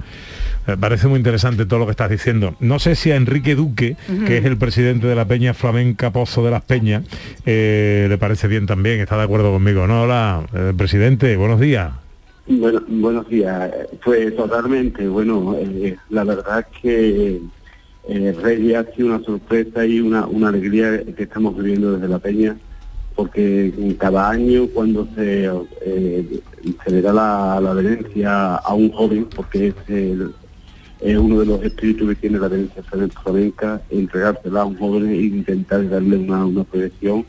Me 0.65 0.77
parece 0.77 1.07
muy 1.07 1.17
interesante 1.17 1.65
todo 1.65 1.79
lo 1.79 1.85
que 1.85 1.91
estás 1.91 2.09
diciendo. 2.09 2.55
No 2.61 2.79
sé 2.79 2.95
si 2.95 3.11
a 3.11 3.15
Enrique 3.17 3.53
Duque, 3.55 3.97
que 4.27 4.37
es 4.37 4.45
el 4.45 4.57
presidente 4.57 5.07
de 5.07 5.15
la 5.15 5.25
Peña 5.25 5.53
Flamenca 5.53 6.11
Pozo 6.11 6.43
de 6.45 6.51
las 6.51 6.63
Peñas, 6.63 7.03
eh, 7.45 8.05
le 8.09 8.17
parece 8.17 8.47
bien 8.47 8.65
también, 8.65 8.99
está 9.01 9.17
de 9.17 9.23
acuerdo 9.23 9.51
conmigo. 9.51 9.87
No, 9.87 10.03
hola, 10.03 10.45
eh, 10.53 10.71
presidente, 10.77 11.35
buenos 11.35 11.59
días. 11.59 11.91
Bueno, 12.47 12.81
buenos 12.87 13.27
días. 13.29 13.71
Pues 14.03 14.35
totalmente, 14.35 15.07
bueno, 15.07 15.55
eh, 15.59 15.97
la 16.09 16.23
verdad 16.23 16.59
es 16.71 16.81
que 16.81 17.41
eh, 18.09 18.35
Reyes 18.41 18.75
ha 18.77 18.85
sido 18.95 19.07
una 19.15 19.23
sorpresa 19.23 19.85
y 19.85 19.99
una, 19.99 20.25
una 20.27 20.47
alegría 20.49 21.03
que 21.03 21.23
estamos 21.23 21.57
viviendo 21.57 21.93
desde 21.93 22.07
la 22.07 22.19
Peña, 22.19 22.55
porque 23.15 23.71
cada 23.99 24.29
año 24.29 24.67
cuando 24.73 25.07
se, 25.15 25.49
eh, 25.85 26.39
se 26.85 26.91
le 26.91 27.01
da 27.01 27.13
la, 27.13 27.59
la 27.61 27.73
benencia 27.73 28.55
a 28.55 28.73
un 28.73 28.91
joven, 28.91 29.27
porque 29.35 29.67
es, 29.67 29.75
el- 29.89 30.31
es 31.03 31.17
uno 31.17 31.39
de 31.39 31.45
los 31.45 31.63
espíritus 31.63 32.09
que 32.09 32.15
tiene 32.15 32.39
la 32.39 32.47
benencia 32.47 32.81
flamenca, 32.83 33.81
entregársela 33.89 34.61
a 34.61 34.65
un 34.65 34.77
joven 34.77 35.09
e 35.09 35.21
intentar 35.21 35.87
darle 35.89 36.17
una, 36.17 36.45
una 36.45 36.63
proyección 36.63 37.25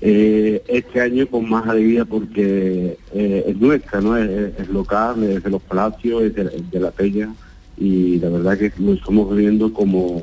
eh, 0.00 0.62
este 0.68 1.00
año 1.00 1.26
con 1.26 1.48
más 1.48 1.66
alegría 1.66 2.04
porque 2.04 2.98
eh, 3.14 3.44
es 3.46 3.56
nuestra, 3.56 4.00
¿no? 4.00 4.16
Es, 4.16 4.68
local, 4.68 5.22
es 5.24 5.42
de 5.42 5.50
los 5.50 5.62
palacios, 5.62 6.22
es 6.24 6.34
de, 6.34 6.80
la 6.80 6.90
peña 6.90 7.32
y 7.78 8.18
la 8.18 8.28
verdad 8.28 8.58
que 8.58 8.72
lo 8.78 8.92
estamos 8.92 9.34
viviendo 9.34 9.72
como, 9.72 10.22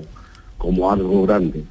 como 0.58 0.92
algo 0.92 1.26
grande. 1.26 1.64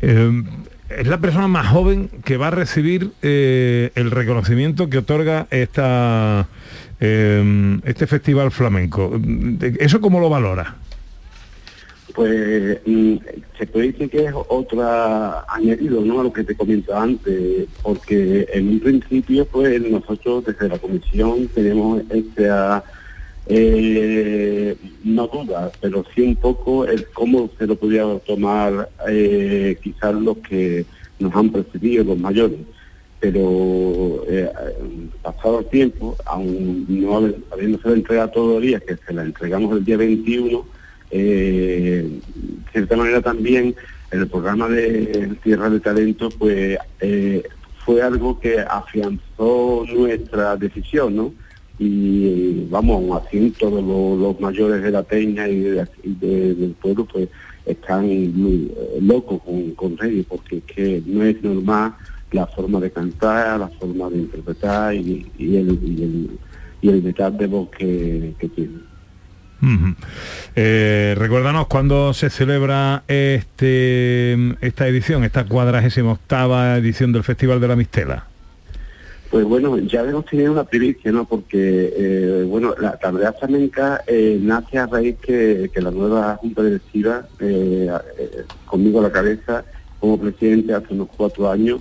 Eh, 0.00 0.42
es 0.88 1.06
la 1.06 1.20
persona 1.20 1.48
más 1.48 1.68
joven 1.68 2.08
que 2.24 2.36
va 2.36 2.48
a 2.48 2.50
recibir 2.52 3.10
eh, 3.22 3.90
el 3.94 4.10
reconocimiento 4.10 4.88
que 4.88 4.98
otorga 4.98 5.46
esta, 5.50 6.48
eh, 7.04 7.80
este 7.84 8.06
festival 8.06 8.52
flamenco. 8.52 9.20
¿Eso 9.80 10.00
cómo 10.00 10.20
lo 10.20 10.30
valora? 10.30 10.76
Pues 12.14 12.78
mm, 12.86 13.16
se 13.58 13.66
puede 13.66 13.90
decir 13.90 14.08
que 14.08 14.26
es 14.26 14.34
otra 14.34 15.44
añadido 15.48 16.00
¿no? 16.02 16.20
a 16.20 16.24
lo 16.24 16.32
que 16.32 16.44
te 16.44 16.54
comentaba 16.54 17.02
antes, 17.02 17.66
porque 17.82 18.46
en 18.52 18.68
un 18.68 18.80
principio 18.80 19.44
pues 19.46 19.82
nosotros 19.82 20.44
desde 20.44 20.68
la 20.68 20.78
comisión 20.78 21.48
tenemos 21.48 22.02
esta, 22.10 22.84
eh, 23.46 24.76
no 25.02 25.26
duda, 25.26 25.72
pero 25.80 26.04
sí 26.14 26.20
un 26.22 26.36
poco 26.36 26.84
el 26.86 27.08
cómo 27.08 27.50
se 27.58 27.66
lo 27.66 27.74
podía 27.74 28.04
tomar 28.20 28.90
eh, 29.08 29.76
quizás 29.82 30.14
los 30.14 30.38
que 30.38 30.84
nos 31.18 31.34
han 31.34 31.50
precedido, 31.50 32.04
los 32.04 32.18
mayores. 32.18 32.60
Pero 33.22 34.24
eh, 34.28 34.50
pasado 35.22 35.60
el 35.60 35.66
tiempo, 35.66 36.16
aún 36.26 36.84
no 36.88 37.20
habi- 37.20 37.36
habiéndose 37.52 37.88
la 37.90 37.94
entregado 37.94 38.30
todavía, 38.30 38.80
que 38.80 38.96
se 38.96 39.12
la 39.14 39.22
entregamos 39.22 39.76
el 39.76 39.84
día 39.84 39.96
21, 39.96 40.66
eh, 41.12 42.04
de 42.34 42.72
cierta 42.72 42.96
manera 42.96 43.20
también 43.22 43.76
el 44.10 44.26
programa 44.26 44.68
de 44.68 45.36
Tierra 45.44 45.70
de 45.70 45.78
Talento 45.78 46.30
pues 46.36 46.76
eh, 47.00 47.44
fue 47.84 48.02
algo 48.02 48.40
que 48.40 48.58
afianzó 48.58 49.84
nuestra 49.94 50.56
decisión, 50.56 51.14
¿no? 51.14 51.32
Y 51.78 52.66
vamos, 52.70 53.22
así 53.24 53.54
todos 53.56 53.84
los, 53.84 54.40
mayores 54.40 54.82
de 54.82 54.90
la 54.90 55.04
peña 55.04 55.46
y, 55.48 55.60
de- 55.60 55.86
y 56.02 56.14
de- 56.14 56.54
del 56.54 56.72
pueblo 56.72 57.04
pues 57.04 57.28
están 57.66 58.08
locos 59.00 59.40
con, 59.44 59.70
con 59.76 59.96
Reyes 59.96 60.26
porque 60.28 60.56
es 60.56 60.64
que 60.64 61.02
no 61.06 61.22
es 61.24 61.40
normal 61.40 61.94
la 62.32 62.46
forma 62.46 62.80
de 62.80 62.90
cantar, 62.90 63.60
la 63.60 63.68
forma 63.68 64.08
de 64.10 64.18
interpretar 64.18 64.94
y, 64.94 65.30
y 65.38 65.56
el, 65.56 65.78
y, 65.82 66.02
el, 66.02 66.30
y 66.80 66.88
el 66.88 67.02
metal 67.02 67.36
de 67.36 67.46
voz 67.46 67.68
que, 67.70 68.34
que 68.38 68.48
tiene. 68.48 68.78
Ujú. 69.62 69.94
Eh, 70.56 71.14
recuérdanos 71.16 71.68
cuándo 71.68 72.12
se 72.14 72.30
celebra 72.30 73.04
este 73.06 74.32
esta 74.60 74.88
edición, 74.88 75.22
esta 75.22 75.44
cuadragésima 75.44 76.12
octava 76.12 76.76
edición 76.76 77.12
del 77.12 77.22
Festival 77.22 77.60
de 77.60 77.68
la 77.68 77.76
Mistela. 77.76 78.26
Pues 79.30 79.44
bueno, 79.44 79.78
ya 79.78 80.02
hemos 80.02 80.26
tenido 80.26 80.52
una 80.52 80.64
primicia, 80.64 81.12
¿no? 81.12 81.24
Porque, 81.24 81.94
eh, 81.96 82.44
bueno, 82.46 82.74
la 82.78 82.98
Tablea 82.98 83.32
Flamenca 83.32 84.02
eh, 84.06 84.38
nace 84.42 84.78
a 84.78 84.86
raíz 84.86 85.16
que, 85.22 85.70
que 85.72 85.80
la 85.80 85.90
nueva 85.90 86.36
Junta 86.36 86.62
Directiva, 86.62 87.26
conmigo 88.66 88.98
a 88.98 89.02
la 89.04 89.12
cabeza, 89.12 89.64
como 90.00 90.20
presidente 90.20 90.74
hace 90.74 90.92
unos 90.92 91.08
cuatro 91.16 91.50
años, 91.50 91.80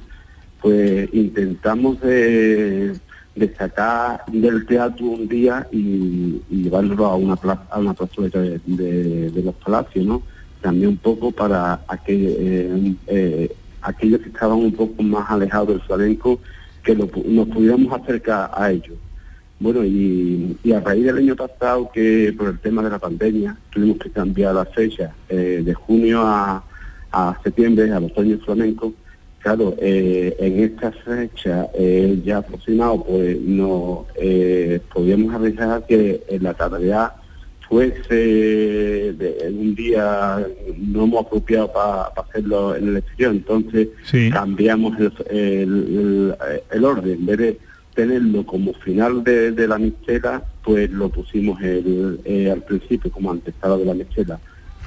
pues 0.61 1.09
intentamos 1.13 1.99
de, 2.01 2.93
de 3.35 3.55
sacar 3.55 4.23
del 4.27 4.65
teatro 4.65 5.05
un 5.05 5.27
día 5.27 5.67
y, 5.71 6.41
y 6.49 6.63
llevarlo 6.63 7.05
a 7.05 7.15
una 7.15 7.35
plaza, 7.35 7.63
a 7.69 7.79
una 7.79 7.93
plazoleta 7.93 8.39
de, 8.39 9.41
los 9.43 9.55
palacios, 9.55 10.05
¿no? 10.05 10.21
También 10.61 10.89
un 10.89 10.97
poco 10.97 11.31
para 11.31 11.81
eh, 12.07 12.93
eh, 13.07 13.55
aquellos 13.81 14.21
que 14.21 14.29
estaban 14.29 14.57
un 14.57 14.73
poco 14.73 15.01
más 15.01 15.29
alejados 15.29 15.69
del 15.69 15.81
flamenco, 15.81 16.39
que 16.83 16.95
nos 16.95 17.09
pudiéramos 17.09 17.99
acercar 17.99 18.51
a 18.53 18.71
ellos. 18.71 18.97
Bueno, 19.59 19.85
y, 19.85 20.57
a 20.75 20.79
raíz 20.79 21.05
del 21.05 21.17
año 21.17 21.35
pasado, 21.35 21.89
que 21.93 22.33
por 22.35 22.49
el 22.49 22.59
tema 22.59 22.81
de 22.81 22.89
la 22.89 22.99
pandemia, 22.99 23.55
tuvimos 23.69 23.99
que 23.99 24.09
cambiar 24.09 24.55
la 24.55 24.65
fecha 24.65 25.13
eh, 25.29 25.61
de 25.63 25.73
junio 25.73 26.21
a, 26.23 26.63
a 27.11 27.39
septiembre, 27.43 27.91
al 27.91 28.05
otoño 28.05 28.39
flamenco. 28.39 28.93
Claro, 29.43 29.75
eh, 29.79 30.35
en 30.39 30.59
esta 30.59 30.91
fecha 30.91 31.67
eh, 31.73 32.19
ya 32.23 32.37
aproximado, 32.37 33.03
pues 33.03 33.39
no 33.41 34.05
eh, 34.15 34.79
podíamos 34.93 35.33
arriesgar 35.33 35.83
que 35.87 36.21
en 36.29 36.43
la 36.43 36.53
tarde 36.53 36.93
fuese 37.67 38.13
de- 39.13 39.37
en 39.41 39.57
un 39.57 39.75
día 39.75 40.45
no 40.77 41.03
hemos 41.05 41.25
apropiado 41.25 41.71
para 41.71 42.03
hacerlo 42.21 42.75
en 42.75 42.89
el 42.89 42.97
exterior. 42.97 43.31
Entonces 43.33 43.87
cambiamos 44.29 44.99
el, 44.99 46.35
el- 46.69 46.85
orden. 46.85 47.13
En 47.13 47.25
vez 47.25 47.37
de 47.39 47.57
tenerlo 47.95 48.45
como 48.45 48.73
final 48.73 49.23
de, 49.23 49.51
de 49.53 49.67
la 49.67 49.77
mixtera, 49.79 50.43
pues 50.63 50.89
lo 50.91 51.09
pusimos 51.09 51.59
el- 51.61 52.19
eh, 52.25 52.51
al 52.51 52.61
principio 52.63 53.09
como 53.11 53.31
antesala 53.31 53.77
de 53.77 53.85
la 53.85 53.93
mixtera. 53.95 54.39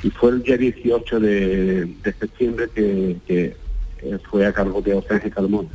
Y 0.02 0.10
fue 0.10 0.30
el 0.30 0.42
día 0.42 0.56
18 0.58 1.18
de, 1.20 1.86
de 2.04 2.12
septiembre 2.12 2.66
que, 2.74 3.16
que, 3.26 3.56
eh, 4.04 4.18
fue 4.30 4.46
a 4.46 4.52
cargo 4.52 4.80
de 4.82 4.94
José 4.94 5.14
Ángel 5.14 5.32
Carmona. 5.32 5.68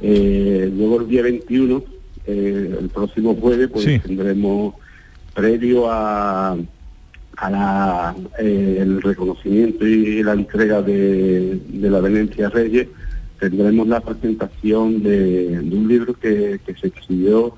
Eh, 0.00 0.70
luego 0.76 1.00
el 1.00 1.08
día 1.08 1.22
21, 1.22 1.82
eh, 2.26 2.76
el 2.80 2.88
próximo 2.88 3.34
jueves, 3.34 3.68
pues 3.72 3.84
Sí. 3.84 3.98
tendremos 3.98 4.74
previo 5.34 5.90
a, 5.90 6.56
a 7.36 7.50
la, 7.50 8.16
eh, 8.38 8.78
el 8.80 9.00
reconocimiento 9.02 9.86
y 9.86 10.22
la 10.22 10.32
entrega 10.34 10.82
de, 10.82 11.58
de 11.68 11.90
la 11.90 12.00
Venecia 12.00 12.48
Reyes, 12.50 12.88
tendremos 13.40 13.86
la 13.88 14.00
presentación 14.00 15.02
de, 15.02 15.58
de 15.60 15.76
un 15.76 15.86
libro 15.88 16.14
que, 16.14 16.60
que 16.66 16.74
se 16.74 16.88
exhibió 16.88 17.54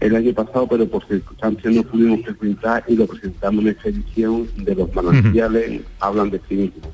el 0.00 0.16
año 0.16 0.32
pasado, 0.34 0.66
pero 0.68 0.86
por 0.88 1.06
circunstancias 1.06 1.72
no 1.74 1.82
pudimos 1.84 2.20
presentar 2.20 2.84
y 2.88 2.96
lo 2.96 3.06
presentamos 3.06 3.64
en 3.64 3.70
esta 3.70 3.88
edición 3.88 4.48
de 4.56 4.74
los 4.74 4.94
manantiales, 4.94 5.82
hablan 6.00 6.30
de 6.30 6.40
sí 6.48 6.54
mismos. 6.56 6.88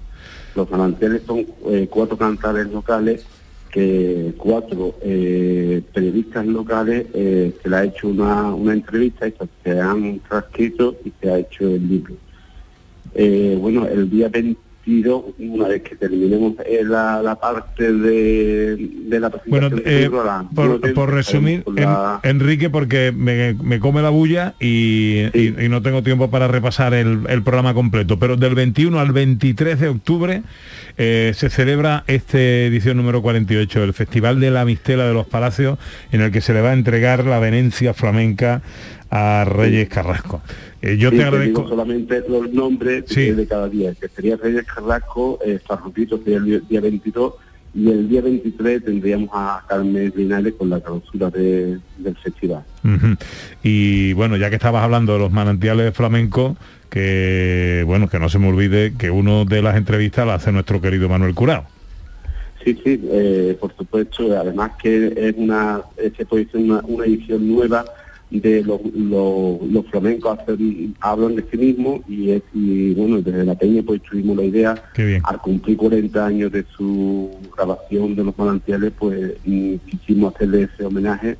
Los 0.58 0.68
manantiales 0.72 1.22
son 1.24 1.46
eh, 1.68 1.86
cuatro 1.88 2.16
cantares 2.16 2.66
locales 2.72 3.24
que 3.70 4.34
cuatro 4.36 4.96
eh, 5.02 5.80
periodistas 5.94 6.44
locales 6.46 7.06
eh, 7.14 7.54
se 7.62 7.68
le 7.68 7.76
ha 7.76 7.84
hecho 7.84 8.08
una, 8.08 8.52
una 8.52 8.72
entrevista 8.72 9.28
y 9.28 9.34
se 9.62 9.80
han 9.80 10.18
transcrito 10.28 10.96
y 11.04 11.12
se 11.20 11.30
ha 11.30 11.38
hecho 11.38 11.68
el 11.68 11.88
libro. 11.88 12.14
Bueno, 13.60 13.86
el 13.86 14.10
día 14.10 14.28
22, 14.88 15.22
una 15.38 15.68
vez 15.68 15.82
que 15.82 15.96
terminemos 15.96 16.54
eh, 16.64 16.80
la, 16.82 17.20
la 17.22 17.34
parte 17.38 17.92
de, 17.92 18.76
de 18.76 19.20
la 19.20 19.28
Bueno, 19.46 19.68
presentación 19.70 20.48
del 20.80 20.90
eh, 20.90 20.92
por, 20.94 21.12
resumir, 21.12 21.62
la- 21.66 22.20
En- 22.22 22.30
Enrique, 22.38 22.70
porque 22.70 23.12
me, 23.14 23.52
me 23.54 23.80
come 23.80 24.00
la 24.00 24.08
bulla 24.08 24.54
y, 24.58 25.24
y- 25.34 25.54
y 25.64 25.68
no 25.68 25.82
tengo 25.82 26.02
tiempo 26.02 26.30
para 26.30 26.48
repasar 26.48 26.94
el, 26.94 27.20
el 27.28 27.42
programa 27.42 27.74
completo, 27.74 28.18
pero 28.18 28.36
del 28.36 28.54
21 28.54 28.98
al 28.98 29.12
23 29.12 29.78
de 29.78 29.88
octubre 29.88 30.42
eh, 30.96 31.32
se 31.34 31.50
celebra 31.50 32.04
esta 32.06 32.38
edición 32.40 32.96
número 32.96 33.20
48, 33.20 33.84
el 33.84 33.92
Festival 33.92 34.40
de 34.40 34.50
la 34.50 34.64
Mistela 34.64 35.06
de 35.06 35.12
los 35.14 35.26
Palacios, 35.26 35.78
en 36.12 36.22
el 36.22 36.30
que 36.32 36.40
se 36.40 36.54
le 36.54 36.62
va 36.62 36.70
a 36.70 36.74
entregar 36.74 37.24
la 37.26 37.38
venencia 37.38 37.92
flamenca 37.92 38.62
a 39.10 39.44
Reyes 39.44 39.88
Carrasco. 39.88 40.42
Eh, 40.82 40.96
yo 40.98 41.10
Sí, 41.10 41.16
te 41.16 41.24
agradezco. 41.24 41.68
solamente 41.68 42.22
los 42.28 42.52
nombres 42.52 43.06
de- 43.06 43.34
de 43.34 43.46
cada 43.46 43.68
día, 43.68 43.94
que 43.94 44.08
sería 44.08 44.36
Reyes 44.36 44.64
Carrasco, 44.64 45.38
eh, 45.44 45.58
Farrutito 45.66 46.18
sería 46.18 46.36
el 46.38 46.44
día- 46.44 46.60
día 46.68 46.80
22, 46.80 47.34
y 47.74 47.90
el 47.90 48.08
día 48.08 48.22
23 48.22 48.84
tendríamos 48.84 49.30
a 49.32 49.62
Carmen 49.68 50.12
Linares 50.16 50.54
con 50.58 50.70
la 50.70 50.80
clausura 50.80 51.30
de- 51.30 51.78
del 51.98 52.16
festival. 52.16 52.62
Y 53.62 54.12
bueno, 54.14 54.36
ya 54.36 54.48
que 54.50 54.56
estabas 54.56 54.82
hablando 54.84 55.12
de 55.14 55.18
los 55.18 55.30
manantiales 55.32 55.94
flamencos, 55.94 56.56
que 56.90 57.82
bueno, 57.86 58.08
que 58.08 58.18
no 58.18 58.28
se 58.28 58.38
me 58.38 58.48
olvide 58.48 58.94
que 58.98 59.10
uno 59.10 59.44
de 59.44 59.62
las 59.62 59.76
entrevistas 59.76 60.26
la 60.26 60.34
hace 60.34 60.52
nuestro 60.52 60.80
querido 60.80 61.08
Manuel 61.08 61.34
Curao. 61.34 61.64
Sí, 62.64 62.78
sí, 62.84 63.00
eh, 63.10 63.56
por 63.60 63.74
supuesto, 63.76 64.36
además 64.38 64.72
que 64.82 65.12
es 65.16 65.34
una, 65.36 65.80
eh, 65.96 66.10
se 66.16 66.26
puede 66.26 66.44
decir 66.46 66.60
una, 66.60 66.80
una 66.84 67.04
edición 67.06 67.46
nueva 67.48 67.84
de 68.30 68.62
los, 68.62 68.80
los, 68.94 69.62
los 69.70 69.86
flamencos 69.86 70.38
hacen- 70.38 70.94
hablan 71.00 71.36
de 71.36 71.44
sí 71.50 71.56
mismos 71.56 72.00
y, 72.08 72.30
es, 72.32 72.42
y 72.52 72.92
bueno, 72.94 73.22
desde 73.22 73.44
la 73.44 73.54
peña 73.54 73.82
pues 73.86 74.02
tuvimos 74.02 74.36
la 74.36 74.44
idea, 74.44 74.74
al 75.24 75.38
cumplir 75.40 75.76
40 75.78 76.26
años 76.26 76.52
de 76.52 76.64
su 76.76 77.30
grabación 77.56 78.14
de 78.14 78.24
los 78.24 78.36
manantiales, 78.38 78.92
pues 78.98 79.32
quisimos 79.90 80.34
hacerle 80.34 80.68
ese 80.74 80.84
homenaje 80.84 81.36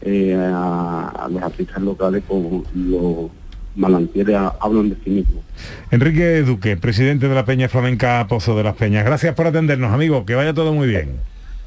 eh, 0.00 0.34
a, 0.34 1.08
a 1.10 1.28
los 1.28 1.42
artistas 1.42 1.80
locales 1.82 2.24
con 2.26 2.64
los 2.74 3.30
manantiales 3.76 4.36
hablan 4.60 4.90
de 4.90 4.96
sí 5.04 5.10
mismos. 5.10 5.44
Enrique 5.90 6.42
Duque, 6.42 6.76
presidente 6.76 7.28
de 7.28 7.34
la 7.34 7.44
Peña 7.44 7.68
Flamenca 7.68 8.26
Pozo 8.28 8.56
de 8.56 8.64
las 8.64 8.74
Peñas. 8.76 9.04
Gracias 9.04 9.34
por 9.34 9.46
atendernos, 9.46 9.92
amigo. 9.92 10.26
Que 10.26 10.34
vaya 10.34 10.52
todo 10.52 10.72
muy 10.74 10.88
bien. 10.88 11.10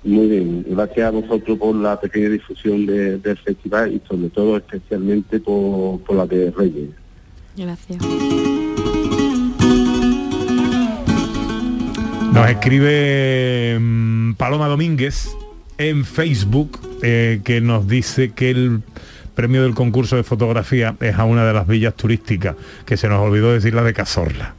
Muy 0.06 0.28
bien, 0.28 0.64
gracias 0.70 1.08
a 1.08 1.10
vosotros 1.12 1.58
por 1.58 1.76
la 1.76 2.00
pequeña 2.00 2.30
difusión 2.30 2.86
de- 2.86 3.18
del 3.18 3.38
festival 3.38 3.92
y 3.92 4.02
sobre 4.08 4.30
todo 4.30 4.58
especialmente 4.58 5.40
por, 5.40 6.00
por 6.02 6.16
la 6.16 6.28
de 6.28 6.52
Reyes. 6.52 6.90
Gracias. 7.58 8.00
Nos 12.34 12.50
escribe 12.50 13.78
mm, 13.80 14.34
Paloma 14.34 14.68
Domínguez 14.68 15.30
en 15.78 16.04
Facebook 16.06 16.80
eh, 17.02 17.42
que 17.44 17.62
nos 17.62 17.88
dice 17.88 18.32
que 18.32 18.52
el 18.52 18.82
premio 19.36 19.64
del 19.64 19.74
concurso 19.74 20.16
de 20.18 20.24
fotografía 20.24 20.96
es 21.02 21.16
a 21.16 21.24
una 21.26 21.46
de 21.46 21.54
las 21.54 21.68
villas 21.68 21.96
turísticas, 21.96 22.56
que 22.86 22.98
se 22.98 23.08
nos 23.10 23.22
olvidó 23.22 23.52
decir 23.54 23.74
la 23.74 23.84
de 23.84 23.94
Cazorla. 23.94 24.54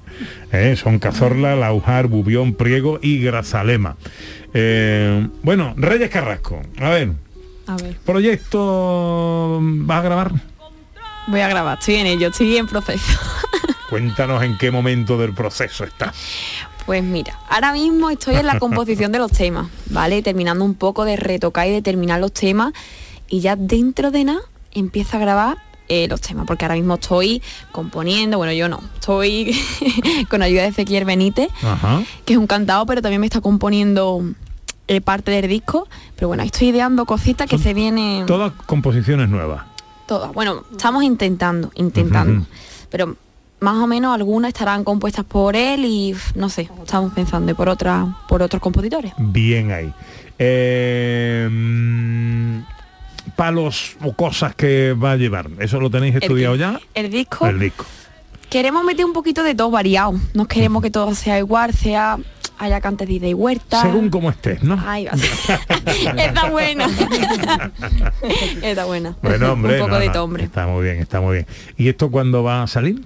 Eh, 0.52 0.76
son 0.76 0.98
Cazorla, 0.98 1.54
Laujar, 1.56 2.06
Bubión, 2.08 2.54
Priego 2.54 2.98
y 3.02 3.18
Grazalema. 3.20 3.96
Eh, 4.58 5.28
bueno, 5.42 5.74
Reyes 5.76 6.08
Carrasco, 6.08 6.62
a 6.80 6.88
ver, 6.88 7.12
A 7.66 7.76
ver, 7.76 7.94
proyecto 7.98 9.58
vas 9.60 9.98
a 9.98 10.02
grabar. 10.02 10.32
voy 11.26 11.40
a 11.40 11.48
grabar, 11.48 11.78
estoy 11.78 11.96
en 11.96 12.06
ello, 12.06 12.28
estoy 12.28 12.56
en 12.56 12.66
proceso. 12.66 13.18
Cuéntanos 13.90 14.42
en 14.42 14.56
qué 14.56 14.70
momento 14.70 15.18
del 15.18 15.34
proceso 15.34 15.84
está. 15.84 16.10
Pues 16.86 17.02
mira, 17.04 17.38
ahora 17.50 17.74
mismo 17.74 18.08
estoy 18.08 18.36
en 18.36 18.46
la 18.46 18.58
composición 18.58 19.12
de 19.12 19.18
los 19.18 19.30
temas, 19.30 19.66
¿vale? 19.90 20.22
Terminando 20.22 20.64
un 20.64 20.72
poco 20.74 21.04
de 21.04 21.16
retocar 21.16 21.66
y 21.68 21.72
de 21.72 21.82
terminar 21.82 22.18
los 22.20 22.32
temas 22.32 22.72
y 23.28 23.40
ya 23.40 23.56
dentro 23.56 24.10
de 24.10 24.24
nada 24.24 24.40
empiezo 24.72 25.18
a 25.18 25.20
grabar 25.20 25.58
eh, 25.88 26.08
los 26.08 26.22
temas, 26.22 26.46
porque 26.46 26.64
ahora 26.64 26.76
mismo 26.76 26.94
estoy 26.94 27.42
componiendo, 27.72 28.38
bueno, 28.38 28.54
yo 28.54 28.70
no, 28.70 28.80
estoy 28.94 29.54
con 30.30 30.42
ayuda 30.42 30.62
de 30.62 30.68
Ezequiel 30.68 31.04
Benítez, 31.04 31.48
Ajá. 31.62 32.02
que 32.24 32.32
es 32.32 32.38
un 32.38 32.46
cantado, 32.46 32.86
pero 32.86 33.02
también 33.02 33.20
me 33.20 33.26
está 33.26 33.42
componiendo 33.42 34.22
eh, 34.88 35.00
parte 35.00 35.30
del 35.30 35.48
disco, 35.48 35.88
pero 36.14 36.28
bueno, 36.28 36.42
ahí 36.42 36.46
estoy 36.48 36.68
ideando 36.68 37.04
cositas 37.06 37.48
que 37.48 37.58
se 37.58 37.74
vienen 37.74 38.26
Todas 38.26 38.52
composiciones 38.66 39.28
nuevas. 39.28 39.64
todas. 40.06 40.32
Bueno, 40.32 40.64
estamos 40.70 41.02
intentando, 41.02 41.70
intentando, 41.74 42.46
pero 42.90 43.16
más 43.60 43.76
o 43.76 43.86
menos 43.86 44.14
algunas 44.14 44.50
estarán 44.50 44.84
compuestas 44.84 45.24
por 45.24 45.56
él 45.56 45.84
y 45.84 46.14
no 46.34 46.48
sé, 46.48 46.68
estamos 46.82 47.12
pensando 47.14 47.50
y 47.52 47.54
por 47.54 47.68
otras, 47.68 48.06
por 48.28 48.42
otros 48.42 48.60
compositores. 48.62 49.12
Bien 49.18 49.72
ahí. 49.72 49.92
Eh, 50.38 51.48
palos 53.34 53.96
o 54.02 54.12
cosas 54.12 54.54
que 54.54 54.92
va 54.92 55.12
a 55.12 55.16
llevar. 55.16 55.48
¿Eso 55.58 55.80
lo 55.80 55.90
tenéis 55.90 56.14
estudiado 56.16 56.54
ya? 56.56 56.80
El 56.94 57.10
disco 57.10 57.46
El 57.46 57.58
disco. 57.58 57.84
queremos 58.48 58.84
meter 58.84 59.04
un 59.04 59.12
poquito 59.12 59.42
de 59.42 59.54
todo 59.54 59.70
variado. 59.70 60.14
No 60.34 60.46
queremos 60.46 60.82
que 60.82 60.90
todo 60.90 61.14
sea 61.14 61.38
igual, 61.38 61.72
sea 61.72 62.18
haya 62.58 62.80
cantes 62.80 63.06
de 63.08 63.14
ida 63.14 63.28
y 63.28 63.34
huerta. 63.34 63.82
Según 63.82 64.08
como 64.10 64.30
estés, 64.30 64.62
¿no? 64.62 64.74
Está 66.16 66.50
buena. 66.50 66.86
Está 68.62 68.84
buena. 68.84 69.16
Bueno, 69.22 69.52
hombre, 69.52 69.74
un 69.74 69.80
poco 69.80 69.90
no, 69.92 69.98
de 69.98 70.08
todo, 70.10 70.24
hombre. 70.24 70.44
Está 70.44 70.66
muy 70.66 70.84
bien, 70.84 70.98
está 70.98 71.20
muy 71.20 71.34
bien. 71.34 71.46
¿Y 71.76 71.88
esto 71.88 72.10
cuándo 72.10 72.42
va 72.42 72.62
a 72.62 72.66
salir? 72.66 73.02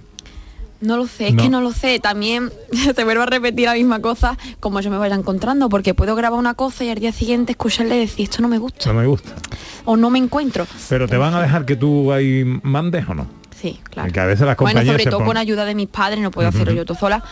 No 0.80 0.96
lo 0.96 1.06
sé, 1.06 1.28
es 1.28 1.34
No. 1.34 1.42
que 1.42 1.48
no 1.50 1.60
lo 1.60 1.72
sé. 1.72 1.98
También 2.00 2.50
te 2.96 3.04
vuelvo 3.04 3.22
a 3.22 3.26
repetir 3.26 3.66
la 3.66 3.74
misma 3.74 4.00
cosa 4.00 4.38
como 4.60 4.80
yo 4.80 4.90
me 4.90 4.96
vaya 4.98 5.14
encontrando, 5.14 5.68
porque 5.68 5.92
puedo 5.94 6.16
grabar 6.16 6.38
una 6.38 6.54
cosa 6.54 6.84
y 6.84 6.88
al 6.90 6.98
día 6.98 7.12
siguiente 7.12 7.52
escucharle 7.52 7.96
decir 7.96 8.24
esto 8.24 8.40
no 8.42 8.48
me 8.48 8.58
gusta 8.58 8.90
No 8.92 8.98
me 8.98 9.06
gusta. 9.06 9.32
o 9.84 9.96
no 9.96 10.08
me 10.10 10.18
encuentro. 10.18 10.66
Pero 10.88 11.06
te 11.06 11.16
van 11.16 11.34
a 11.34 11.42
dejar 11.42 11.64
que 11.66 11.76
tú 11.76 12.12
ahí 12.12 12.44
mandes 12.62 13.06
o 13.08 13.14
no? 13.14 13.26
Sí, 13.60 13.78
claro. 13.90 14.06
Porque 14.06 14.20
a 14.20 14.24
veces 14.24 14.46
las 14.46 14.56
Bueno, 14.56 14.70
compañías 14.70 14.92
sobre 14.94 15.04
se 15.04 15.10
todo 15.10 15.18
pon- 15.18 15.26
con 15.26 15.36
ayuda 15.36 15.66
de 15.66 15.74
mis 15.74 15.88
padres, 15.88 16.20
no 16.20 16.30
puedo 16.30 16.48
hacerlo 16.48 16.72
yo 16.72 16.86
todo 16.86 16.96
sola, 16.96 17.22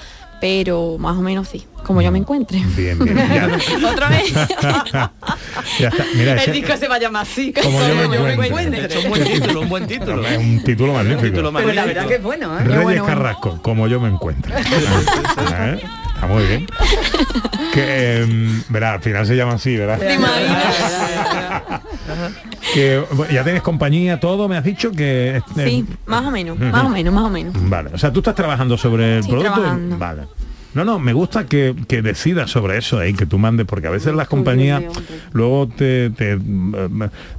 pero 0.41 0.97
más 0.99 1.17
o 1.17 1.21
menos 1.23 1.49
sí, 1.49 1.67
como 1.85 2.01
yo 2.03 2.11
me 2.13 2.19
encuentre. 2.19 2.61
Bien, 2.77 2.99
bien. 2.99 3.17
Ya, 3.29 3.89
Otra 3.91 4.09
vez. 4.09 4.33
ya 5.79 5.89
está. 5.89 6.05
Mira, 6.15 6.33
El 6.35 6.39
ese- 6.39 6.53
disco 6.53 6.77
se 6.77 6.89
va 6.89 6.97
a 6.97 6.99
llamar 6.99 7.23
así. 7.23 7.53
Como 7.53 7.81
yo 7.81 8.09
me 8.09 8.33
encuentre. 8.47 8.81
De 8.81 8.87
hecho, 8.87 9.01
un 9.01 9.09
buen 9.11 9.25
título, 9.25 9.61
un 9.63 9.69
buen 9.69 9.87
título. 9.87 10.27
es 10.27 10.39
un 10.39 10.63
título 10.65 10.93
magnífico. 10.95 11.23
título 11.23 11.53
Pero 11.53 11.69
la 11.73 11.75
magnífico. 11.75 11.87
verdad 11.87 12.07
que 12.09 12.15
es 12.17 12.23
bueno, 12.23 12.59
¿eh? 12.59 12.65
Reyes 12.65 13.03
Carrasco, 13.03 13.61
como 13.63 13.87
yo 13.89 14.01
me 14.01 14.09
encuentro. 14.09 14.55
¿Eh? 14.57 15.81
Está 16.15 16.27
muy 16.27 16.45
bien. 16.47 16.67
Que, 17.73 18.23
em, 18.23 18.63
verá, 18.69 18.95
al 18.95 19.01
final 19.01 19.25
se 19.27 19.37
llama 19.37 19.55
así, 19.55 19.77
¿verdad? 19.77 19.99
que 22.75 23.03
bueno, 23.13 23.33
ya 23.33 23.45
tienes 23.45 23.63
compañía, 23.63 24.21
todo, 24.21 24.49
me 24.49 24.57
has 24.57 24.65
dicho 24.65 24.91
que... 24.93 25.37
eh, 25.37 25.43
Sí, 25.55 25.87
más 26.07 26.25
o 26.27 26.31
menos, 26.31 26.59
más 26.59 26.85
o 26.85 26.89
menos, 26.91 27.15
más 27.15 27.25
o 27.25 27.31
menos. 27.31 27.55
Vale, 27.69 27.91
o 27.93 27.99
sea, 27.99 28.13
tú 28.13 28.21
estás 28.21 28.35
trabajando 28.35 28.77
sobre 28.77 29.19
el 29.19 29.23
Sí, 29.25 29.31
producto. 29.31 29.51
y- 29.51 29.55
trabajando. 29.55 29.99
Vale. 29.99 30.23
No, 30.75 30.85
no, 30.85 30.99
me 30.99 31.15
gusta 31.15 31.47
que, 31.47 31.75
que 31.89 32.03
decidas 32.03 32.51
sobre 32.51 32.77
eso 32.77 33.05
y 33.05 33.15
que 33.15 33.25
tú 33.25 33.39
mandes, 33.39 33.67
porque 33.67 33.87
a 33.87 33.91
veces 33.91 34.15
las 34.15 34.29
compañías 34.29 34.83
luego 35.33 35.67
te, 35.67 36.11
te, 36.11 36.33
eh, 36.35 36.39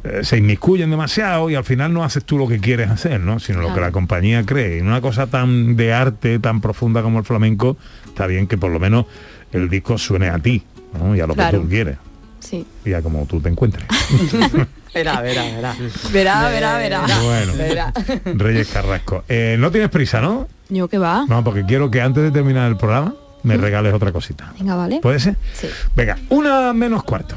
eh, 0.03 0.19
se 0.23 0.37
inmiscuyen 0.39 0.89
demasiado 0.89 1.47
y 1.49 1.55
al 1.55 1.63
final 1.63 1.93
no 1.93 2.03
haces 2.03 2.25
tú 2.25 2.39
lo 2.39 2.47
que 2.47 2.59
quieres 2.59 2.89
hacer, 2.89 3.21
¿no? 3.21 3.39
Sino 3.39 3.61
lo 3.61 3.73
que 3.73 3.79
la 3.81 3.91
compañía 3.91 4.43
cree. 4.45 4.77
Y 4.77 4.79
en 4.79 4.87
una 4.87 4.99
cosa 4.99 5.27
tan 5.27 5.75
de 5.75 5.93
arte, 5.93 6.39
tan 6.39 6.59
profunda 6.59 7.03
como 7.03 7.19
el 7.19 7.23
flamenco, 7.25 7.77
está 8.07 8.25
bien 8.25 8.47
que 8.47 8.57
por 8.57 8.71
lo 8.71 8.79
menos 8.79 9.05
el 9.53 9.69
disco 9.69 9.97
suene 9.99 10.29
a 10.29 10.39
ti, 10.39 10.63
¿no? 10.99 11.15
Y 11.15 11.19
a 11.21 11.27
lo 11.27 11.35
que 11.35 11.43
tú 11.51 11.69
quieres. 11.69 11.97
Sí. 12.39 12.65
Y 12.85 12.93
a 12.93 13.01
como 13.01 13.25
tú 13.25 13.39
te 13.41 13.49
encuentres. 13.49 13.85
Verá, 14.93 15.21
verá, 15.21 15.43
verá. 15.43 15.75
Verá, 16.11 16.49
verá, 16.49 16.77
verá. 16.77 17.05
Bueno. 17.21 17.53
Verá. 17.55 17.93
Reyes 18.25 18.69
Carrasco. 18.69 19.23
Eh, 19.29 19.55
no 19.59 19.69
tienes 19.69 19.89
prisa, 19.89 20.19
¿no? 20.19 20.47
Yo 20.69 20.87
que 20.87 20.97
va. 20.97 21.25
No, 21.27 21.43
porque 21.43 21.63
quiero 21.63 21.91
que 21.91 22.01
antes 22.01 22.23
de 22.23 22.31
terminar 22.31 22.67
el 22.69 22.75
programa 22.75 23.13
me 23.43 23.55
regales 23.55 23.93
otra 23.93 24.11
cosita. 24.11 24.51
Venga, 24.57 24.75
vale. 24.75 24.99
¿Puede 24.99 25.19
ser? 25.19 25.35
Sí. 25.53 25.67
Venga, 25.95 26.17
una 26.29 26.73
menos 26.73 27.03
cuarto. 27.03 27.35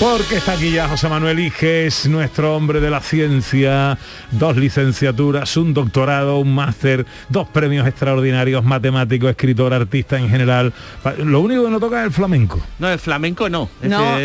Porque 0.00 0.36
está 0.36 0.52
aquí 0.52 0.70
ya 0.70 0.86
José 0.86 1.08
Manuel 1.08 1.40
Iges, 1.40 2.06
nuestro 2.06 2.54
hombre 2.54 2.80
de 2.80 2.88
la 2.88 3.00
ciencia, 3.00 3.98
dos 4.30 4.56
licenciaturas, 4.56 5.56
un 5.56 5.74
doctorado, 5.74 6.38
un 6.38 6.54
máster, 6.54 7.04
dos 7.28 7.48
premios 7.48 7.84
extraordinarios, 7.84 8.62
matemático, 8.64 9.28
escritor, 9.28 9.74
artista 9.74 10.16
en 10.16 10.28
general. 10.28 10.72
Lo 11.18 11.40
único 11.40 11.64
que 11.64 11.70
no 11.70 11.80
toca 11.80 11.98
es 12.00 12.06
el 12.06 12.12
flamenco. 12.12 12.60
No, 12.78 12.88
el 12.88 13.00
flamenco 13.00 13.48
no. 13.48 13.68
Es 13.82 13.90
No. 13.90 14.18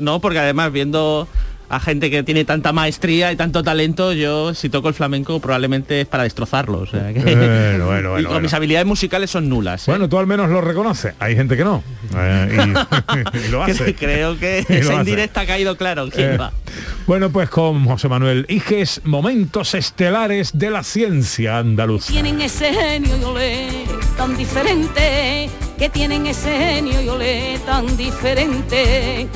no, 0.00 0.20
porque 0.20 0.40
además 0.40 0.72
viendo 0.72 1.28
a 1.70 1.78
gente 1.80 2.10
que 2.10 2.22
tiene 2.24 2.44
tanta 2.44 2.72
maestría 2.72 3.30
y 3.32 3.36
tanto 3.36 3.62
talento, 3.62 4.12
yo 4.12 4.52
si 4.54 4.68
toco 4.68 4.88
el 4.88 4.94
flamenco 4.94 5.38
probablemente 5.40 6.00
es 6.02 6.06
para 6.08 6.24
destrozarlo. 6.24 6.80
o 6.80 6.86
sea 6.86 7.12
que- 7.12 7.20
Bueno, 7.20 7.86
bueno, 7.86 7.86
y 7.86 7.86
bueno, 7.86 8.12
con 8.14 8.24
bueno. 8.24 8.40
mis 8.40 8.52
habilidades 8.54 8.86
musicales 8.86 9.30
son 9.30 9.48
nulas. 9.48 9.86
¿eh? 9.86 9.90
Bueno, 9.92 10.08
tú 10.08 10.18
al 10.18 10.26
menos 10.26 10.50
lo 10.50 10.60
reconoces. 10.60 11.14
Hay 11.20 11.36
gente 11.36 11.56
que 11.56 11.64
no. 11.64 11.82
Eh, 12.16 12.58
y, 12.58 13.38
y 13.46 13.48
lo 13.50 13.62
hace. 13.64 13.94
Creo 13.94 14.36
que 14.38 14.58
esa 14.68 14.74
hace. 14.92 14.94
indirecta 14.94 15.42
ha 15.42 15.46
caído 15.46 15.76
claro. 15.76 16.08
¿Quién 16.10 16.32
Eh, 16.32 16.36
va? 16.36 16.52
bueno, 17.06 17.30
pues 17.30 17.48
con 17.48 17.84
José 17.84 18.08
Manuel 18.08 18.46
Iges, 18.48 19.00
momentos 19.04 19.74
estelares 19.74 20.50
de 20.58 20.70
la 20.70 20.82
ciencia 20.82 21.58
andaluza. 21.58 22.12
tienen 22.12 22.40
ese 22.40 22.72
genio 22.74 23.16
y 23.16 23.24
olé 23.24 23.68
tan 24.16 24.36
diferente, 24.36 25.48
que 25.78 25.88
tienen 25.88 26.26
ese 26.26 26.50
genio 26.50 27.00
y 27.00 27.08
olé 27.08 27.58
tan 27.64 27.96
diferente. 27.96 29.28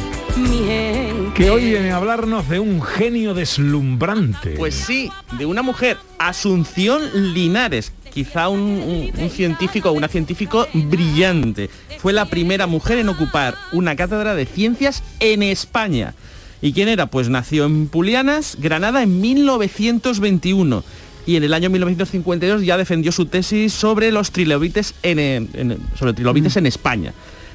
Que 1.34 1.50
hoy 1.50 1.64
viene 1.64 1.90
a 1.92 1.96
hablarnos 1.96 2.48
de 2.48 2.58
un 2.60 2.82
genio 2.82 3.34
deslumbrante. 3.34 4.50
Pues 4.56 4.74
sí, 4.74 5.10
de 5.38 5.46
una 5.46 5.62
mujer, 5.62 5.96
Asunción 6.18 7.34
Linares, 7.34 7.92
quizá 8.12 8.48
un, 8.48 8.60
un- 8.60 9.10
un 9.16 9.30
científico 9.30 9.90
o 9.90 9.92
una 9.92 10.08
científico 10.08 10.66
brillante. 10.72 11.70
Fue 11.98 12.12
la 12.12 12.24
primera 12.26 12.66
mujer 12.66 12.98
en 12.98 13.08
ocupar 13.08 13.54
una 13.72 13.96
cátedra 13.96 14.34
de 14.34 14.46
ciencias 14.46 15.02
en 15.20 15.42
España. 15.42 16.14
¿Y 16.62 16.72
quién 16.72 16.88
era? 16.88 17.06
Pues 17.06 17.28
nació 17.28 17.66
en 17.66 17.88
Pulianas, 17.88 18.56
Granada, 18.60 19.02
en 19.02 19.20
1921. 19.20 20.82
Y 21.26 21.36
en 21.36 21.44
el 21.44 21.54
año 21.54 21.70
1952 21.70 22.62
ya 22.64 22.76
defendió 22.76 23.10
su 23.12 23.26
tesis 23.26 23.72
sobre 23.72 24.12
los 24.12 24.30
trilobites 24.30 24.94
en, 25.02 25.18
en- 25.18 25.78
sobre 25.98 26.12
trilobites 26.12 26.56
en 26.56 26.66
España. 26.66 27.12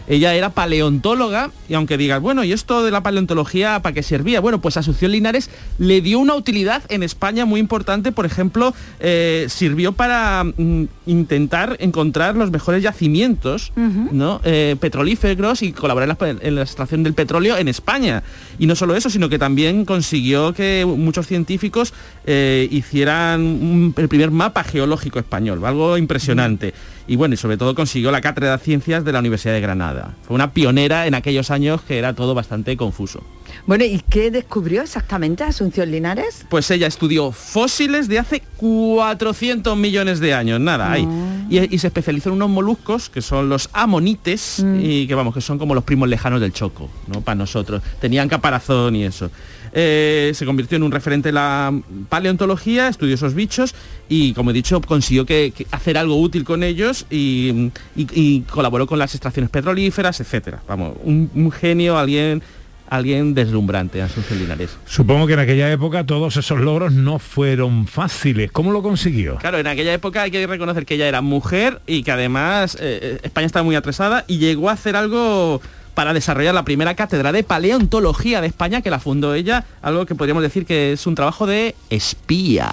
Ella 0.09 0.33
era 0.33 0.49
paleontóloga 0.49 1.51
y 1.69 1.75
aunque 1.75 1.95
digas, 1.97 2.19
bueno, 2.21 2.43
¿y 2.43 2.51
esto 2.51 2.83
de 2.83 2.91
la 2.91 3.01
paleontología 3.03 3.79
para 3.81 3.93
qué 3.93 4.03
servía? 4.03 4.41
Bueno, 4.41 4.59
pues 4.59 4.75
Asunción 4.75 5.11
Linares 5.11 5.49
le 5.77 6.01
dio 6.01 6.19
una 6.19 6.33
utilidad 6.35 6.81
en 6.89 7.03
España 7.03 7.45
muy 7.45 7.59
importante, 7.59 8.11
por 8.11 8.25
ejemplo, 8.25 8.73
eh, 8.99 9.45
sirvió 9.49 9.91
para 9.93 10.43
mm, 10.43 10.83
intentar 11.05 11.77
encontrar 11.79 12.35
los 12.35 12.49
mejores 12.51 12.81
yacimientos 12.83 13.71
¿no? 14.11 14.41
Eh, 14.43 14.75
petrolíferos 14.79 15.61
y 15.61 15.71
colaborar 15.73 16.09
en 16.09 16.17
la, 16.37 16.47
en 16.47 16.55
la 16.55 16.61
extracción 16.63 17.03
del 17.03 17.13
petróleo 17.13 17.57
en 17.57 17.67
España. 17.67 18.23
Y 18.57 18.65
no 18.65 18.75
solo 18.75 18.95
eso, 18.95 19.09
sino 19.09 19.29
que 19.29 19.37
también 19.39 19.85
consiguió 19.85 20.53
que 20.53 20.85
muchos 20.87 21.27
científicos 21.27 21.93
eh, 22.25 22.67
hicieran 22.71 23.41
un- 23.41 23.93
el 23.95 24.07
primer 24.09 24.31
mapa 24.31 24.63
geológico 24.63 25.19
español, 25.19 25.63
algo 25.63 25.97
impresionante. 25.97 26.73
Y 27.09 27.15
bueno, 27.15 27.33
y 27.33 27.37
sobre 27.37 27.57
todo 27.57 27.73
consiguió 27.73 28.11
la 28.11 28.21
cátedra 28.21 28.55
de 28.55 28.63
ciencias 28.63 29.03
de 29.03 29.11
la 29.11 29.17
Universidad 29.17 29.55
de 29.55 29.61
Granada. 29.61 30.13
Fue 30.21 30.35
una 30.35 30.53
pionera 30.53 31.07
en 31.07 31.15
aquellos 31.15 31.49
años 31.49 31.81
que 31.81 31.97
era 31.97 32.13
todo 32.13 32.35
bastante 32.35 32.77
confuso. 32.77 33.23
Bueno, 33.65 33.83
¿y 33.83 33.99
qué 34.11 34.29
descubrió 34.29 34.83
exactamente 34.83 35.43
Asunción 35.43 35.89
Linares? 35.89 36.45
Pues 36.49 36.69
ella 36.69 36.85
estudió 36.85 37.31
fósiles 37.31 38.09
de 38.09 38.19
hace 38.19 38.43
400 38.57 39.75
millones 39.75 40.19
de 40.19 40.35
años, 40.35 40.59
nada, 40.59 40.91
hay. 40.91 41.07
Y, 41.49 41.73
y 41.73 41.79
se 41.79 41.87
especializó 41.87 42.29
en 42.29 42.35
unos 42.35 42.51
moluscos 42.51 43.09
que 43.09 43.23
son 43.23 43.49
los 43.49 43.71
amonites 43.73 44.63
y 44.79 45.07
que 45.07 45.15
vamos, 45.15 45.33
que 45.33 45.41
son 45.41 45.57
como 45.57 45.73
los 45.73 45.83
primos 45.83 46.07
lejanos 46.09 46.39
del 46.39 46.53
choco, 46.53 46.91
¿no? 47.07 47.21
Para 47.21 47.33
nosotros. 47.33 47.81
Tenían 47.99 48.29
caparazón 48.29 48.95
y 48.95 49.05
eso. 49.05 49.31
Eh, 49.73 50.31
se 50.35 50.45
convirtió 50.45 50.75
en 50.77 50.83
un 50.83 50.91
referente 50.91 51.29
de 51.29 51.33
la 51.33 51.73
paleontología, 52.09 52.87
estudió 52.87 53.15
esos 53.15 53.33
bichos 53.33 53.73
y, 54.07 54.33
como 54.33 54.51
he 54.51 54.53
dicho, 54.53 54.81
consiguió 54.81 55.25
que, 55.25 55.53
que 55.55 55.65
hacer 55.71 55.97
algo 55.97 56.19
útil 56.19 56.43
con 56.43 56.63
ellos 56.63 57.05
y, 57.09 57.71
y- 57.95 58.07
y 58.13 58.41
colaboró 58.41 58.87
con 58.87 58.99
las 58.99 59.13
extracciones 59.15 59.49
petrolíferas, 59.49 60.19
etcétera. 60.19 60.61
Vamos, 60.67 60.93
un, 61.03 61.29
un 61.35 61.51
genio, 61.51 61.97
alguien, 61.97 62.41
alguien 62.89 63.35
deslumbrante, 63.35 64.01
Asunción 64.01 64.39
Linares. 64.39 64.75
Supongo 64.85 65.27
que 65.27 65.33
en 65.33 65.39
aquella 65.39 65.71
época 65.71 66.03
todos 66.05 66.35
esos 66.37 66.59
logros 66.59 66.91
no 66.91 67.19
fueron 67.19 67.85
fáciles. 67.85 68.51
¿Cómo 68.51 68.71
lo 68.71 68.81
consiguió? 68.81 69.35
Claro, 69.37 69.59
en 69.59 69.67
aquella 69.67 69.93
época 69.93 70.23
hay 70.23 70.31
que 70.31 70.45
reconocer 70.47 70.85
que 70.87 70.95
ella 70.95 71.07
era 71.07 71.21
mujer 71.21 71.81
y 71.85 72.01
que 72.03 72.11
además 72.11 72.75
eh, 72.79 73.19
España 73.21 73.45
estaba 73.45 73.63
muy 73.63 73.75
atrasada 73.75 74.25
y 74.27 74.39
llegó 74.39 74.69
a 74.69 74.73
hacer 74.73 74.95
algo 74.95 75.61
para 75.99 76.13
desarrollar 76.13 76.55
la 76.55 76.63
primera 76.63 76.95
cátedra 76.95 77.33
de 77.33 77.43
paleontología 77.43 78.39
de 78.39 78.47
España 78.47 78.81
que 78.81 78.89
la 78.89 79.01
fundó 79.01 79.33
ella, 79.33 79.65
algo 79.81 80.05
que 80.05 80.15
podríamos 80.15 80.41
decir 80.41 80.65
que 80.65 80.93
es 80.93 81.05
un 81.05 81.13
trabajo 81.13 81.45
de 81.45 81.75
espía. 81.89 82.71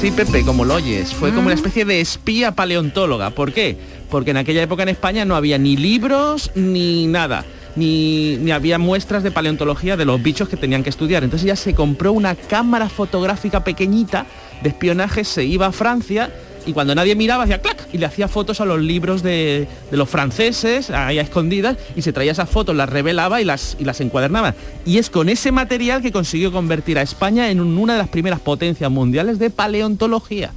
Sí, 0.00 0.10
Pepe, 0.10 0.44
como 0.44 0.64
lo 0.64 0.74
oyes, 0.74 1.14
fue 1.14 1.30
como 1.30 1.42
una 1.42 1.54
especie 1.54 1.84
de 1.84 2.00
espía 2.00 2.56
paleontóloga. 2.56 3.30
¿Por 3.30 3.52
qué? 3.52 3.78
Porque 4.10 4.32
en 4.32 4.38
aquella 4.38 4.62
época 4.62 4.82
en 4.82 4.88
España 4.88 5.24
no 5.24 5.36
había 5.36 5.58
ni 5.58 5.76
libros 5.76 6.50
ni 6.56 7.06
nada. 7.06 7.44
Ni, 7.76 8.36
ni 8.38 8.50
había 8.50 8.80
muestras 8.80 9.22
de 9.22 9.30
paleontología 9.30 9.96
de 9.96 10.06
los 10.06 10.20
bichos 10.20 10.48
que 10.48 10.56
tenían 10.56 10.82
que 10.82 10.90
estudiar. 10.90 11.22
Entonces 11.22 11.44
ella 11.44 11.54
se 11.54 11.72
compró 11.72 12.12
una 12.12 12.34
cámara 12.34 12.88
fotográfica 12.88 13.62
pequeñita 13.62 14.26
de 14.60 14.70
espionaje, 14.70 15.22
se 15.22 15.44
iba 15.44 15.66
a 15.66 15.72
Francia 15.72 16.32
y 16.66 16.72
cuando 16.72 16.94
nadie 16.94 17.14
miraba 17.14 17.44
hacía 17.44 17.60
clac 17.60 17.88
y 17.92 17.98
le 17.98 18.06
hacía 18.06 18.28
fotos 18.28 18.60
a 18.60 18.64
los 18.64 18.80
libros 18.80 19.22
de, 19.22 19.66
de 19.90 19.96
los 19.96 20.08
franceses 20.08 20.90
ahí 20.90 21.18
a 21.18 21.22
escondidas 21.22 21.76
y 21.96 22.02
se 22.02 22.12
traía 22.12 22.32
esas 22.32 22.48
fotos, 22.48 22.74
las 22.76 22.88
revelaba 22.88 23.40
y 23.40 23.44
las, 23.44 23.76
y 23.78 23.84
las 23.84 24.00
encuadernaba. 24.00 24.54
Y 24.86 24.98
es 24.98 25.10
con 25.10 25.28
ese 25.28 25.52
material 25.52 26.02
que 26.02 26.12
consiguió 26.12 26.52
convertir 26.52 26.98
a 26.98 27.02
España 27.02 27.50
en 27.50 27.60
un- 27.60 27.76
una 27.78 27.94
de 27.94 27.98
las 27.98 28.08
primeras 28.08 28.40
potencias 28.40 28.90
mundiales 28.90 29.38
de 29.38 29.50
paleontología. 29.50 30.50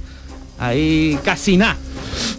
Ahí 0.58 1.18
casi 1.24 1.56
nada. 1.56 1.76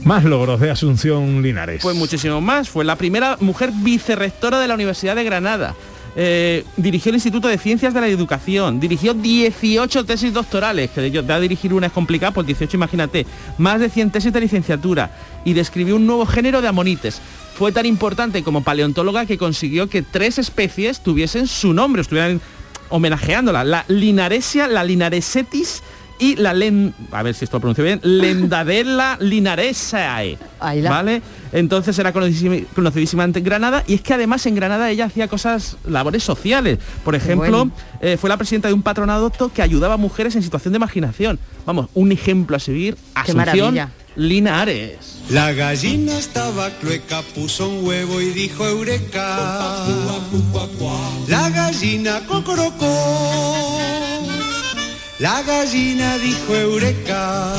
Más 0.04 0.24
logros 0.24 0.60
de 0.60 0.72
Asunción 0.72 1.42
Linares. 1.44 1.82
Fue 1.82 1.94
muchísimo 1.94 2.42
más. 2.42 2.68
Fue 2.70 2.84
la 2.84 2.96
primera 2.96 3.38
mujer 3.42 3.72
vicerrectora 3.74 4.60
de 4.60 4.68
la 4.68 4.74
Universidad 4.74 5.16
de 5.16 5.24
Granada. 5.24 5.76
Eh, 6.20 6.66
dirigió 6.78 7.12
el 7.12 7.16
Instituto 7.18 7.48
de 7.48 7.60
Ciencias 7.60 7.94
de 7.94 8.02
la 8.02 8.08
Educación. 8.08 8.80
Dirigió 8.80 9.14
18 9.14 10.04
tesis 10.04 10.34
doctorales, 10.34 10.90
que 10.90 11.02
de 11.02 11.08
ello- 11.08 11.22
de 11.22 11.40
dirigir 11.40 11.76
una 11.76 11.86
es 11.88 11.94
complicada, 11.94 12.32
pues 12.34 12.48
18 12.48 12.76
imagínate. 12.76 13.28
Más 13.60 13.80
de 13.80 13.88
100 13.88 14.10
tesis 14.10 14.34
de 14.34 14.42
licenciatura. 14.42 15.12
Y 15.46 15.54
describió 15.54 15.96
un 15.96 16.08
nuevo 16.08 16.26
género 16.26 16.62
de 16.64 16.68
amonites. 16.70 17.22
Fue 17.56 17.72
tan 17.72 17.86
importante 17.86 18.42
como 18.44 18.64
paleontóloga 18.64 19.28
que 19.28 19.38
consiguió 19.38 19.88
que 19.90 20.02
tres 20.02 20.40
especies 20.40 21.02
tuviesen 21.02 21.46
su 21.46 21.72
nombre, 21.74 22.02
estuvieran 22.02 22.42
homenajeándola. 22.90 23.64
La 23.64 23.86
linaresia, 23.88 24.68
la 24.68 24.84
linaresetis 24.84 25.84
y 26.20 26.36
la 26.36 26.54
len, 26.54 26.94
a 27.12 27.24
ver 27.24 27.34
si 27.34 27.46
esto 27.46 27.58
lo 27.58 27.62
pronuncio 27.62 27.84
bien, 27.84 28.00
Lendadella 28.04 29.18
linaresae. 29.20 30.38
¿Vale? 30.60 31.22
Entonces 31.52 31.98
era 32.00 32.12
conocidísima, 32.12 32.56
conocidísima 32.76 33.24
en 33.24 33.32
Granada 33.32 33.84
y 33.88 33.94
es 33.96 34.02
que 34.02 34.14
además 34.14 34.46
en 34.46 34.56
Granada 34.56 34.90
ella 34.90 35.06
hacía 35.06 35.28
cosas, 35.28 35.78
labores 35.88 36.24
sociales. 36.24 36.80
Por 37.04 37.16
ejemplo, 37.16 37.66
bueno. 37.66 37.72
eh, 38.02 38.18
fue 38.18 38.30
la 38.30 38.38
presidenta 38.38 38.68
de 38.68 38.74
un 38.74 38.82
patronato 38.82 39.52
que 39.54 39.62
ayudaba 39.62 39.96
a 39.96 39.98
mujeres 39.98 40.36
en 40.36 40.44
situación 40.44 40.74
de 40.74 40.80
marginación. 40.80 41.40
Vamos, 41.66 41.88
un 41.94 42.12
ejemplo 42.12 42.58
a 42.58 42.60
seguir, 42.60 42.98
Asunción. 43.14 43.78
Linares. 44.16 45.22
La 45.30 45.54
gallina 45.54 46.18
estaba 46.18 46.72
clueca, 46.80 47.22
puso 47.36 47.70
un 47.70 47.86
huevo 47.86 48.20
y 48.20 48.32
dijo 48.32 48.66
eureka. 48.66 49.86
La 51.28 51.50
gallina 51.52 52.22
cocorocó. 52.28 52.86
La 55.20 55.42
gallina 55.42 56.16
dijo 56.20 56.56
eureka. 56.56 57.52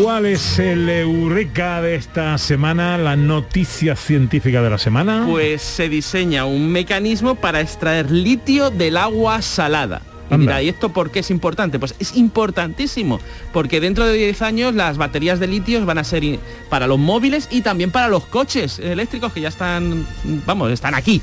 ¿Cuál 0.00 0.24
es 0.26 0.60
el 0.60 0.88
eureka 0.88 1.82
de 1.82 1.96
esta 1.96 2.38
semana? 2.38 2.96
La 2.96 3.16
noticia 3.16 3.96
científica 3.96 4.62
de 4.62 4.70
la 4.70 4.78
semana. 4.78 5.24
Pues 5.28 5.62
se 5.62 5.88
diseña 5.88 6.44
un 6.44 6.70
mecanismo 6.70 7.34
para 7.34 7.60
extraer 7.60 8.08
litio 8.08 8.70
del 8.70 8.96
agua 8.96 9.42
salada. 9.42 10.02
Y 10.30 10.36
mira, 10.36 10.62
¿y 10.62 10.68
esto 10.68 10.90
por 10.90 11.10
qué 11.10 11.18
es 11.18 11.30
importante? 11.32 11.80
Pues 11.80 11.96
es 11.98 12.16
importantísimo, 12.16 13.18
porque 13.52 13.80
dentro 13.80 14.06
de 14.06 14.14
10 14.14 14.40
años 14.42 14.74
las 14.74 14.96
baterías 14.96 15.40
de 15.40 15.48
litio 15.48 15.84
van 15.84 15.98
a 15.98 16.04
ser 16.04 16.38
para 16.70 16.86
los 16.86 17.00
móviles 17.00 17.48
y 17.50 17.62
también 17.62 17.90
para 17.90 18.06
los 18.06 18.26
coches 18.26 18.78
eléctricos 18.78 19.32
que 19.32 19.40
ya 19.40 19.48
están, 19.48 20.06
vamos, 20.46 20.70
están 20.70 20.94
aquí. 20.94 21.20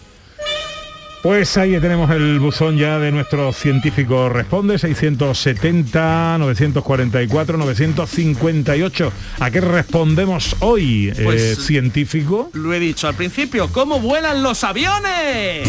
Pues 1.24 1.56
ahí 1.56 1.80
tenemos 1.80 2.10
el 2.10 2.38
buzón 2.38 2.76
ya 2.76 2.98
de 2.98 3.10
nuestro 3.10 3.50
científico 3.54 4.28
responde 4.28 4.78
670 4.78 6.36
944 6.38 7.56
958. 7.56 9.12
¿A 9.40 9.50
qué 9.50 9.60
respondemos 9.62 10.54
hoy, 10.60 11.08
eh, 11.08 11.22
Pues- 11.24 11.64
científico? 11.64 12.50
Lo 12.52 12.74
he 12.74 12.78
dicho 12.78 13.08
al 13.08 13.14
principio, 13.14 13.72
¿cómo 13.72 14.00
vuelan 14.00 14.42
los 14.42 14.64
aviones? 14.64 15.66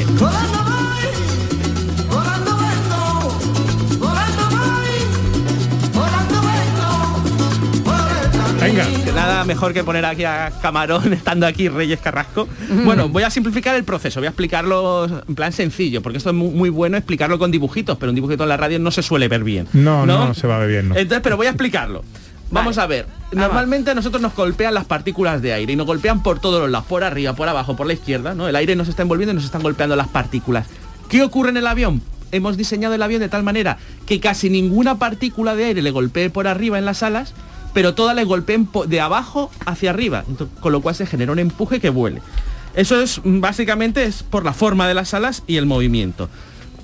Nada 9.15 9.43
mejor 9.45 9.73
que 9.73 9.83
poner 9.83 10.05
aquí 10.05 10.23
a 10.25 10.51
Camarón 10.61 11.13
estando 11.13 11.47
aquí 11.47 11.69
Reyes 11.69 11.99
Carrasco. 11.99 12.47
Bueno, 12.83 13.09
voy 13.09 13.23
a 13.23 13.29
simplificar 13.29 13.75
el 13.75 13.83
proceso, 13.83 14.19
voy 14.19 14.27
a 14.27 14.29
explicarlo 14.29 15.05
en 15.27 15.35
plan 15.35 15.51
sencillo, 15.53 16.01
porque 16.01 16.17
esto 16.17 16.29
es 16.29 16.35
mu- 16.35 16.51
muy, 16.51 16.69
bueno 16.69 16.97
explicarlo 16.97 17.39
con 17.39 17.51
dibujitos, 17.51 17.97
pero 17.97 18.11
un 18.11 18.15
dibujito 18.15 18.43
en 18.43 18.49
la 18.49 18.57
radio 18.57 18.77
no 18.79 18.91
se 18.91 19.01
suele 19.01 19.27
ver 19.27 19.43
bien. 19.43 19.67
No, 19.73 20.05
no, 20.05 20.33
se 20.33 20.47
va 20.47 20.57
a 20.57 20.59
ver 20.59 20.69
bien. 20.69 20.89
no. 20.89 20.95
Entonces, 20.95 21.21
pero 21.23 21.37
voy 21.37 21.47
a 21.47 21.51
explicarlo. 21.51 22.03
Vamos 22.51 22.77
a 22.77 22.85
ver, 22.85 23.07
normalmente 23.31 23.91
a 23.91 23.95
nosotros 23.95 24.21
nos 24.21 24.35
golpean 24.35 24.73
las 24.75 24.85
partículas 24.85 25.41
de 25.41 25.51
aire 25.53 25.73
y 25.73 25.75
nos 25.75 25.87
golpean 25.87 26.21
por 26.21 26.39
todos 26.39 26.61
los 26.61 26.69
lados, 26.69 26.85
por 26.87 27.03
arriba, 27.03 27.33
por 27.33 27.49
abajo, 27.49 27.75
por 27.75 27.87
la 27.87 27.93
izquierda, 27.93 28.35
¿no? 28.35 28.47
El 28.47 28.55
aire 28.55 28.75
nos 28.75 28.87
está 28.87 29.01
envolviendo 29.01 29.31
y 29.31 29.35
nos 29.35 29.45
están 29.45 29.63
golpeando 29.63 29.95
las 29.95 30.07
partículas. 30.09 30.67
¿Qué 31.09 31.23
ocurre 31.23 31.49
en 31.49 31.57
el 31.57 31.65
avión? 31.67 32.01
Hemos 32.31 32.55
diseñado 32.55 32.93
el 32.93 33.01
avión 33.01 33.21
de 33.21 33.29
tal 33.29 33.43
manera 33.43 33.77
que 34.05 34.19
casi 34.19 34.49
ninguna 34.49 34.99
partícula 34.99 35.55
de 35.55 35.65
aire 35.65 35.81
le 35.81 35.91
golpee 35.91 36.29
por 36.29 36.47
arriba 36.47 36.77
en 36.77 36.85
las 36.85 37.01
alas, 37.01 37.33
pero 37.75 37.93
todas 37.93 38.15
le 38.15 38.23
golpeen 38.23 38.67
de 38.87 38.99
abajo 39.01 39.51
hacia 39.67 39.91
arriba, 39.91 40.23
con 40.61 40.71
lo 40.71 40.81
cual 40.81 40.95
se 40.95 41.05
genera 41.05 41.31
un 41.31 41.37
empuje 41.39 41.79
que 41.79 41.89
vuele. 41.91 42.21
Eso 42.73 42.99
es 42.99 43.21
mm, 43.23 43.39
básicamente 43.41 44.03
es 44.05 44.23
por 44.23 44.43
la 44.43 44.53
forma 44.53 44.87
de 44.87 44.95
las 44.95 45.13
alas 45.13 45.43
y 45.45 45.57
el 45.57 45.67
movimiento. 45.67 46.27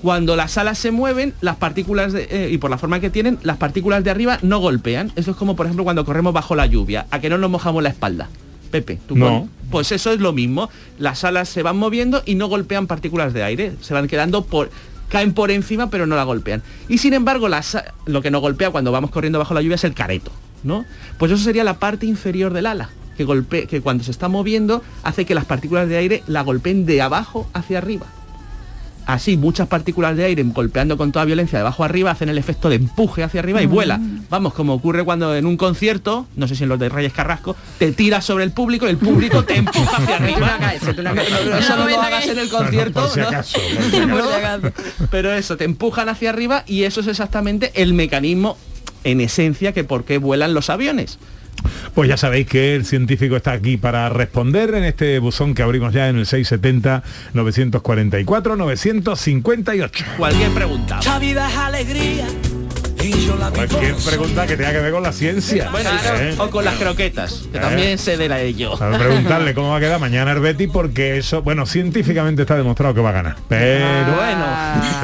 Cuando 0.02 0.34
las 0.36 0.58
alas 0.58 0.78
se 0.78 0.90
mueven, 0.90 1.32
las 1.40 1.56
partículas 1.56 2.12
de- 2.12 2.28
eh, 2.30 2.50
y 2.50 2.58
por 2.58 2.70
la 2.70 2.78
forma 2.78 3.00
que 3.00 3.08
tienen, 3.10 3.38
las 3.42 3.56
partículas 3.56 4.02
de 4.04 4.10
arriba 4.10 4.38
no 4.42 4.58
golpean. 4.58 5.12
Eso 5.16 5.30
es 5.30 5.36
como 5.36 5.54
por 5.56 5.66
ejemplo 5.66 5.84
cuando 5.84 6.04
corremos 6.04 6.32
bajo 6.32 6.54
la 6.56 6.66
lluvia, 6.66 7.06
a 7.10 7.20
que 7.20 7.28
no 7.30 7.38
nos 7.38 7.50
mojamos 7.50 7.82
la 7.82 7.88
espalda. 7.88 8.28
Pepe, 8.70 8.98
tú 9.06 9.16
No. 9.16 9.48
Pues 9.70 9.92
eso 9.92 10.12
es 10.12 10.20
lo 10.20 10.32
mismo. 10.32 10.68
Las 10.98 11.24
alas 11.24 11.48
se 11.48 11.62
van 11.62 11.76
moviendo 11.78 12.22
y 12.26 12.34
no 12.34 12.48
golpean 12.48 12.86
partículas 12.86 13.32
de 13.32 13.42
aire. 13.44 13.72
Se 13.80 13.94
van 13.94 14.08
quedando 14.08 14.44
por 14.44 14.70
caen 15.08 15.32
por 15.34 15.50
encima 15.50 15.88
pero 15.90 16.06
no 16.06 16.16
la 16.16 16.24
golpean. 16.24 16.62
Y 16.88 16.98
sin 16.98 17.12
embargo, 17.14 17.48
las, 17.48 17.78
lo 18.06 18.22
que 18.22 18.30
nos 18.30 18.40
golpea 18.40 18.70
cuando 18.70 18.92
vamos 18.92 19.10
corriendo 19.10 19.38
bajo 19.38 19.54
la 19.54 19.62
lluvia 19.62 19.74
es 19.76 19.84
el 19.84 19.92
careto, 19.94 20.30
¿no? 20.64 20.84
Pues 21.18 21.32
eso 21.32 21.42
sería 21.42 21.64
la 21.64 21.78
parte 21.78 22.06
inferior 22.06 22.52
del 22.52 22.66
ala, 22.66 22.90
que 23.16 23.80
cuando 23.82 24.04
se 24.04 24.10
está 24.10 24.28
moviendo 24.28 24.82
hace 25.02 25.24
que 25.24 25.34
las 25.34 25.44
partículas 25.44 25.88
de 25.88 25.96
aire 25.96 26.22
la 26.26 26.42
golpeen 26.42 26.86
de 26.86 27.02
abajo 27.02 27.48
hacia 27.52 27.78
arriba. 27.78 28.06
Así, 29.06 29.36
muchas 29.36 29.66
partículas 29.66 30.16
de 30.16 30.24
aire 30.24 30.44
golpeando 30.44 30.96
con 30.96 31.10
toda 31.10 31.24
violencia 31.24 31.58
de 31.58 31.62
abajo 31.62 31.82
arriba 31.82 32.12
hacen 32.12 32.28
el 32.28 32.38
efecto 32.38 32.68
de 32.68 32.76
empuje 32.76 33.24
hacia 33.24 33.40
arriba 33.40 33.60
y 33.60 33.66
vuela. 33.66 34.00
Vamos, 34.30 34.54
como 34.54 34.74
ocurre 34.74 35.04
cuando 35.04 35.34
en 35.34 35.44
un 35.44 35.56
concierto, 35.56 36.26
no 36.36 36.46
sé 36.46 36.54
si 36.54 36.62
en 36.62 36.68
los 36.68 36.78
de 36.78 36.88
Reyes 36.88 37.12
Carrasco, 37.12 37.56
te 37.78 37.90
tiras 37.92 38.24
sobre 38.24 38.44
el 38.44 38.52
público 38.52 38.86
y 38.86 38.90
el 38.90 38.98
público 38.98 39.44
te 39.44 39.56
empuja 39.56 39.96
hacia 39.96 40.16
arriba. 40.16 40.72
Eso, 40.74 41.76
no 41.76 41.88
lo 41.88 42.00
hagas 42.00 42.28
en 42.28 42.38
el 42.38 42.48
concierto. 42.48 43.10
Pero 45.10 45.32
eso, 45.32 45.56
te 45.56 45.64
empujan 45.64 46.08
hacia 46.08 46.30
arriba 46.30 46.62
y 46.66 46.84
eso 46.84 47.00
es 47.00 47.08
exactamente 47.08 47.72
el 47.74 47.94
mecanismo 47.94 48.56
en 49.04 49.20
esencia 49.20 49.72
que 49.72 49.84
por 49.84 50.04
qué 50.04 50.18
vuelan 50.18 50.54
los 50.54 50.70
aviones. 50.70 51.18
Pues 51.94 52.08
ya 52.08 52.16
sabéis 52.16 52.46
que 52.46 52.74
el 52.74 52.84
científico 52.84 53.36
está 53.36 53.52
aquí 53.52 53.76
para 53.76 54.08
responder 54.08 54.74
en 54.74 54.84
este 54.84 55.18
buzón 55.18 55.54
que 55.54 55.62
abrimos 55.62 55.92
ya 55.92 56.08
en 56.08 56.16
el 56.16 56.26
670 56.26 57.02
944 57.34 58.56
958. 58.56 60.04
Cualquier 60.16 60.50
pregunta. 60.50 61.00
La 61.04 61.18
vida 61.18 61.48
es 61.48 61.56
alegría 61.56 62.26
Cualquier 63.06 63.96
pregunta 63.96 64.46
que 64.46 64.56
tenga 64.56 64.72
que 64.72 64.78
ver 64.78 64.92
con 64.92 65.02
la 65.02 65.12
ciencia. 65.12 65.70
Bueno, 65.70 65.90
¿Eh? 66.20 66.34
o 66.38 66.50
con 66.50 66.64
las 66.64 66.74
croquetas, 66.76 67.48
que 67.50 67.58
¿Eh? 67.58 67.60
también 67.60 67.98
se 67.98 68.16
de 68.16 68.28
la 68.28 68.40
ello. 68.40 68.74
A 68.80 68.96
preguntarle 68.96 69.54
cómo 69.54 69.70
va 69.70 69.78
a 69.78 69.80
quedar 69.80 69.98
mañana 70.00 70.32
el 70.32 70.40
Betty 70.40 70.68
porque 70.68 71.18
eso, 71.18 71.42
bueno, 71.42 71.66
científicamente 71.66 72.42
está 72.42 72.56
demostrado 72.56 72.94
que 72.94 73.00
va 73.00 73.10
a 73.10 73.12
ganar. 73.12 73.36
Pero 73.48 74.14
Bueno, 74.14 74.46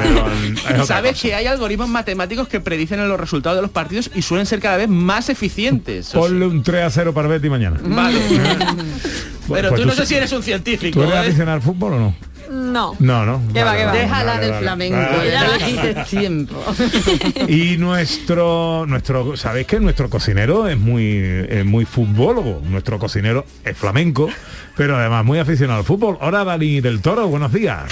pero 0.01 0.27
es 0.75 0.81
otra 0.81 0.85
sabes 0.85 1.11
cosa. 1.11 1.21
que 1.27 1.35
hay 1.35 1.45
algoritmos 1.47 1.89
matemáticos 1.89 2.47
que 2.47 2.59
predicen 2.61 3.05
los 3.07 3.19
resultados 3.19 3.57
de 3.57 3.61
los 3.63 3.71
partidos 3.71 4.09
y 4.15 4.21
suelen 4.21 4.45
ser 4.45 4.59
cada 4.59 4.77
vez 4.77 4.87
más 4.87 5.29
eficientes. 5.29 6.11
Ponle 6.11 6.45
un 6.45 6.63
3 6.63 6.83
a 6.83 6.89
0 6.89 7.13
para 7.13 7.27
Betty 7.27 7.49
mañana. 7.49 7.79
Vale. 7.83 8.17
Pero 9.51 9.69
Pues 9.69 9.81
tú 9.81 9.87
no 9.87 9.93
sé 9.93 10.05
si 10.05 10.15
eres 10.15 10.31
un 10.31 10.43
científico. 10.43 10.99
¿Tú 10.99 11.03
eres 11.03 11.15
¿eh? 11.15 11.19
aficionado 11.19 11.55
al 11.57 11.61
fútbol 11.61 11.93
o 11.93 11.99
no? 11.99 12.15
No. 12.49 12.95
No, 12.99 13.25
no. 13.25 13.41
Que 13.53 13.63
va, 13.63 13.77
que 13.77 13.85
va. 13.85 13.91
Déjala 13.91 14.33
vale, 14.33 14.41
del 14.41 14.51
vale. 14.51 14.63
flamenco, 14.63 14.97
Vale. 14.97 15.31
ya 15.31 16.05
tiempo. 16.05 16.55
Y 17.47 17.77
nuestro, 17.77 18.85
nuestro, 18.87 19.37
sabéis 19.37 19.67
que 19.67 19.79
nuestro 19.79 20.09
cocinero 20.09 20.67
es 20.67 20.77
muy, 20.77 21.17
es 21.47 21.63
muy 21.65 21.85
futbólogo. 21.85 22.61
Nuestro 22.65 22.97
cocinero 22.99 23.45
es 23.63 23.77
flamenco, 23.77 24.29
pero 24.75 24.97
además 24.97 25.23
muy 25.25 25.39
aficionado 25.39 25.79
al 25.79 25.85
fútbol. 25.85 26.17
Ahora 26.21 26.43
Dani 26.43 26.81
del 26.81 27.01
Toro, 27.01 27.27
buenos 27.27 27.53
días. 27.53 27.83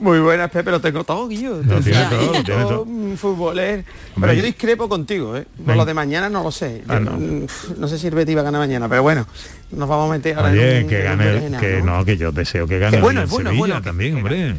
Muy 0.00 0.18
buenas, 0.18 0.50
Pepe, 0.50 0.70
lo 0.70 0.80
tengo 0.80 1.04
todo, 1.04 1.28
Guillo. 1.28 1.58
Lo 1.62 1.78
tiene 1.80 2.04
todo, 2.08 2.26
lo 2.32 2.42
tiene 2.42 2.62
todo. 2.62 2.82
un 2.84 3.16
futbolero. 3.18 3.82
Hombre. 4.16 4.30
Pero 4.30 4.32
yo 4.32 4.42
discrepo 4.42 4.88
contigo, 4.88 5.36
¿eh? 5.36 5.46
Por 5.64 5.76
lo 5.76 5.84
de 5.84 5.92
mañana 5.94 6.30
no 6.30 6.42
lo 6.42 6.50
sé. 6.50 6.82
Ah, 6.88 6.94
Yo, 6.94 7.00
no. 7.00 7.10
mm, 7.18 7.46
no 7.76 7.86
sé 7.88 7.98
si 7.98 8.06
el 8.06 8.14
Betis 8.14 8.34
va 8.34 8.40
a 8.40 8.44
ganar 8.44 8.60
mañana, 8.60 8.88
pero 8.88 9.02
bueno, 9.02 9.26
nos 9.70 9.88
vamos 9.88 10.08
a 10.08 10.12
meter 10.14 10.36
ahora 10.38 10.52
en 10.52 10.58
Oye, 10.58 10.80
un- 10.82 10.88
que 10.88 10.98
en 11.00 11.04
gane, 11.04 11.46
el- 11.46 11.56
que 11.58 11.82
¿no? 11.82 11.98
no, 11.98 12.04
que 12.06 12.16
yo 12.16 12.32
deseo 12.32 12.66
que 12.66 12.78
gane 12.78 12.92
Que 12.92 12.96
el 12.96 13.02
bueno, 13.02 13.22
es 13.22 13.30
bueno, 13.30 13.50
Sevilla 13.50 13.60
bueno, 13.74 13.82
también, 13.82 14.16
hombre. 14.16 14.56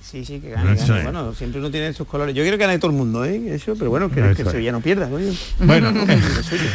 Sí, 0.00 0.24
sí, 0.24 0.40
que 0.40 0.50
gane, 0.50 0.74
gane. 0.74 1.02
Bueno, 1.02 1.34
siempre 1.34 1.60
uno 1.60 1.70
tiene 1.70 1.92
sus 1.92 2.06
colores. 2.06 2.34
Yo 2.34 2.42
quiero 2.42 2.56
que 2.56 2.64
gane 2.64 2.78
todo 2.78 2.90
el 2.90 2.96
mundo, 2.96 3.24
¿eh? 3.26 3.54
Eso, 3.54 3.74
pero 3.78 3.90
bueno, 3.90 4.08
que, 4.08 4.22
que 4.34 4.42
el. 4.42 4.50
Sevilla 4.50 4.72
no 4.72 4.80
pierda, 4.80 5.08
coño. 5.08 5.32
Bueno, 5.60 5.92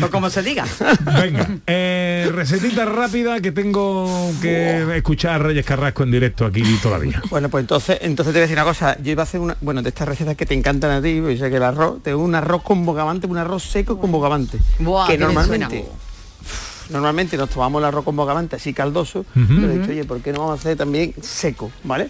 O 0.01 0.09
como 0.11 0.29
se 0.29 0.43
diga. 0.43 0.65
venga, 1.21 1.49
eh, 1.65 2.29
recetita 2.31 2.85
rápida 2.85 3.41
que 3.41 3.51
tengo 3.51 4.31
que 4.41 4.97
escuchar 4.97 5.35
a 5.35 5.37
Reyes 5.39 5.65
Carrasco 5.65 6.03
en 6.03 6.11
directo 6.11 6.45
aquí 6.45 6.61
todavía. 6.83 7.21
Bueno, 7.31 7.49
pues 7.49 7.63
entonces, 7.63 7.97
entonces 8.01 8.33
te 8.33 8.39
voy 8.39 8.43
a 8.43 8.47
decir 8.47 8.57
una 8.57 8.65
cosa. 8.65 8.97
Yo 9.01 9.11
iba 9.11 9.23
a 9.23 9.25
hacer 9.25 9.39
una, 9.39 9.57
bueno, 9.61 9.81
de 9.81 9.89
estas 9.89 10.07
recetas 10.07 10.35
que 10.35 10.45
te 10.45 10.53
encantan 10.53 10.91
a 10.91 11.01
ti, 11.01 11.19
pues 11.21 11.39
yo 11.39 11.45
sé 11.45 11.49
que 11.49 11.57
el 11.57 11.63
arroz, 11.63 12.03
tengo 12.03 12.21
un 12.23 12.35
arroz 12.35 12.61
con 12.61 12.85
bogavante, 12.85 13.25
un 13.25 13.37
arroz 13.37 13.63
seco 13.63 13.97
con 13.97 14.11
bogavante. 14.11 14.59
Buah, 14.79 15.07
que 15.07 15.17
normalmente, 15.17 15.85
normalmente 16.89 17.37
nos 17.37 17.49
tomamos 17.49 17.81
el 17.81 17.85
arroz 17.85 18.03
con 18.03 18.15
bogavante 18.15 18.57
así 18.57 18.73
caldoso, 18.73 19.19
Ujú. 19.35 19.47
pero 19.47 19.71
he 19.71 19.77
dicho, 19.79 19.91
oye, 19.91 20.03
¿por 20.03 20.21
qué 20.21 20.31
no 20.33 20.39
vamos 20.39 20.59
a 20.59 20.61
hacer 20.61 20.77
también 20.77 21.13
seco? 21.21 21.71
¿Vale? 21.83 22.09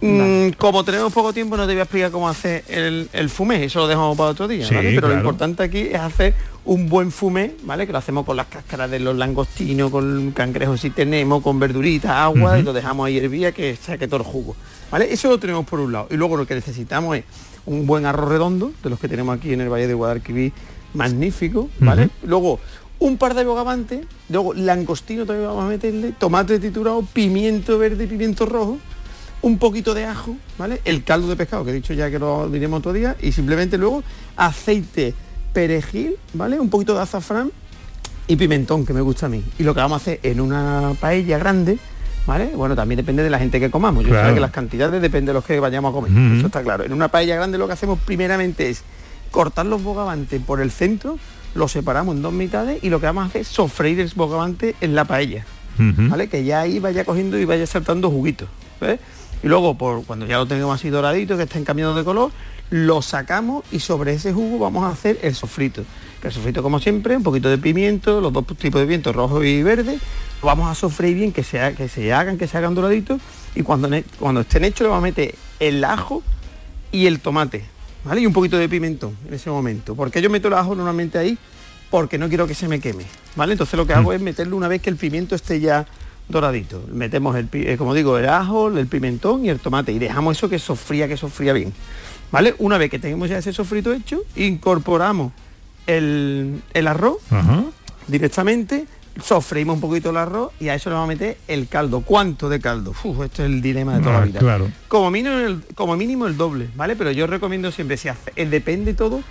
Mm, 0.00 0.50
como 0.58 0.84
tenemos 0.84 1.12
poco 1.12 1.32
tiempo, 1.32 1.56
no 1.56 1.66
te 1.66 1.72
voy 1.72 1.80
a 1.80 1.82
explicar 1.84 2.10
cómo 2.10 2.28
hacer 2.28 2.64
el, 2.68 3.08
el 3.12 3.30
fumé, 3.30 3.64
eso 3.64 3.80
lo 3.80 3.88
dejamos 3.88 4.16
para 4.16 4.30
otro 4.30 4.46
día, 4.46 4.66
Sí, 4.66 4.74
¿vale? 4.74 4.90
Pero 4.90 5.00
claro. 5.02 5.14
lo 5.14 5.20
importante 5.20 5.62
aquí 5.62 5.88
es 5.90 5.98
hacer 5.98 6.34
un 6.64 6.88
buen 6.88 7.10
fumé, 7.10 7.54
¿vale? 7.64 7.86
Que 7.86 7.92
lo 7.92 7.98
hacemos 7.98 8.24
con 8.26 8.36
las 8.36 8.46
cáscaras 8.46 8.90
de 8.90 9.00
los 9.00 9.16
langostinos, 9.16 9.90
con 9.90 10.32
cangrejos 10.32 10.80
si 10.80 10.90
tenemos, 10.90 11.42
con 11.42 11.58
verduritas, 11.58 12.10
agua, 12.10 12.58
y 12.58 12.62
lo 12.62 12.72
dejamos 12.72 13.06
ahí 13.06 13.16
hervía 13.18 13.52
que 13.52 13.74
saque 13.76 14.06
todo 14.06 14.18
el 14.18 14.26
jugo. 14.26 14.54
¿Vale? 14.90 15.12
Eso 15.12 15.28
lo 15.28 15.38
tenemos 15.38 15.66
por 15.66 15.80
un 15.80 15.92
lado. 15.92 16.08
Y 16.10 16.16
luego 16.16 16.36
lo 16.36 16.46
que 16.46 16.54
necesitamos 16.54 17.16
es 17.16 17.24
un 17.66 17.86
buen 17.86 18.06
arroz 18.06 18.28
redondo, 18.28 18.72
de 18.82 18.90
los 18.90 18.98
que 19.00 19.08
tenemos 19.08 19.36
aquí 19.36 19.52
en 19.52 19.60
el 19.62 19.68
Valle 19.70 19.86
de 19.86 19.94
Guadalquivir, 19.94 20.52
magnífico, 20.94 21.68
¿vale? 21.80 22.10
Luego 22.24 22.60
un 23.00 23.16
par 23.16 23.34
de 23.34 23.44
bogavantes, 23.44 24.06
luego 24.28 24.54
langostino 24.54 25.24
también 25.24 25.48
vamos 25.48 25.64
a 25.64 25.68
meterle, 25.68 26.12
tomate 26.18 26.58
triturado, 26.58 27.02
pimiento 27.12 27.78
verde 27.78 28.04
y 28.04 28.06
pimiento 28.08 28.44
rojo, 28.44 28.78
un 29.42 29.58
poquito 29.58 29.94
de 29.94 30.04
ajo, 30.04 30.36
¿vale? 30.58 30.80
El 30.84 31.04
caldo 31.04 31.28
de 31.28 31.36
pescado, 31.36 31.64
que 31.64 31.70
he 31.70 31.74
dicho 31.74 31.92
ya 31.94 32.10
que 32.10 32.18
lo 32.18 32.48
diremos 32.48 32.78
otro 32.80 32.92
día, 32.92 33.16
y 33.20 33.32
simplemente 33.32 33.78
luego 33.78 34.02
aceite, 34.36 35.14
perejil, 35.52 36.16
¿vale? 36.34 36.58
Un 36.60 36.68
poquito 36.70 36.94
de 36.94 37.02
azafrán 37.02 37.50
y 38.26 38.36
pimentón, 38.36 38.84
que 38.84 38.92
me 38.92 39.00
gusta 39.00 39.26
a 39.26 39.28
mí. 39.28 39.42
Y 39.58 39.62
lo 39.62 39.74
que 39.74 39.80
vamos 39.80 40.00
a 40.00 40.02
hacer 40.02 40.20
en 40.22 40.40
una 40.40 40.92
paella 41.00 41.38
grande, 41.38 41.78
¿vale? 42.26 42.50
Bueno, 42.54 42.76
también 42.76 42.96
depende 42.96 43.22
de 43.22 43.30
la 43.30 43.38
gente 43.38 43.58
que 43.60 43.70
comamos. 43.70 44.04
Yo 44.04 44.10
Claro. 44.10 44.28
sé 44.28 44.34
que 44.34 44.40
las 44.40 44.50
cantidades 44.50 45.00
depende 45.00 45.30
de 45.30 45.34
los 45.34 45.44
que 45.44 45.58
vayamos 45.60 45.90
a 45.90 45.94
comer. 45.94 46.36
Eso 46.36 46.46
está 46.46 46.62
claro. 46.62 46.84
En 46.84 46.92
una 46.92 47.08
paella 47.08 47.36
grande 47.36 47.58
lo 47.58 47.66
que 47.66 47.72
hacemos 47.72 47.98
primeramente 48.04 48.68
es 48.68 48.82
cortar 49.30 49.66
los 49.66 49.82
bogavantes 49.82 50.40
por 50.42 50.60
el 50.60 50.70
centro, 50.70 51.18
los 51.54 51.72
separamos 51.72 52.16
en 52.16 52.22
dos 52.22 52.32
mitades 52.32 52.82
y 52.82 52.90
lo 52.90 53.00
que 53.00 53.06
vamos 53.06 53.24
a 53.24 53.26
hacer 53.28 53.40
es 53.42 53.48
sofreír 53.48 54.00
el 54.00 54.10
bogavante 54.14 54.74
en 54.80 54.94
la 54.94 55.04
paella. 55.04 55.44
¿vale? 55.78 56.28
Que 56.28 56.42
ya 56.44 56.62
ahí 56.62 56.80
vaya 56.80 57.04
cogiendo 57.04 57.38
y 57.38 57.44
vaya 57.44 57.64
saltando 57.66 58.10
juguitos. 58.10 58.48
¿ves? 58.80 58.98
Y 59.42 59.46
luego, 59.48 59.76
por, 59.78 60.04
cuando 60.04 60.26
ya 60.26 60.38
lo 60.38 60.46
tengamos 60.46 60.74
así 60.80 60.90
doradito, 60.90 61.36
que 61.36 61.44
estén 61.44 61.64
cambiando 61.64 61.94
de 61.94 62.04
color, 62.04 62.30
lo 62.70 63.00
sacamos 63.02 63.64
y 63.72 63.80
sobre 63.80 64.12
ese 64.14 64.32
jugo 64.32 64.58
vamos 64.58 64.84
a 64.84 64.88
hacer 64.88 65.18
el 65.22 65.34
sofrito. 65.34 65.84
Que 66.20 66.28
el 66.28 66.34
sofrito, 66.34 66.62
como 66.62 66.80
siempre, 66.80 67.16
un 67.16 67.22
poquito 67.22 67.48
de 67.48 67.56
pimiento, 67.58 68.20
los 68.20 68.32
dos 68.32 68.44
tipos 68.58 68.80
de 68.80 68.86
pimiento, 68.86 69.12
rojo 69.12 69.42
y 69.44 69.62
verde, 69.62 69.98
lo 70.42 70.46
vamos 70.46 70.68
a 70.68 70.74
sofreír 70.74 71.14
bien, 71.16 71.32
que 71.32 71.44
se, 71.44 71.60
ha- 71.60 71.72
que 71.72 71.88
se 71.88 72.12
hagan, 72.12 72.36
que 72.36 72.48
se 72.48 72.58
hagan 72.58 72.74
doraditos, 72.74 73.20
y 73.54 73.62
cuando, 73.62 73.88
cuando 74.18 74.40
estén 74.40 74.64
hechos 74.64 74.80
le 74.82 74.88
vamos 74.88 75.02
a 75.02 75.06
meter 75.06 75.34
el 75.60 75.84
ajo 75.84 76.22
y 76.90 77.06
el 77.06 77.20
tomate, 77.20 77.64
¿vale? 78.04 78.20
Y 78.22 78.26
un 78.26 78.32
poquito 78.32 78.58
de 78.58 78.68
pimentón 78.68 79.16
en 79.28 79.34
ese 79.34 79.50
momento. 79.50 79.94
porque 79.94 80.20
yo 80.20 80.28
meto 80.28 80.48
el 80.48 80.54
ajo 80.54 80.74
normalmente 80.74 81.16
ahí? 81.18 81.38
Porque 81.90 82.18
no 82.18 82.28
quiero 82.28 82.46
que 82.48 82.54
se 82.54 82.66
me 82.68 82.80
queme, 82.80 83.04
¿vale? 83.36 83.52
Entonces 83.52 83.76
lo 83.78 83.86
que 83.86 83.94
hago 83.94 84.12
es 84.12 84.20
meterlo 84.20 84.56
una 84.56 84.68
vez 84.68 84.82
que 84.82 84.90
el 84.90 84.96
pimiento 84.96 85.34
esté 85.36 85.60
ya 85.60 85.86
doradito. 86.28 86.82
Metemos, 86.92 87.36
el, 87.36 87.48
eh, 87.52 87.76
como 87.78 87.94
digo, 87.94 88.18
el 88.18 88.28
ajo, 88.28 88.68
el 88.68 88.86
pimentón 88.86 89.44
y 89.44 89.48
el 89.50 89.58
tomate 89.60 89.92
y 89.92 89.98
dejamos 89.98 90.36
eso 90.36 90.48
que 90.48 90.58
sofría, 90.58 91.08
que 91.08 91.16
sofría 91.16 91.52
bien, 91.52 91.72
¿vale? 92.30 92.54
Una 92.58 92.78
vez 92.78 92.90
que 92.90 92.98
tengamos 92.98 93.28
ya 93.30 93.38
ese 93.38 93.52
sofrito 93.52 93.92
hecho, 93.92 94.20
incorporamos 94.36 95.32
el, 95.86 96.62
el 96.74 96.86
arroz 96.86 97.18
Ajá. 97.30 97.64
directamente, 98.06 98.86
sofreímos 99.22 99.76
un 99.76 99.80
poquito 99.80 100.10
el 100.10 100.16
arroz 100.16 100.52
y 100.60 100.68
a 100.68 100.74
eso 100.74 100.90
le 100.90 100.94
vamos 100.94 101.08
a 101.08 101.12
meter 101.14 101.38
el 101.48 101.66
caldo. 101.68 102.02
¿Cuánto 102.02 102.48
de 102.48 102.60
caldo? 102.60 102.90
Uf, 102.90 103.22
esto 103.24 103.42
es 103.42 103.50
el 103.50 103.60
dilema 103.62 103.96
de 103.96 104.02
toda 104.02 104.16
Ah, 104.16 104.20
la 104.20 104.26
vida. 104.26 104.38
claro. 104.40 104.68
Como 104.88 105.10
mínimo, 105.10 105.36
el, 105.38 105.62
como 105.74 105.96
mínimo 105.96 106.26
el 106.26 106.36
doble, 106.36 106.68
¿vale? 106.76 106.94
Pero 106.96 107.10
yo 107.10 107.26
recomiendo 107.26 107.72
siempre, 107.72 107.96
si 107.96 108.08
hace, 108.08 108.32
eh, 108.36 108.46
depende 108.46 108.94
todo 108.94 109.22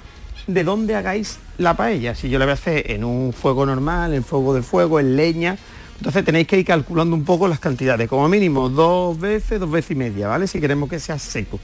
de 0.48 0.64
dónde 0.64 0.96
hagáis 0.96 1.40
la 1.58 1.76
paella. 1.76 2.16
Si 2.16 2.30
yo 2.30 2.40
la 2.40 2.46
voy 2.46 2.52
a 2.52 2.54
hacer 2.56 2.92
en 2.92 3.04
un 3.04 3.34
fuego 3.34 3.66
normal, 3.66 4.14
en 4.14 4.24
fuego 4.24 4.54
de 4.54 4.62
fuego, 4.62 5.00
en 5.00 5.16
leña, 5.16 5.58
entonces 5.98 6.24
tenéis 6.24 6.48
que 6.48 6.60
ir 6.60 6.66
calculando 6.66 7.16
un 7.16 7.24
poco 7.24 7.48
las 7.48 7.60
cantidades. 7.60 8.08
Como 8.08 8.28
mínimo 8.30 8.70
dos 8.70 9.20
veces, 9.20 9.60
dos 9.60 9.70
veces 9.70 9.92
y 9.92 9.96
media, 9.96 10.28
¿vale? 10.28 10.48
Si 10.48 10.60
queremos 10.60 10.90
que 10.90 11.00
sea 11.00 11.18
seco. 11.18 11.60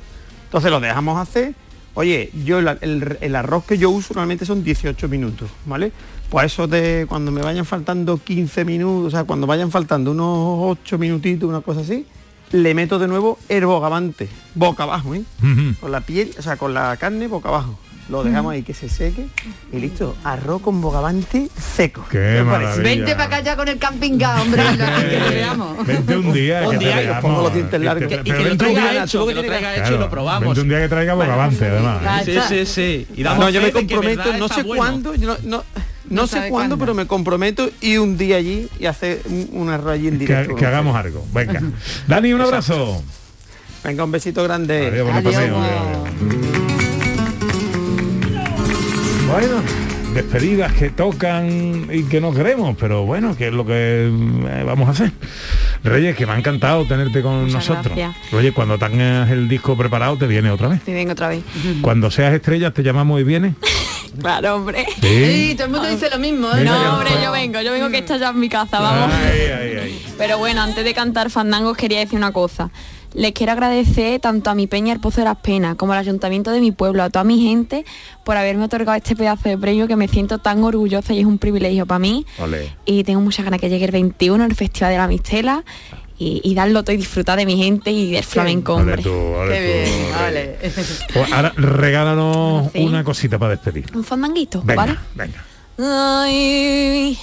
Entonces 0.46 0.72
lo 0.72 0.80
dejamos 0.80 1.20
hacer. 1.20 1.54
Oye, 1.96 2.32
yo 2.44 2.58
el, 2.58 3.18
el 3.22 3.36
arroz 3.36 3.66
que 3.66 3.78
yo 3.78 3.92
uso 3.92 4.16
normalmente 4.16 4.46
son 4.46 4.64
18 4.64 5.08
minutos, 5.08 5.50
¿vale? 5.66 5.92
Pues 6.30 6.48
eso 6.48 6.68
de 6.68 7.06
cuando 7.08 7.32
me 7.32 7.44
vayan 7.44 7.66
faltando 7.66 8.18
15 8.18 8.66
minutos, 8.66 9.14
o 9.14 9.16
sea, 9.16 9.26
cuando 9.26 9.46
vayan 9.46 9.70
faltando 9.70 10.10
unos 10.10 10.78
8 10.80 10.98
minutitos, 10.98 11.48
una 11.48 11.62
cosa 11.62 11.82
así, 11.82 12.08
le 12.52 12.74
meto 12.74 12.98
de 12.98 13.08
nuevo 13.08 13.38
el 13.50 13.68
bogavante, 13.68 14.28
boca 14.56 14.84
abajo, 14.84 15.14
¿eh? 15.14 15.24
Con 15.80 15.92
la 15.92 16.02
piel, 16.02 16.32
o 16.38 16.42
sea, 16.42 16.58
con 16.58 16.74
la 16.74 16.98
carne 16.98 17.28
boca 17.28 17.50
abajo. 17.50 17.78
Lo 18.10 18.22
dejamos 18.24 18.52
ahí 18.54 18.64
que 18.64 18.74
se 18.74 18.90
seque 18.90 19.28
y 19.72 19.78
listo. 19.80 20.16
Arroz 20.26 20.62
con 20.62 20.82
bogavante 20.82 21.48
seco. 21.58 22.06
Qué. 22.12 22.44
Vente 22.84 23.14
para 23.14 23.24
acá 23.26 23.40
ya 23.40 23.56
con 23.56 23.68
el 23.70 23.78
camping 23.78 24.18
gas, 24.18 24.42
hombre, 24.42 24.62
que 24.62 24.78
te 24.78 25.30
veamos. 25.36 25.88
Vente 25.88 26.18
un 26.18 26.34
día. 26.34 26.64
Un 26.66 26.72
que 26.72 26.78
te 26.80 26.84
día 26.86 26.96
veamos. 26.98 27.22
pongo 27.22 27.42
los 27.44 27.54
dientes 27.54 27.80
Que- 27.80 27.86
largos. 27.86 28.08
que- 28.10 28.16
Y 28.16 28.32
que 28.32 28.44
lo 28.44 28.58
traiga 28.58 29.04
hecho, 29.04 29.26
que 29.26 29.34
lo 29.34 29.44
traiga 29.44 29.76
hecho 29.78 29.96
y 29.96 29.98
lo 29.98 30.10
probamos. 30.10 30.44
Vente 30.50 30.62
un 30.62 30.70
día 30.70 30.80
que 30.82 30.90
traiga 30.90 31.14
bogavante, 31.14 31.66
además. 31.66 32.26
Sí, 32.26 32.38
sí, 32.50 32.66
sí. 32.66 33.08
Y 33.16 33.24
damos 33.24 33.40
No, 33.46 33.50
yo 33.50 33.62
me 33.62 33.68
que 33.68 33.74
comprometo, 33.74 34.34
no 34.38 34.48
sé 34.50 34.64
bueno. 34.64 34.84
cuándo, 34.84 35.16
yo 35.16 35.28
no, 35.28 35.38
no, 35.44 35.58
no 35.58 35.64
No 36.10 36.28
sé 36.28 36.34
cuándo, 36.36 36.50
cuándo. 36.52 36.78
pero 36.80 36.94
me 36.94 37.08
comprometo 37.08 37.70
y 37.80 37.96
un 37.98 38.18
día 38.18 38.36
allí 38.36 38.68
y 38.80 38.86
hacer 38.86 39.22
un, 39.26 39.48
un 39.54 39.70
arroz 39.70 39.94
allí 39.94 40.10
en 40.10 40.20
directo. 40.20 40.56
Que, 40.56 40.60
que 40.60 40.66
hagamos 40.66 40.96
algo. 40.98 41.26
Venga. 41.34 41.62
Dani, 42.08 42.34
un 42.34 42.42
abrazo. 42.42 43.02
Venga, 43.86 44.04
un 44.04 44.12
besito 44.12 44.44
grande. 44.44 44.88
Adiós, 44.88 45.10
Adiós. 45.10 45.34
paseo. 45.34 46.43
Bueno, 49.34 49.64
despedidas 50.14 50.72
que 50.74 50.92
tocan 50.92 51.88
y 51.92 52.04
que 52.04 52.22
no 52.22 52.32
queremos, 52.36 52.78
pero 52.80 53.04
bueno, 53.04 53.36
que 53.36 53.48
es 53.48 53.54
lo 53.54 53.66
que 53.66 54.06
eh, 54.06 54.64
vamos 54.64 54.88
a 54.88 54.92
hacer. 54.92 55.12
Reyes, 55.84 56.16
que 56.16 56.28
me 56.28 56.34
ha 56.34 56.38
encantado 56.38 56.86
tenerte 56.86 57.24
con 57.24 57.46
Muchas 57.46 57.68
nosotros. 57.68 57.98
gracias. 57.98 58.32
Oye, 58.32 58.52
cuando 58.52 58.78
tengas 58.78 59.32
el 59.32 59.50
disco 59.50 59.76
preparado, 59.76 60.18
te 60.18 60.28
viene 60.28 60.52
otra 60.52 60.68
vez. 60.68 60.82
Me 60.86 60.94
vengo 60.94 61.14
otra 61.14 61.30
vez. 61.30 61.44
Cuando 61.82 62.12
seas 62.12 62.32
estrellas, 62.32 62.76
te 62.76 62.84
llamamos 62.84 63.20
y 63.22 63.24
vienes. 63.24 63.56
Claro, 64.20 64.58
hombre. 64.58 64.86
Sí. 65.02 65.26
Sí, 65.26 65.56
todo 65.56 65.66
el 65.66 65.74
mundo 65.74 65.90
dice 65.90 66.08
lo 66.08 66.20
mismo, 66.20 66.48
¿eh? 66.54 66.64
No, 66.64 66.94
hombre, 66.94 67.10
yo 67.24 67.32
vengo, 67.32 67.60
yo 67.62 67.72
vengo 67.72 67.90
que 67.90 67.98
está 67.98 68.18
ya 68.18 68.30
en 68.30 68.40
mi 68.40 68.48
casa, 68.48 68.80
vamos. 68.80 69.12
Ay, 69.12 69.40
ay, 69.52 69.78
ay. 69.82 70.06
Pero 70.20 70.38
bueno, 70.38 70.62
antes 70.62 70.84
de 70.86 70.94
cantar 70.94 71.32
fandangos 71.32 71.76
quería 71.76 71.98
decir 71.98 72.20
una 72.20 72.32
cosa. 72.32 72.70
Les 73.14 73.32
quiero 73.32 73.52
agradecer 73.52 74.20
tanto 74.20 74.50
a 74.50 74.56
mi 74.56 74.66
peña 74.68 74.92
el 74.94 75.00
Pozo 75.00 75.22
de 75.22 75.26
las 75.26 75.38
Penas 75.38 75.76
como 75.76 75.94
al 75.94 76.00
ayuntamiento 76.00 76.50
de 76.52 76.60
mi 76.60 76.72
pueblo, 76.72 77.04
a 77.04 77.10
toda 77.10 77.24
mi 77.24 77.40
gente, 77.42 77.86
por 78.24 78.38
haberme 78.38 78.66
otorgado 78.66 78.98
este 78.98 79.16
pedazo 79.16 79.50
de 79.50 79.58
premio 79.58 79.88
que 79.88 79.96
me 79.96 80.08
siento 80.08 80.40
tan 80.40 80.64
orgullosa 80.64 81.14
y 81.14 81.20
es 81.20 81.26
un 81.26 81.38
privilegio 81.38 81.86
para 81.86 82.00
mí. 82.00 82.26
Y 82.86 83.04
tengo 83.04 83.22
muchas 83.22 83.46
ganas 83.46 83.60
que 83.62 83.70
llegue 83.70 83.86
el 83.86 83.92
21, 83.92 84.46
el 84.46 84.56
Festival 84.56 84.92
de 84.94 84.98
la 84.98 85.08
Mistela, 85.08 85.64
y, 86.18 86.42
y 86.44 86.56
darlo 86.56 86.84
todo 86.84 86.94
y 86.94 86.98
disfrutar 86.98 87.38
de 87.38 87.46
mi 87.46 87.58
gente 87.58 87.92
y 87.92 88.12
del 88.12 88.24
flamenco, 88.24 88.76
tú, 88.76 88.82
ole 88.82 88.98
Qué 88.98 89.02
tú, 89.04 89.92
bien, 89.92 90.12
vale. 90.12 90.58
Pues 91.14 91.32
ahora 91.34 91.54
regálanos 91.58 92.72
Sí. 92.72 92.80
una 92.84 93.04
cosita 93.04 93.38
para 93.38 93.52
despedir. 93.52 93.86
Un 93.96 94.04
fandanguito, 94.04 94.62
Venga, 94.64 94.76
¿vale? 94.86 94.98
venga. 95.16 95.44
Ay, 96.24 97.18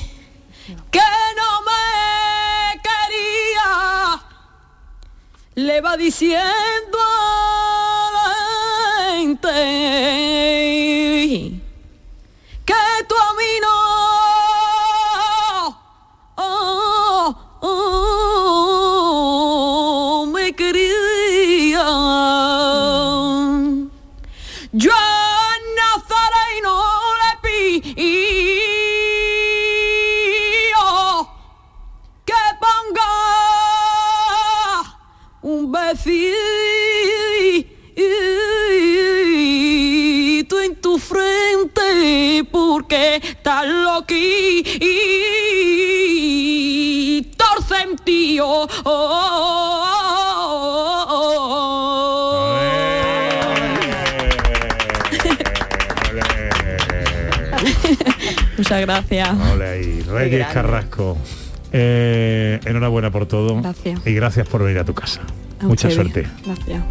le 5.67 5.81
va 5.81 5.97
diciendo 5.97 6.99
besito 36.05 36.20
en 40.62 40.76
tu 40.76 40.98
frente 40.98 42.44
porque 42.51 43.16
estás 43.16 43.66
y 44.80 45.22
torcentío. 47.36 48.66
Muchas 58.57 58.80
gracias. 58.80 59.28
Ahí, 59.61 60.03
Reyes 60.03 60.46
Carrasco. 60.48 61.16
Eh, 61.72 62.59
enhorabuena 62.64 63.11
por 63.11 63.26
todo. 63.26 63.61
Gracias. 63.61 64.07
Y 64.07 64.14
gracias 64.14 64.48
por 64.48 64.62
venir 64.62 64.78
a 64.78 64.84
tu 64.84 64.94
casa. 64.94 65.20
Mucha 65.63 65.89
ustedes. 65.89 65.95
suerte. 65.95 66.29
Gracias. 66.45 66.83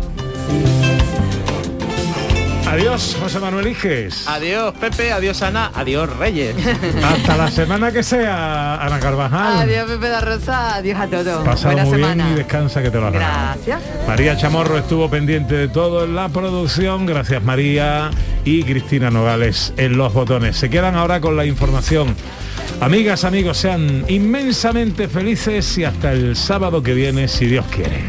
Adiós, 2.67 3.17
José 3.19 3.39
Manuel 3.39 3.67
Iges. 3.67 4.27
Adiós 4.27 4.75
Pepe, 4.79 5.11
adiós 5.11 5.41
Ana, 5.41 5.71
adiós 5.73 6.07
Reyes. 6.17 6.55
Hasta 7.03 7.35
la 7.35 7.49
semana 7.49 7.91
que 7.91 8.03
sea, 8.03 8.75
Ana 8.75 8.99
Carvajal. 8.99 9.61
Adiós 9.61 9.89
Pepe 9.89 10.07
da 10.07 10.21
Rosa, 10.21 10.75
adiós 10.75 10.99
a 10.99 11.07
todos. 11.07 11.43
Pasado 11.43 11.73
Buena 11.73 11.85
muy 11.89 11.95
semana. 11.99 12.23
bien 12.25 12.35
y 12.35 12.37
descansa 12.37 12.83
que 12.83 12.91
te 12.91 12.97
lo 12.99 13.11
ganado. 13.11 13.57
Gracias. 13.65 13.81
María 14.07 14.37
Chamorro 14.37 14.77
estuvo 14.77 15.09
pendiente 15.09 15.55
de 15.55 15.67
todo 15.67 16.03
en 16.03 16.13
la 16.15 16.29
producción, 16.29 17.07
gracias 17.07 17.43
María 17.43 18.11
y 18.45 18.61
Cristina 18.63 19.09
Nogales 19.09 19.73
en 19.77 19.97
los 19.97 20.13
botones. 20.13 20.55
Se 20.55 20.69
quedan 20.69 20.95
ahora 20.95 21.19
con 21.19 21.35
la 21.35 21.45
información. 21.45 22.15
Amigas, 22.81 23.23
amigos, 23.23 23.57
sean 23.57 24.05
inmensamente 24.07 25.07
felices 25.07 25.75
y 25.79 25.85
hasta 25.85 26.11
el 26.13 26.35
sábado 26.35 26.83
que 26.83 26.93
viene, 26.93 27.27
si 27.27 27.47
Dios 27.47 27.65
quiere. 27.75 28.03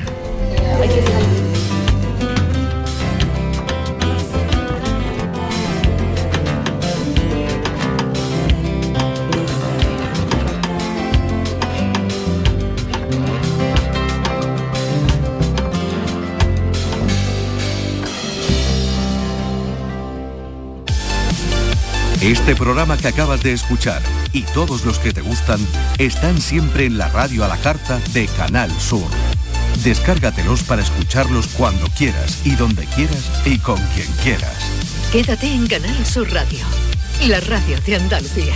Este 22.22 22.54
programa 22.54 22.96
que 22.96 23.08
acabas 23.08 23.42
de 23.42 23.52
escuchar 23.52 24.00
y 24.32 24.42
todos 24.42 24.84
los 24.84 24.98
que 24.98 25.12
te 25.12 25.20
gustan 25.20 25.58
están 25.98 26.40
siempre 26.40 26.84
en 26.84 26.96
la 26.96 27.08
radio 27.08 27.44
a 27.44 27.48
la 27.48 27.56
carta 27.56 28.00
de 28.12 28.26
Canal 28.28 28.70
Sur. 28.80 29.39
Descárgatelos 29.84 30.62
para 30.62 30.82
escucharlos 30.82 31.48
cuando 31.48 31.86
quieras 31.96 32.40
y 32.44 32.54
donde 32.54 32.84
quieras 32.86 33.30
y 33.46 33.58
con 33.58 33.78
quien 33.94 34.06
quieras. 34.22 34.54
Quédate 35.10 35.46
en 35.46 35.66
Canal 35.66 36.04
Sur 36.04 36.30
Radio, 36.32 36.64
la 37.26 37.40
radio 37.40 37.80
de 37.80 37.96
Andalucía. 37.96 38.54